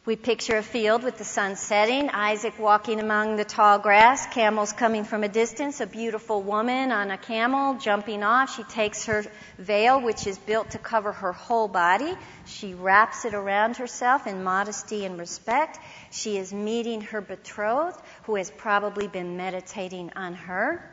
We 0.08 0.16
picture 0.16 0.56
a 0.56 0.64
field 0.64 1.04
with 1.04 1.18
the 1.18 1.26
sun 1.26 1.58
setting, 1.58 2.10
Isaac 2.10 2.58
walking 2.58 3.02
among 3.02 3.36
the 3.36 3.44
tall 3.44 3.78
grass, 3.78 4.26
camels 4.28 4.72
coming 4.72 5.04
from 5.04 5.26
a 5.26 5.28
distance, 5.28 5.82
a 5.82 5.86
beautiful 5.86 6.42
woman 6.42 6.94
on 6.94 7.12
a 7.12 7.18
camel 7.18 7.74
jumping 7.74 8.24
off. 8.24 8.56
She 8.56 8.64
takes 8.64 9.08
her 9.08 9.26
veil, 9.58 10.00
which 10.00 10.26
is 10.26 10.38
built 10.38 10.70
to 10.70 10.78
cover 10.78 11.12
her 11.12 11.34
whole 11.34 11.68
body. 11.68 12.16
She 12.46 12.74
wraps 12.74 13.26
it 13.26 13.34
around 13.34 13.76
herself 13.76 14.28
in 14.28 14.46
modesty 14.46 15.04
and 15.04 15.20
respect. 15.20 15.78
She 16.10 16.38
is 16.38 16.54
meeting 16.54 17.02
her 17.02 17.20
betrothed, 17.20 18.00
who 18.24 18.36
has 18.36 18.50
probably 18.50 19.10
been 19.10 19.36
meditating 19.36 20.14
on 20.16 20.36
her, 20.36 20.90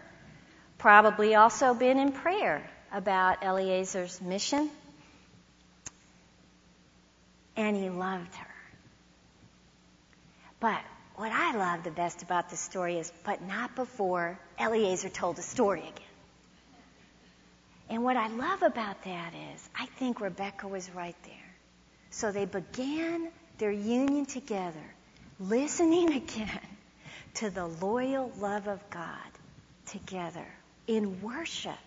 probably 0.76 1.36
also 1.36 1.72
been 1.72 2.00
in 2.00 2.10
prayer 2.10 2.68
about 2.92 3.44
Eliezer's 3.44 4.20
mission. 4.20 4.70
And 7.54 7.76
he 7.76 7.90
loved 7.90 8.34
her. 8.34 8.53
But 10.64 10.80
what 11.16 11.30
I 11.30 11.54
love 11.54 11.84
the 11.84 11.90
best 11.90 12.22
about 12.22 12.48
this 12.48 12.58
story 12.58 12.96
is, 12.96 13.12
but 13.22 13.42
not 13.42 13.76
before 13.76 14.38
Eliezer 14.58 15.10
told 15.10 15.36
the 15.36 15.42
story 15.42 15.80
again. 15.80 16.14
And 17.90 18.02
what 18.02 18.16
I 18.16 18.28
love 18.28 18.62
about 18.62 19.04
that 19.04 19.34
is, 19.52 19.68
I 19.78 19.84
think 19.84 20.22
Rebecca 20.22 20.66
was 20.66 20.88
right 20.92 21.16
there. 21.24 21.54
So 22.08 22.32
they 22.32 22.46
began 22.46 23.28
their 23.58 23.72
union 23.72 24.24
together, 24.24 24.86
listening 25.38 26.14
again 26.22 26.66
to 27.34 27.50
the 27.50 27.66
loyal 27.66 28.32
love 28.38 28.66
of 28.66 28.80
God 28.88 29.32
together 29.84 30.46
in 30.86 31.20
worship 31.20 31.84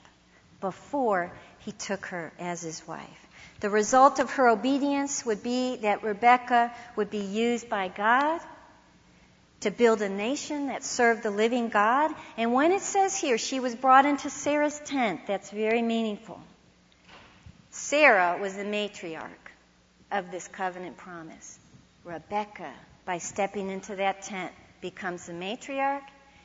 before 0.62 1.32
he 1.62 1.72
took 1.72 2.06
her 2.06 2.32
as 2.38 2.62
his 2.62 2.88
wife. 2.88 3.28
The 3.60 3.72
result 3.72 4.20
of 4.20 4.30
her 4.34 4.48
obedience 4.48 5.26
would 5.26 5.42
be 5.42 5.78
that 5.78 6.04
Rebecca 6.04 6.72
would 6.96 7.10
be 7.10 7.26
used 7.26 7.70
by 7.70 7.88
God 7.88 8.40
to 9.62 9.72
build 9.72 10.02
a 10.02 10.10
nation 10.10 10.68
that 10.68 10.84
served 10.84 11.24
the 11.24 11.32
living 11.32 11.70
God. 11.70 12.12
And 12.38 12.54
when 12.54 12.72
it 12.72 12.82
says 12.82 13.18
here 13.18 13.38
she 13.38 13.60
was 13.60 13.76
brought 13.76 14.06
into 14.06 14.30
Sarah's 14.30 14.80
tent, 14.86 15.22
that's 15.28 15.50
very 15.50 15.82
meaningful. 15.82 16.40
Sarah 17.72 18.38
was 18.40 18.56
the 18.56 18.64
matriarch 18.64 19.52
of 20.12 20.32
this 20.32 20.48
covenant 20.48 20.98
promise. 20.98 21.60
Rebecca, 22.04 22.72
by 23.06 23.18
stepping 23.18 23.70
into 23.70 23.96
that 23.98 24.24
tent, 24.24 24.52
becomes 24.82 25.26
the 25.26 25.34
matriarch, 25.34 26.04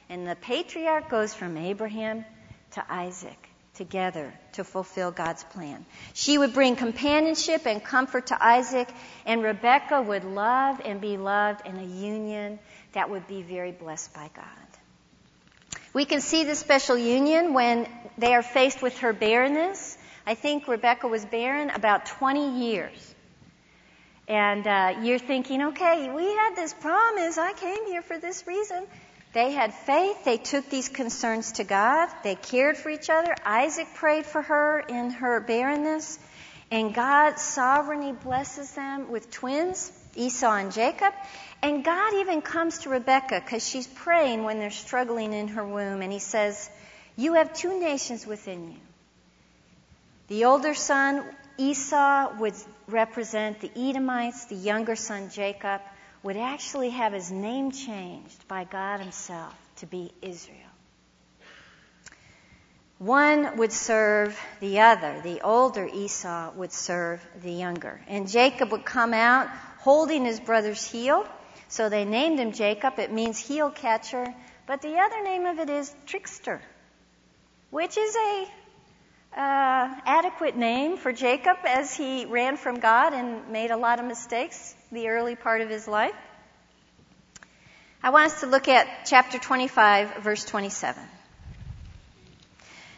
and 0.08 0.26
the 0.26 0.36
patriarch 0.36 1.08
goes 1.08 1.32
from 1.34 1.56
Abraham 1.56 2.24
to 2.72 2.84
Isaac 2.92 3.48
together 3.74 4.34
to 4.52 4.64
fulfill 4.64 5.10
God's 5.10 5.44
plan. 5.44 5.84
She 6.12 6.36
would 6.36 6.52
bring 6.52 6.76
companionship 6.76 7.66
and 7.66 7.82
comfort 7.82 8.26
to 8.26 8.44
Isaac, 8.44 8.88
and 9.24 9.42
Rebecca 9.42 10.02
would 10.02 10.24
love 10.24 10.80
and 10.84 11.00
be 11.00 11.16
loved 11.16 11.66
in 11.66 11.78
a 11.78 11.84
union 11.84 12.58
that 12.92 13.10
would 13.10 13.26
be 13.26 13.42
very 13.42 13.72
blessed 13.72 14.14
by 14.14 14.30
God. 14.34 14.46
We 15.94 16.04
can 16.04 16.20
see 16.20 16.44
the 16.44 16.54
special 16.54 16.96
union 16.96 17.52
when 17.52 17.86
they 18.16 18.34
are 18.34 18.42
faced 18.42 18.80
with 18.82 18.98
her 18.98 19.12
barrenness. 19.12 19.98
I 20.26 20.34
think 20.34 20.68
Rebecca 20.68 21.08
was 21.08 21.24
barren 21.24 21.70
about 21.70 22.06
20 22.06 22.60
years. 22.64 23.14
And 24.28 24.66
uh, 24.66 24.94
you're 25.02 25.18
thinking, 25.18 25.62
okay, 25.62 26.10
we 26.10 26.24
had 26.24 26.54
this 26.54 26.72
promise. 26.72 27.36
I 27.36 27.52
came 27.52 27.86
here 27.86 28.02
for 28.02 28.18
this 28.18 28.46
reason. 28.46 28.86
They 29.34 29.52
had 29.52 29.74
faith. 29.74 30.24
They 30.24 30.36
took 30.36 30.68
these 30.70 30.88
concerns 30.88 31.52
to 31.52 31.64
God. 31.64 32.08
They 32.22 32.34
cared 32.34 32.76
for 32.76 32.90
each 32.90 33.10
other. 33.10 33.34
Isaac 33.44 33.88
prayed 33.94 34.26
for 34.26 34.42
her 34.42 34.80
in 34.80 35.10
her 35.10 35.40
barrenness. 35.40 36.18
And 36.70 36.94
God 36.94 37.38
sovereignly 37.38 38.12
blesses 38.12 38.72
them 38.72 39.10
with 39.10 39.30
twins, 39.30 39.92
Esau 40.14 40.52
and 40.52 40.72
Jacob. 40.72 41.12
And 41.62 41.84
God 41.84 42.14
even 42.14 42.42
comes 42.42 42.78
to 42.80 42.88
Rebecca 42.88 43.40
because 43.40 43.66
she's 43.66 43.86
praying 43.86 44.42
when 44.42 44.58
they're 44.58 44.70
struggling 44.70 45.32
in 45.32 45.48
her 45.48 45.64
womb, 45.64 46.02
and 46.02 46.12
He 46.12 46.18
says, 46.18 46.68
You 47.16 47.34
have 47.34 47.52
two 47.52 47.78
nations 47.80 48.26
within 48.26 48.72
you. 48.72 48.78
The 50.28 50.46
older 50.46 50.74
son, 50.74 51.24
Esau, 51.58 52.36
would 52.38 52.54
represent 52.88 53.60
the 53.60 53.70
Edomites, 53.76 54.46
the 54.46 54.56
younger 54.56 54.96
son, 54.96 55.30
Jacob, 55.30 55.80
would 56.22 56.36
actually 56.36 56.90
have 56.90 57.12
his 57.12 57.30
name 57.30 57.70
changed 57.70 58.46
by 58.48 58.64
God 58.64 59.00
Himself 59.00 59.54
to 59.76 59.86
be 59.86 60.12
Israel. 60.22 60.58
One 62.98 63.56
would 63.56 63.72
serve 63.72 64.38
the 64.60 64.78
other. 64.78 65.20
The 65.22 65.40
older 65.40 65.88
Esau 65.92 66.52
would 66.54 66.72
serve 66.72 67.20
the 67.42 67.50
younger. 67.50 68.00
And 68.06 68.28
Jacob 68.28 68.70
would 68.70 68.84
come 68.84 69.12
out 69.12 69.48
holding 69.82 70.24
his 70.24 70.40
brother's 70.40 70.84
heel 70.84 71.26
so 71.72 71.88
they 71.88 72.04
named 72.04 72.38
him 72.38 72.52
Jacob. 72.52 72.98
It 72.98 73.10
means 73.10 73.38
heel 73.38 73.70
catcher. 73.70 74.26
But 74.66 74.82
the 74.82 74.98
other 74.98 75.22
name 75.24 75.46
of 75.46 75.58
it 75.58 75.70
is 75.70 75.90
trickster, 76.04 76.60
which 77.70 77.96
is 77.96 78.14
a 78.14 78.46
uh, 79.34 79.94
adequate 80.04 80.54
name 80.54 80.98
for 80.98 81.14
Jacob 81.14 81.56
as 81.64 81.94
he 81.96 82.26
ran 82.26 82.58
from 82.58 82.78
God 82.78 83.14
and 83.14 83.48
made 83.48 83.70
a 83.70 83.78
lot 83.78 84.00
of 84.00 84.04
mistakes 84.04 84.74
the 84.92 85.08
early 85.08 85.34
part 85.34 85.62
of 85.62 85.70
his 85.70 85.88
life. 85.88 86.14
I 88.02 88.10
want 88.10 88.26
us 88.32 88.40
to 88.40 88.46
look 88.46 88.68
at 88.68 89.06
chapter 89.06 89.38
25, 89.38 90.16
verse 90.18 90.44
27. 90.44 91.02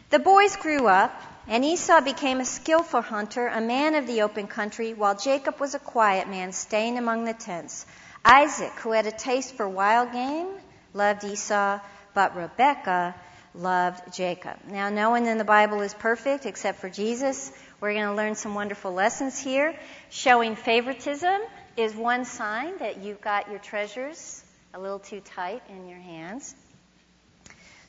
The 0.09 0.19
boys 0.19 0.57
grew 0.57 0.85
up, 0.87 1.13
and 1.47 1.63
Esau 1.63 2.01
became 2.01 2.39
a 2.39 2.45
skillful 2.45 3.01
hunter, 3.01 3.47
a 3.47 3.61
man 3.61 3.95
of 3.95 4.07
the 4.07 4.21
open 4.21 4.47
country, 4.47 4.93
while 4.93 5.15
Jacob 5.15 5.59
was 5.59 5.75
a 5.75 5.79
quiet 5.79 6.27
man, 6.27 6.51
staying 6.51 6.97
among 6.97 7.25
the 7.25 7.33
tents. 7.33 7.85
Isaac, 8.23 8.71
who 8.79 8.91
had 8.91 9.05
a 9.05 9.11
taste 9.11 9.55
for 9.55 9.69
wild 9.69 10.11
game, 10.11 10.47
loved 10.93 11.23
Esau, 11.23 11.79
but 12.13 12.35
Rebekah 12.35 13.15
loved 13.53 14.13
Jacob. 14.13 14.57
Now, 14.69 14.89
no 14.89 15.11
one 15.11 15.27
in 15.27 15.37
the 15.37 15.43
Bible 15.43 15.81
is 15.81 15.93
perfect 15.93 16.45
except 16.45 16.79
for 16.79 16.89
Jesus. 16.89 17.51
We're 17.79 17.93
going 17.93 18.05
to 18.05 18.15
learn 18.15 18.35
some 18.35 18.55
wonderful 18.55 18.93
lessons 18.93 19.39
here. 19.39 19.77
Showing 20.09 20.55
favoritism 20.55 21.41
is 21.77 21.93
one 21.93 22.25
sign 22.25 22.77
that 22.79 23.03
you've 23.03 23.21
got 23.21 23.49
your 23.49 23.59
treasures 23.59 24.43
a 24.73 24.79
little 24.79 24.99
too 24.99 25.21
tight 25.21 25.61
in 25.69 25.87
your 25.87 25.99
hands. 25.99 26.53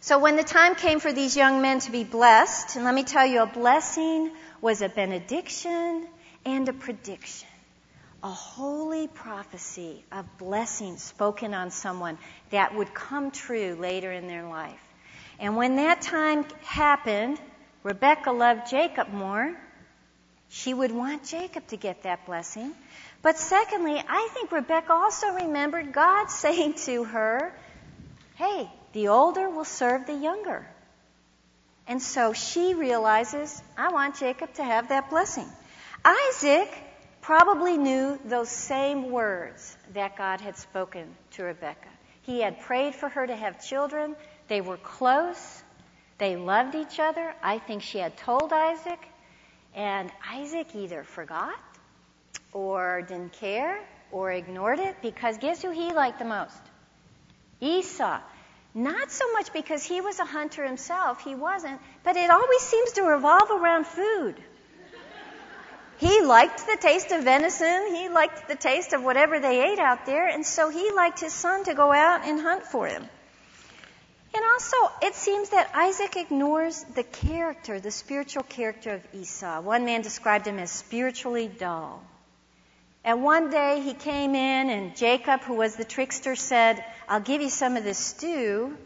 So 0.01 0.19
when 0.19 0.37
the 0.37 0.45
time 0.45 0.75
came 0.75 1.01
for 1.01 1.13
these 1.13 1.37
young 1.37 1.63
men 1.63 1.81
to 1.81 1.91
be 1.91 2.05
blessed, 2.05 2.77
and 2.77 2.85
let 2.85 2.95
me 2.95 3.03
tell 3.05 3.27
you, 3.27 3.43
a 3.43 3.47
blessing 3.47 4.31
was 4.61 4.83
a 4.83 4.89
benediction 4.89 6.07
and 6.45 6.69
a 6.69 6.73
prediction 6.73 7.49
a 8.27 8.29
holy 8.29 9.07
prophecy 9.07 10.05
of 10.11 10.27
blessing 10.37 10.97
spoken 10.97 11.55
on 11.55 11.71
someone 11.71 12.19
that 12.51 12.75
would 12.75 12.93
come 12.93 13.31
true 13.31 13.77
later 13.79 14.11
in 14.11 14.27
their 14.27 14.49
life. 14.49 14.81
And 15.39 15.57
when 15.57 15.77
that 15.77 16.01
time 16.01 16.45
happened, 16.63 17.39
Rebecca 17.85 18.33
loved 18.33 18.69
Jacob 18.69 19.13
more. 19.13 19.55
She 20.49 20.75
would 20.75 20.91
want 20.91 21.25
Jacob 21.25 21.69
to 21.69 21.77
get 21.77 22.03
that 22.03 22.27
blessing. 22.27 22.73
But 23.23 23.39
secondly, 23.39 24.03
I 24.09 24.29
think 24.35 24.51
Rebecca 24.51 24.93
also 24.93 25.29
remembered 25.35 25.93
God 25.93 26.27
saying 26.31 26.75
to 26.87 27.05
her, 27.05 27.53
Hey, 28.35 28.69
the 28.97 29.09
older 29.09 29.51
will 29.51 29.67
serve 29.67 30.07
the 30.07 30.15
younger. 30.15 30.67
And 31.87 32.01
so 32.01 32.33
she 32.33 32.73
realizes, 32.73 33.63
I 33.77 33.91
want 33.91 34.17
Jacob 34.17 34.55
to 34.55 34.65
have 34.65 34.89
that 34.89 35.11
blessing. 35.11 35.47
Isaac 36.03 36.73
probably 37.21 37.77
knew 37.77 38.19
those 38.25 38.49
same 38.49 39.11
words 39.11 39.77
that 39.93 40.17
God 40.17 40.41
had 40.41 40.57
spoken 40.57 41.15
to 41.33 41.43
Rebecca. 41.43 41.91
He 42.23 42.41
had 42.41 42.61
prayed 42.61 42.95
for 42.95 43.11
her 43.11 43.27
to 43.27 43.37
have 43.37 43.63
children. 43.63 44.17
They 44.49 44.63
were 44.63 44.79
close. 44.79 45.63
They 46.17 46.37
loved 46.37 46.75
each 46.75 46.99
other. 46.99 47.35
I 47.43 47.59
think 47.59 47.83
she 47.83 47.99
had 47.99 48.17
told 48.17 48.51
Isaac, 48.51 49.01
and 49.75 50.11
Isaac 50.27 50.75
either 50.75 51.05
forgot 51.05 51.61
or 52.55 53.03
didn't 53.03 53.35
care 53.35 53.79
or 54.11 54.33
ignored 54.33 54.79
it 54.79 54.97
because 55.03 55.37
guess 55.37 55.61
who 55.61 55.71
he 55.71 55.93
liked 55.93 56.19
the 56.19 56.25
most? 56.25 56.63
Esau. 57.61 58.21
Not 58.77 59.11
so 59.11 59.33
much 59.33 59.55
because 59.55 59.83
he 59.83 60.03
was 60.03 60.19
a 60.19 60.27
hunter 60.27 60.63
himself, 60.63 61.25
he 61.25 61.35
wasn't, 61.35 61.81
but 62.05 62.15
it 62.15 62.31
always 62.31 62.61
seems 62.61 62.93
to 62.93 63.05
revolve 63.05 63.51
around 63.51 63.87
food. 63.87 64.37
He 65.97 66.21
liked 66.21 66.67
the 66.67 66.77
taste 66.79 67.11
of 67.11 67.25
venison. 67.25 67.95
He 67.95 68.11
liked 68.11 68.49
the 68.49 68.55
taste 68.55 68.93
of 68.93 69.03
whatever 69.03 69.41
they 69.41 69.73
ate 69.73 69.79
out 69.79 70.05
there. 70.05 70.29
And 70.29 70.45
so 70.45 70.69
he 70.69 70.93
liked 70.93 71.21
his 71.21 71.33
son 71.33 71.65
to 71.65 71.75
go 71.75 71.91
out 71.91 72.27
and 72.27 72.39
hunt 72.39 72.65
for 72.65 72.87
him. 72.87 73.09
And 74.35 74.45
also, 74.45 74.77
it 75.01 75.15
seems 75.15 75.49
that 75.49 75.71
Isaac 75.75 76.17
ignores 76.17 76.85
the 76.95 77.03
character, 77.03 77.81
the 77.81 77.91
spiritual 77.91 78.43
character 78.43 78.91
of 78.91 79.07
Esau. 79.15 79.63
One 79.63 79.87
man 79.87 80.03
described 80.03 80.47
him 80.47 80.59
as 80.59 80.71
spiritually 80.71 81.49
dull. 81.49 82.03
And 83.03 83.23
one 83.23 83.49
day 83.49 83.81
he 83.81 83.95
came 83.95 84.35
in, 84.35 84.69
and 84.69 84.95
Jacob, 84.97 85.41
who 85.41 85.55
was 85.55 85.77
the 85.77 85.85
trickster, 85.85 86.37
said, 86.37 86.85
I'll 87.09 87.21
give 87.21 87.43
you 87.43 87.51
some 87.51 87.77
of 87.77 87.85
the 87.85 87.95
stew 87.95 88.77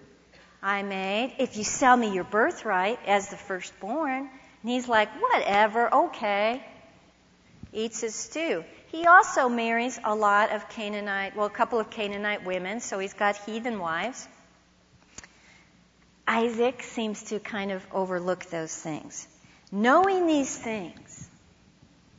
I 0.62 0.82
made 0.82 1.34
if 1.38 1.56
you 1.56 1.64
sell 1.64 1.96
me 1.96 2.12
your 2.12 2.24
birthright 2.24 2.98
as 3.06 3.28
the 3.28 3.36
firstborn. 3.36 4.28
And 4.62 4.70
he's 4.70 4.88
like, 4.88 5.08
whatever, 5.20 5.92
okay 5.94 6.62
eats 7.72 8.00
his 8.00 8.14
stew. 8.14 8.64
he 8.88 9.06
also 9.06 9.48
marries 9.48 9.98
a 10.02 10.14
lot 10.14 10.50
of 10.50 10.68
Canaanite, 10.68 11.36
well, 11.36 11.46
a 11.46 11.50
couple 11.50 11.78
of 11.78 11.90
Canaanite 11.90 12.44
women, 12.44 12.80
so 12.80 12.98
he's 12.98 13.14
got 13.14 13.36
heathen 13.36 13.78
wives. 13.78 14.26
Isaac 16.26 16.82
seems 16.82 17.24
to 17.24 17.38
kind 17.38 17.70
of 17.70 17.86
overlook 17.92 18.46
those 18.46 18.74
things. 18.74 19.26
Knowing 19.70 20.26
these 20.26 20.56
things, 20.56 21.28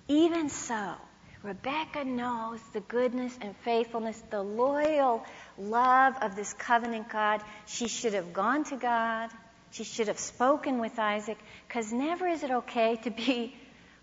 even 0.07 0.49
so, 0.49 0.95
Rebecca 1.43 2.03
knows 2.03 2.59
the 2.73 2.81
goodness 2.81 3.35
and 3.41 3.55
faithfulness, 3.57 4.21
the 4.29 4.43
loyal 4.43 5.25
love 5.57 6.15
of 6.21 6.35
this 6.35 6.53
covenant 6.53 7.09
God. 7.09 7.41
She 7.65 7.87
should 7.87 8.13
have 8.13 8.31
gone 8.31 8.63
to 8.65 8.75
God. 8.75 9.31
She 9.71 9.83
should 9.83 10.07
have 10.07 10.19
spoken 10.19 10.79
with 10.79 10.99
Isaac, 10.99 11.37
because 11.67 11.91
never 11.91 12.27
is 12.27 12.43
it 12.43 12.51
okay 12.51 12.97
to 13.03 13.09
be 13.09 13.55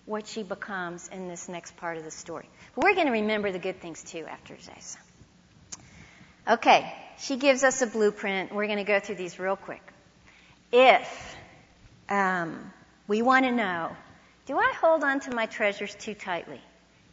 what 0.06 0.26
she 0.26 0.42
becomes 0.42 1.08
in 1.08 1.28
this 1.28 1.48
next 1.48 1.76
part 1.76 1.98
of 1.98 2.04
the 2.04 2.10
story. 2.10 2.48
But 2.74 2.84
we're 2.84 2.94
going 2.94 3.06
to 3.06 3.12
remember 3.12 3.52
the 3.52 3.58
good 3.58 3.80
things 3.80 4.02
too 4.02 4.24
after 4.26 4.54
this. 4.54 4.96
Okay, 6.48 6.90
she 7.18 7.36
gives 7.36 7.62
us 7.62 7.82
a 7.82 7.86
blueprint. 7.86 8.54
We're 8.54 8.66
going 8.66 8.78
to 8.78 8.84
go 8.84 8.98
through 8.98 9.16
these 9.16 9.38
real 9.38 9.56
quick. 9.56 9.82
If 10.72 11.36
um, 12.08 12.72
we 13.06 13.20
want 13.20 13.44
to 13.44 13.52
know, 13.52 13.94
do 14.46 14.58
I 14.58 14.72
hold 14.80 15.04
on 15.04 15.20
to 15.20 15.34
my 15.34 15.44
treasures 15.44 15.94
too 15.94 16.14
tightly? 16.14 16.60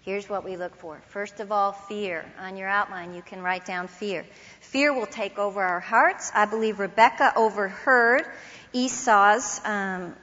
Here's 0.06 0.30
what 0.30 0.46
we 0.46 0.56
look 0.56 0.76
for. 0.76 1.02
First 1.08 1.40
of 1.40 1.52
all, 1.52 1.72
fear. 1.72 2.24
On 2.40 2.58
your 2.58 2.68
outline, 2.68 3.16
you 3.16 3.24
can 3.24 3.42
write 3.42 3.66
down 3.66 3.88
fear. 3.88 4.24
Fear 4.62 4.94
will 4.94 5.08
take 5.08 5.40
over 5.40 5.60
our 5.60 5.80
hearts. 5.80 6.32
I 6.36 6.46
believe 6.46 6.80
Rebecca 6.80 7.34
overheard 7.36 8.24
Esau's 8.72 9.60
um, 9.66 10.14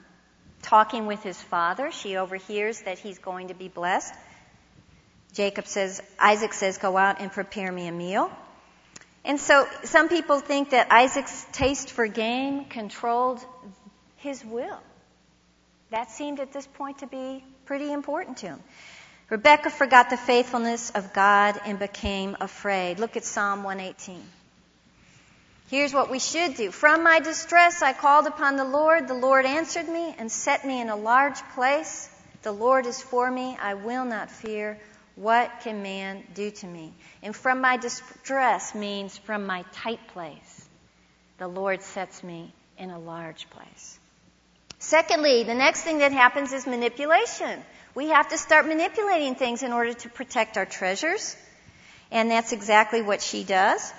talking 0.62 1.06
with 1.06 1.24
his 1.24 1.42
father. 1.42 1.90
She 1.90 2.16
overhears 2.16 2.82
that 2.82 3.00
he's 3.00 3.18
going 3.18 3.48
to 3.48 3.54
be 3.54 3.66
blessed. 3.66 4.14
Jacob 5.32 5.66
says, 5.66 6.00
Isaac 6.16 6.52
says, 6.52 6.78
go 6.78 6.96
out 6.96 7.20
and 7.20 7.32
prepare 7.32 7.72
me 7.72 7.88
a 7.88 7.92
meal. 7.92 8.30
And 9.24 9.40
so 9.40 9.66
some 9.82 10.08
people 10.08 10.38
think 10.38 10.70
that 10.70 10.92
Isaac's 10.92 11.44
taste 11.50 11.90
for 11.90 12.06
game 12.06 12.66
controlled 12.66 13.40
his 14.18 14.44
will. 14.44 14.78
That 15.90 16.12
seemed 16.12 16.38
at 16.38 16.52
this 16.52 16.68
point 16.68 16.98
to 16.98 17.08
be 17.08 17.44
pretty 17.64 17.92
important 17.92 18.36
to 18.38 18.46
him. 18.46 18.60
Rebecca 19.32 19.70
forgot 19.70 20.10
the 20.10 20.18
faithfulness 20.18 20.90
of 20.90 21.14
God 21.14 21.58
and 21.64 21.78
became 21.78 22.36
afraid. 22.38 22.98
Look 22.98 23.16
at 23.16 23.24
Psalm 23.24 23.62
118. 23.62 24.22
Here's 25.70 25.94
what 25.94 26.10
we 26.10 26.18
should 26.18 26.54
do. 26.54 26.70
From 26.70 27.02
my 27.02 27.18
distress 27.18 27.80
I 27.80 27.94
called 27.94 28.26
upon 28.26 28.56
the 28.56 28.64
Lord. 28.66 29.08
The 29.08 29.14
Lord 29.14 29.46
answered 29.46 29.88
me 29.88 30.14
and 30.18 30.30
set 30.30 30.66
me 30.66 30.82
in 30.82 30.90
a 30.90 30.96
large 30.96 31.42
place. 31.54 32.10
The 32.42 32.52
Lord 32.52 32.84
is 32.84 33.00
for 33.00 33.30
me. 33.30 33.56
I 33.58 33.72
will 33.72 34.04
not 34.04 34.30
fear. 34.30 34.78
What 35.16 35.50
can 35.62 35.82
man 35.82 36.24
do 36.34 36.50
to 36.50 36.66
me? 36.66 36.92
And 37.22 37.34
from 37.34 37.62
my 37.62 37.78
distress 37.78 38.74
means 38.74 39.16
from 39.16 39.46
my 39.46 39.64
tight 39.72 40.08
place. 40.08 40.68
The 41.38 41.48
Lord 41.48 41.80
sets 41.80 42.22
me 42.22 42.52
in 42.76 42.90
a 42.90 42.98
large 42.98 43.48
place. 43.48 43.98
Secondly, 44.82 45.44
the 45.44 45.54
next 45.54 45.82
thing 45.82 45.98
that 45.98 46.10
happens 46.10 46.52
is 46.52 46.66
manipulation. 46.66 47.62
We 47.94 48.08
have 48.08 48.30
to 48.30 48.36
start 48.36 48.66
manipulating 48.66 49.36
things 49.36 49.62
in 49.62 49.72
order 49.72 49.92
to 49.92 50.08
protect 50.08 50.56
our 50.56 50.66
treasures. 50.66 51.36
And 52.10 52.28
that's 52.28 52.52
exactly 52.52 53.00
what 53.00 53.22
she 53.22 53.44
does. 53.44 53.92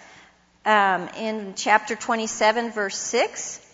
Um, 0.65 1.07
in 1.17 1.53
chapter 1.55 1.95
27, 1.95 2.71
verse 2.71 2.97
6, 2.97 3.65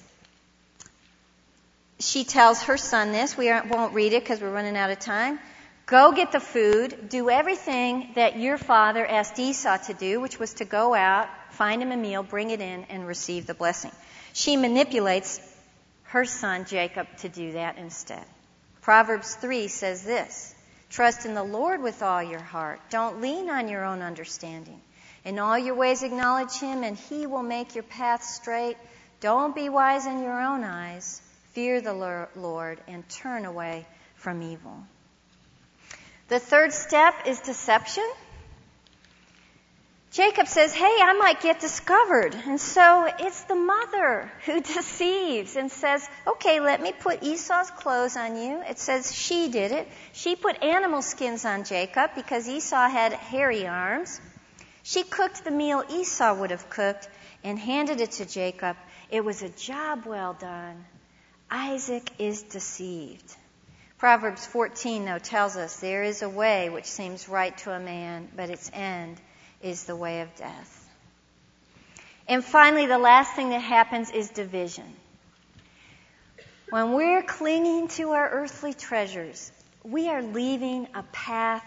she 1.98 2.26
tells 2.26 2.62
her 2.64 2.78
son 2.78 3.12
this. 3.12 3.36
We 3.36 3.48
won't 3.48 3.96
read 3.96 4.14
it 4.14 4.22
because 4.22 4.40
we're 4.40 4.54
running 4.54 4.78
out 4.78 4.92
of 4.92 5.00
time. 5.00 5.40
Go 5.88 6.12
get 6.12 6.32
the 6.32 6.40
food. 6.40 7.10
Do 7.10 7.32
everything 7.32 8.12
that 8.14 8.38
your 8.38 8.60
father 8.60 9.04
asked 9.04 9.40
Esau 9.40 9.78
to 9.88 9.96
do, 9.96 10.22
which 10.22 10.38
was 10.38 10.54
to 10.56 10.66
go 10.66 10.94
out, 10.94 11.28
find 11.50 11.82
him 11.82 11.92
a 11.92 11.98
meal, 11.98 12.22
bring 12.22 12.52
it 12.52 12.62
in, 12.62 12.84
and 12.84 13.08
receive 13.08 13.48
the 13.48 13.56
blessing. 13.56 13.92
She 14.34 14.58
manipulates 14.58 15.42
her 16.10 16.26
son 16.26 16.66
Jacob 16.66 17.08
to 17.18 17.30
do 17.30 17.54
that 17.54 17.78
instead. 17.78 18.26
Proverbs 18.82 19.36
3 19.36 19.68
says 19.68 20.04
this 20.04 20.56
Trust 20.90 21.26
in 21.26 21.36
the 21.36 21.44
Lord 21.44 21.82
with 21.82 22.02
all 22.02 22.24
your 22.24 22.40
heart. 22.42 22.80
Don't 22.90 23.22
lean 23.22 23.50
on 23.50 23.68
your 23.68 23.86
own 23.86 24.02
understanding. 24.02 24.82
In 25.24 25.38
all 25.38 25.58
your 25.58 25.76
ways 25.76 26.02
acknowledge 26.02 26.60
him, 26.60 26.84
and 26.84 26.98
he 26.98 27.28
will 27.28 27.44
make 27.44 27.76
your 27.76 27.84
path 27.84 28.24
straight. 28.24 28.78
Don't 29.20 29.54
be 29.54 29.70
wise 29.70 30.08
in 30.08 30.24
your 30.24 30.42
own 30.42 30.64
eyes. 30.64 31.22
Fear 31.52 31.82
the 31.82 32.28
Lord 32.36 32.80
and 32.88 33.08
turn 33.10 33.46
away 33.46 33.86
from 34.16 34.42
evil. 34.42 34.84
The 36.30 36.40
third 36.40 36.74
step 36.74 37.14
is 37.28 37.40
deception. 37.42 38.10
Jacob 40.12 40.48
says, 40.48 40.74
Hey, 40.74 40.98
I 41.02 41.14
might 41.14 41.40
get 41.40 41.60
discovered. 41.60 42.34
And 42.34 42.60
so 42.60 43.08
it's 43.20 43.44
the 43.44 43.56
mother 43.56 44.32
who 44.46 44.60
deceives 44.76 45.56
and 45.56 45.72
says, 45.72 46.08
Okay, 46.26 46.60
let 46.60 46.82
me 46.82 46.92
put 46.92 47.22
Esau's 47.22 47.70
clothes 47.70 48.18
on 48.18 48.36
you. 48.36 48.62
It 48.68 48.80
says 48.80 49.14
she 49.14 49.50
did 49.50 49.72
it. 49.72 49.88
She 50.14 50.36
put 50.36 50.64
animal 50.64 51.04
skins 51.04 51.46
on 51.46 51.64
Jacob 51.64 52.12
because 52.16 52.50
Esau 52.50 52.88
had 52.88 53.14
hairy 53.14 53.68
arms. 53.68 54.20
She 54.82 55.04
cooked 55.04 55.44
the 55.44 55.52
meal 55.52 55.84
Esau 55.88 56.34
would 56.34 56.50
have 56.50 56.72
cooked 56.72 57.08
and 57.44 57.60
handed 57.60 58.02
it 58.02 58.14
to 58.14 58.26
Jacob. 58.26 58.78
It 59.12 59.24
was 59.24 59.44
a 59.44 59.50
job 59.50 60.08
well 60.08 60.34
done. 60.34 60.86
Isaac 61.52 62.10
is 62.18 62.42
deceived. 62.42 63.36
Proverbs 64.00 64.46
14, 64.48 65.06
though, 65.06 65.20
tells 65.20 65.56
us 65.56 65.80
there 65.80 66.04
is 66.04 66.24
a 66.24 66.30
way 66.30 66.70
which 66.70 66.86
seems 66.86 67.30
right 67.30 67.56
to 67.60 67.72
a 67.72 67.80
man, 67.80 68.30
but 68.36 68.50
its 68.50 68.72
end 68.74 69.20
is 69.62 69.84
the 69.84 69.96
way 69.96 70.22
of 70.22 70.36
death. 70.36 70.90
And 72.28 72.44
finally, 72.44 72.86
the 72.86 73.00
last 73.00 73.34
thing 73.34 73.50
that 73.50 73.60
happens 73.60 74.12
is 74.12 74.30
division. 74.30 74.86
When 76.70 76.94
we're 76.94 77.24
clinging 77.24 77.88
to 77.90 78.12
our 78.12 78.30
earthly 78.30 78.74
treasures, 78.74 79.52
we 79.84 80.10
are 80.10 80.22
leaving 80.22 80.88
a 80.94 81.04
path 81.12 81.66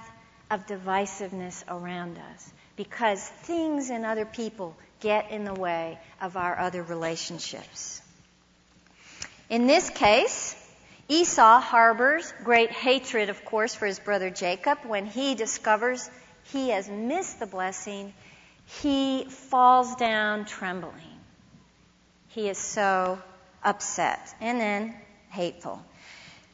of 0.51 0.67
divisiveness 0.67 1.65
around 1.67 2.19
us 2.19 2.53
because 2.77 3.21
things 3.21 3.91
and 3.91 4.05
other 4.05 4.25
people 4.25 4.77
get 5.01 5.31
in 5.31 5.45
the 5.45 5.55
way 5.55 5.99
of 6.21 6.37
our 6.37 6.57
other 6.59 6.83
relationships. 6.83 8.01
In 9.51 9.67
this 9.67 9.91
case, 9.91 10.57
Esau 11.09 11.61
harbors 11.61 12.33
great 12.45 12.71
hatred, 12.71 13.29
of 13.29 13.45
course, 13.45 13.75
for 13.75 13.87
his 13.87 13.99
brother 13.99 14.31
Jacob. 14.31 14.79
When 14.87 15.05
he 15.07 15.35
discovers 15.35 16.09
he 16.53 16.71
has 16.71 16.89
missed 16.89 17.41
the 17.41 17.47
blessing, 17.47 18.13
he 18.81 19.25
falls 19.25 19.97
down 19.97 20.45
trembling. 20.45 20.95
He 22.29 22.49
is 22.49 22.59
so 22.59 23.19
upset 23.65 24.35
and 24.41 24.61
then 24.61 24.95
hateful. 25.31 25.83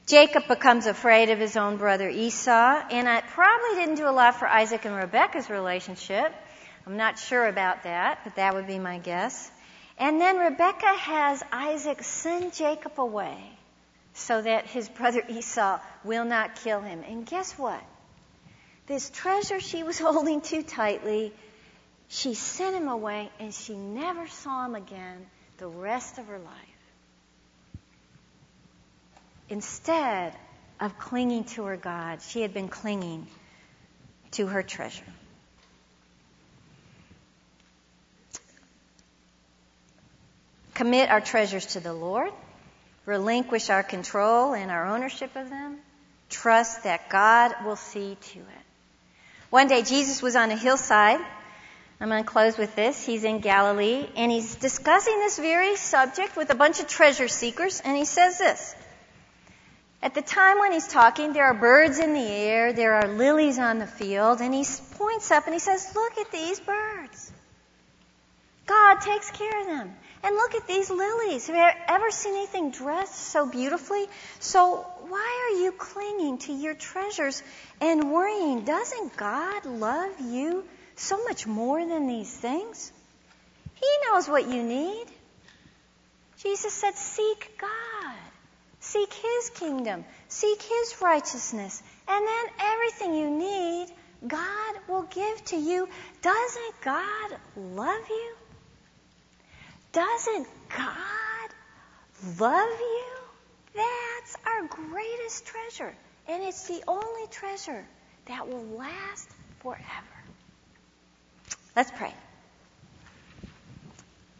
Jacob 0.06 0.48
becomes 0.48 0.86
afraid 0.86 1.28
of 1.28 1.38
his 1.38 1.56
own 1.56 1.76
brother 1.76 2.08
Esau, 2.08 2.82
and 2.90 3.06
it 3.06 3.24
probably 3.34 3.74
didn't 3.74 3.96
do 3.96 4.08
a 4.08 4.10
lot 4.10 4.36
for 4.36 4.48
Isaac 4.48 4.86
and 4.86 4.96
Rebekah's 4.96 5.50
relationship. 5.50 6.32
I'm 6.86 6.96
not 6.96 7.18
sure 7.18 7.46
about 7.46 7.82
that, 7.82 8.20
but 8.24 8.36
that 8.36 8.54
would 8.54 8.66
be 8.66 8.78
my 8.78 8.98
guess. 8.98 9.50
And 9.98 10.18
then 10.18 10.38
Rebekah 10.38 10.96
has 10.96 11.42
Isaac 11.52 12.02
send 12.02 12.54
Jacob 12.54 12.98
away 12.98 13.38
so 14.14 14.40
that 14.40 14.66
his 14.66 14.88
brother 14.88 15.22
Esau 15.28 15.78
will 16.04 16.24
not 16.24 16.56
kill 16.56 16.80
him. 16.80 17.04
And 17.06 17.26
guess 17.26 17.52
what? 17.58 17.82
This 18.88 19.10
treasure 19.10 19.60
she 19.60 19.82
was 19.82 19.98
holding 20.06 20.40
too 20.40 20.62
tightly, 20.62 21.32
she 22.08 22.34
sent 22.34 22.74
him 22.74 22.88
away 22.88 23.30
and 23.38 23.54
she 23.54 23.76
never 23.76 24.26
saw 24.26 24.64
him 24.64 24.74
again 24.74 25.26
the 25.58 25.68
rest 25.68 26.18
of 26.18 26.26
her 26.26 26.38
life. 26.38 26.54
Instead 29.50 30.34
of 30.80 30.98
clinging 30.98 31.44
to 31.44 31.64
her 31.64 31.76
God, 31.76 32.20
she 32.22 32.42
had 32.42 32.52
been 32.52 32.68
clinging 32.68 33.26
to 34.32 34.46
her 34.46 34.62
treasure. 34.62 35.04
Commit 40.74 41.10
our 41.10 41.20
treasures 41.20 41.66
to 41.66 41.80
the 41.80 41.92
Lord 41.92 42.32
relinquish 43.08 43.70
our 43.70 43.82
control 43.82 44.52
and 44.52 44.70
our 44.70 44.86
ownership 44.94 45.34
of 45.34 45.48
them, 45.48 45.78
trust 46.28 46.84
that 46.84 47.08
God 47.08 47.54
will 47.64 47.76
see 47.76 48.18
to 48.20 48.38
it. 48.38 48.57
One 49.50 49.66
day 49.66 49.82
Jesus 49.82 50.20
was 50.20 50.36
on 50.36 50.50
a 50.50 50.56
hillside. 50.56 51.20
I'm 52.00 52.08
going 52.08 52.22
to 52.22 52.30
close 52.30 52.56
with 52.58 52.76
this. 52.76 53.04
He's 53.04 53.24
in 53.24 53.40
Galilee 53.40 54.06
and 54.14 54.30
he's 54.30 54.54
discussing 54.54 55.18
this 55.18 55.38
very 55.38 55.74
subject 55.76 56.36
with 56.36 56.50
a 56.50 56.54
bunch 56.54 56.80
of 56.80 56.86
treasure 56.86 57.28
seekers 57.28 57.80
and 57.80 57.96
he 57.96 58.04
says 58.04 58.38
this. 58.38 58.74
At 60.00 60.14
the 60.14 60.22
time 60.22 60.60
when 60.60 60.72
he's 60.72 60.86
talking, 60.86 61.32
there 61.32 61.46
are 61.46 61.54
birds 61.54 61.98
in 61.98 62.12
the 62.12 62.20
air, 62.20 62.72
there 62.72 62.94
are 62.94 63.08
lilies 63.08 63.58
on 63.58 63.78
the 63.78 63.86
field, 63.86 64.40
and 64.40 64.54
he 64.54 64.64
points 64.92 65.32
up 65.32 65.46
and 65.46 65.54
he 65.54 65.58
says, 65.58 65.90
Look 65.92 66.18
at 66.18 66.30
these 66.30 66.60
birds. 66.60 67.32
God 68.68 69.00
takes 69.00 69.30
care 69.30 69.60
of 69.62 69.66
them. 69.66 69.96
And 70.22 70.34
look 70.34 70.54
at 70.54 70.66
these 70.66 70.90
lilies. 70.90 71.46
Have 71.46 71.56
you 71.56 71.68
ever 71.88 72.10
seen 72.10 72.34
anything 72.34 72.70
dressed 72.70 73.14
so 73.14 73.48
beautifully? 73.48 74.06
So 74.40 74.84
why 75.08 75.50
are 75.50 75.62
you 75.62 75.72
clinging 75.72 76.38
to 76.38 76.52
your 76.52 76.74
treasures 76.74 77.42
and 77.80 78.12
worrying? 78.12 78.64
Doesn't 78.64 79.16
God 79.16 79.64
love 79.64 80.20
you 80.20 80.64
so 80.96 81.22
much 81.24 81.46
more 81.46 81.84
than 81.86 82.08
these 82.08 82.36
things? 82.36 82.92
He 83.74 83.86
knows 84.06 84.28
what 84.28 84.48
you 84.48 84.62
need. 84.62 85.06
Jesus 86.42 86.72
said, 86.74 86.94
Seek 86.96 87.58
God. 87.60 88.16
Seek 88.80 89.12
His 89.12 89.50
kingdom. 89.50 90.04
Seek 90.28 90.60
His 90.60 90.96
righteousness. 91.00 91.82
And 92.08 92.26
then 92.26 92.44
everything 92.60 93.14
you 93.14 93.30
need, 93.30 93.86
God 94.26 94.74
will 94.88 95.04
give 95.04 95.44
to 95.46 95.56
you. 95.56 95.88
Doesn't 96.22 96.80
God 96.82 97.36
love 97.56 98.02
you? 98.10 98.36
Doesn't 99.92 100.46
God 100.68 101.50
love 102.38 102.80
you? 102.80 103.04
That's 103.74 104.36
our 104.46 104.66
greatest 104.66 105.46
treasure. 105.46 105.94
And 106.28 106.42
it's 106.42 106.68
the 106.68 106.82
only 106.86 107.26
treasure 107.30 107.84
that 108.26 108.48
will 108.48 108.64
last 108.76 109.28
forever. 109.60 109.82
Let's 111.74 111.90
pray. 111.90 112.12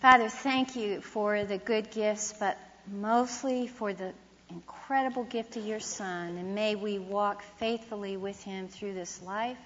Father, 0.01 0.29
thank 0.29 0.77
you 0.77 1.01
for 1.01 1.45
the 1.45 1.59
good 1.59 1.91
gifts, 1.91 2.35
but 2.39 2.59
mostly 2.87 3.67
for 3.67 3.93
the 3.93 4.13
incredible 4.51 5.25
gift 5.25 5.57
of 5.57 5.65
your 5.65 5.81
Son. 5.81 6.37
And 6.37 6.55
may 6.55 6.75
we 6.75 6.99
walk 6.99 7.43
faithfully 7.59 8.17
with 8.17 8.43
him 8.43 8.69
through 8.69 8.95
this 8.95 9.23
life. 9.23 9.59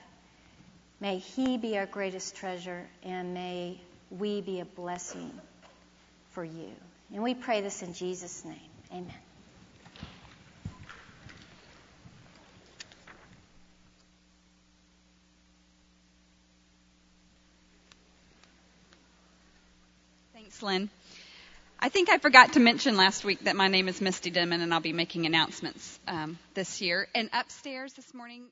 May 1.01 1.19
he 1.19 1.59
be 1.59 1.77
our 1.77 1.87
greatest 1.87 2.37
treasure, 2.37 2.87
and 3.03 3.35
may 3.35 3.81
we 4.11 4.41
be 4.41 4.61
a 4.61 4.65
blessing 4.65 5.33
for 6.33 6.45
you. 6.45 6.71
And 7.13 7.23
we 7.23 7.35
pray 7.35 7.61
this 7.61 7.83
in 7.83 7.93
Jesus' 7.95 8.45
name. 8.45 8.57
Amen. 8.91 9.13
Thanks, 20.33 20.63
Lynn. 20.63 20.91
I 21.79 21.89
think 21.89 22.09
I 22.09 22.19
forgot 22.19 22.53
to 22.53 22.61
mention 22.61 22.97
last 22.97 23.25
week 23.25 23.45
that 23.45 23.57
my 23.57 23.69
name 23.69 23.89
is 23.89 24.01
Misty 24.01 24.31
Denman 24.31 24.61
and 24.61 24.73
I'll 24.73 24.81
be 24.81 24.93
making 24.93 25.27
announcements 25.27 25.99
um, 26.07 26.39
this 26.55 26.81
year. 26.81 27.09
And 27.15 27.29
upstairs 27.33 27.93
this 27.95 28.15
morning, 28.15 28.45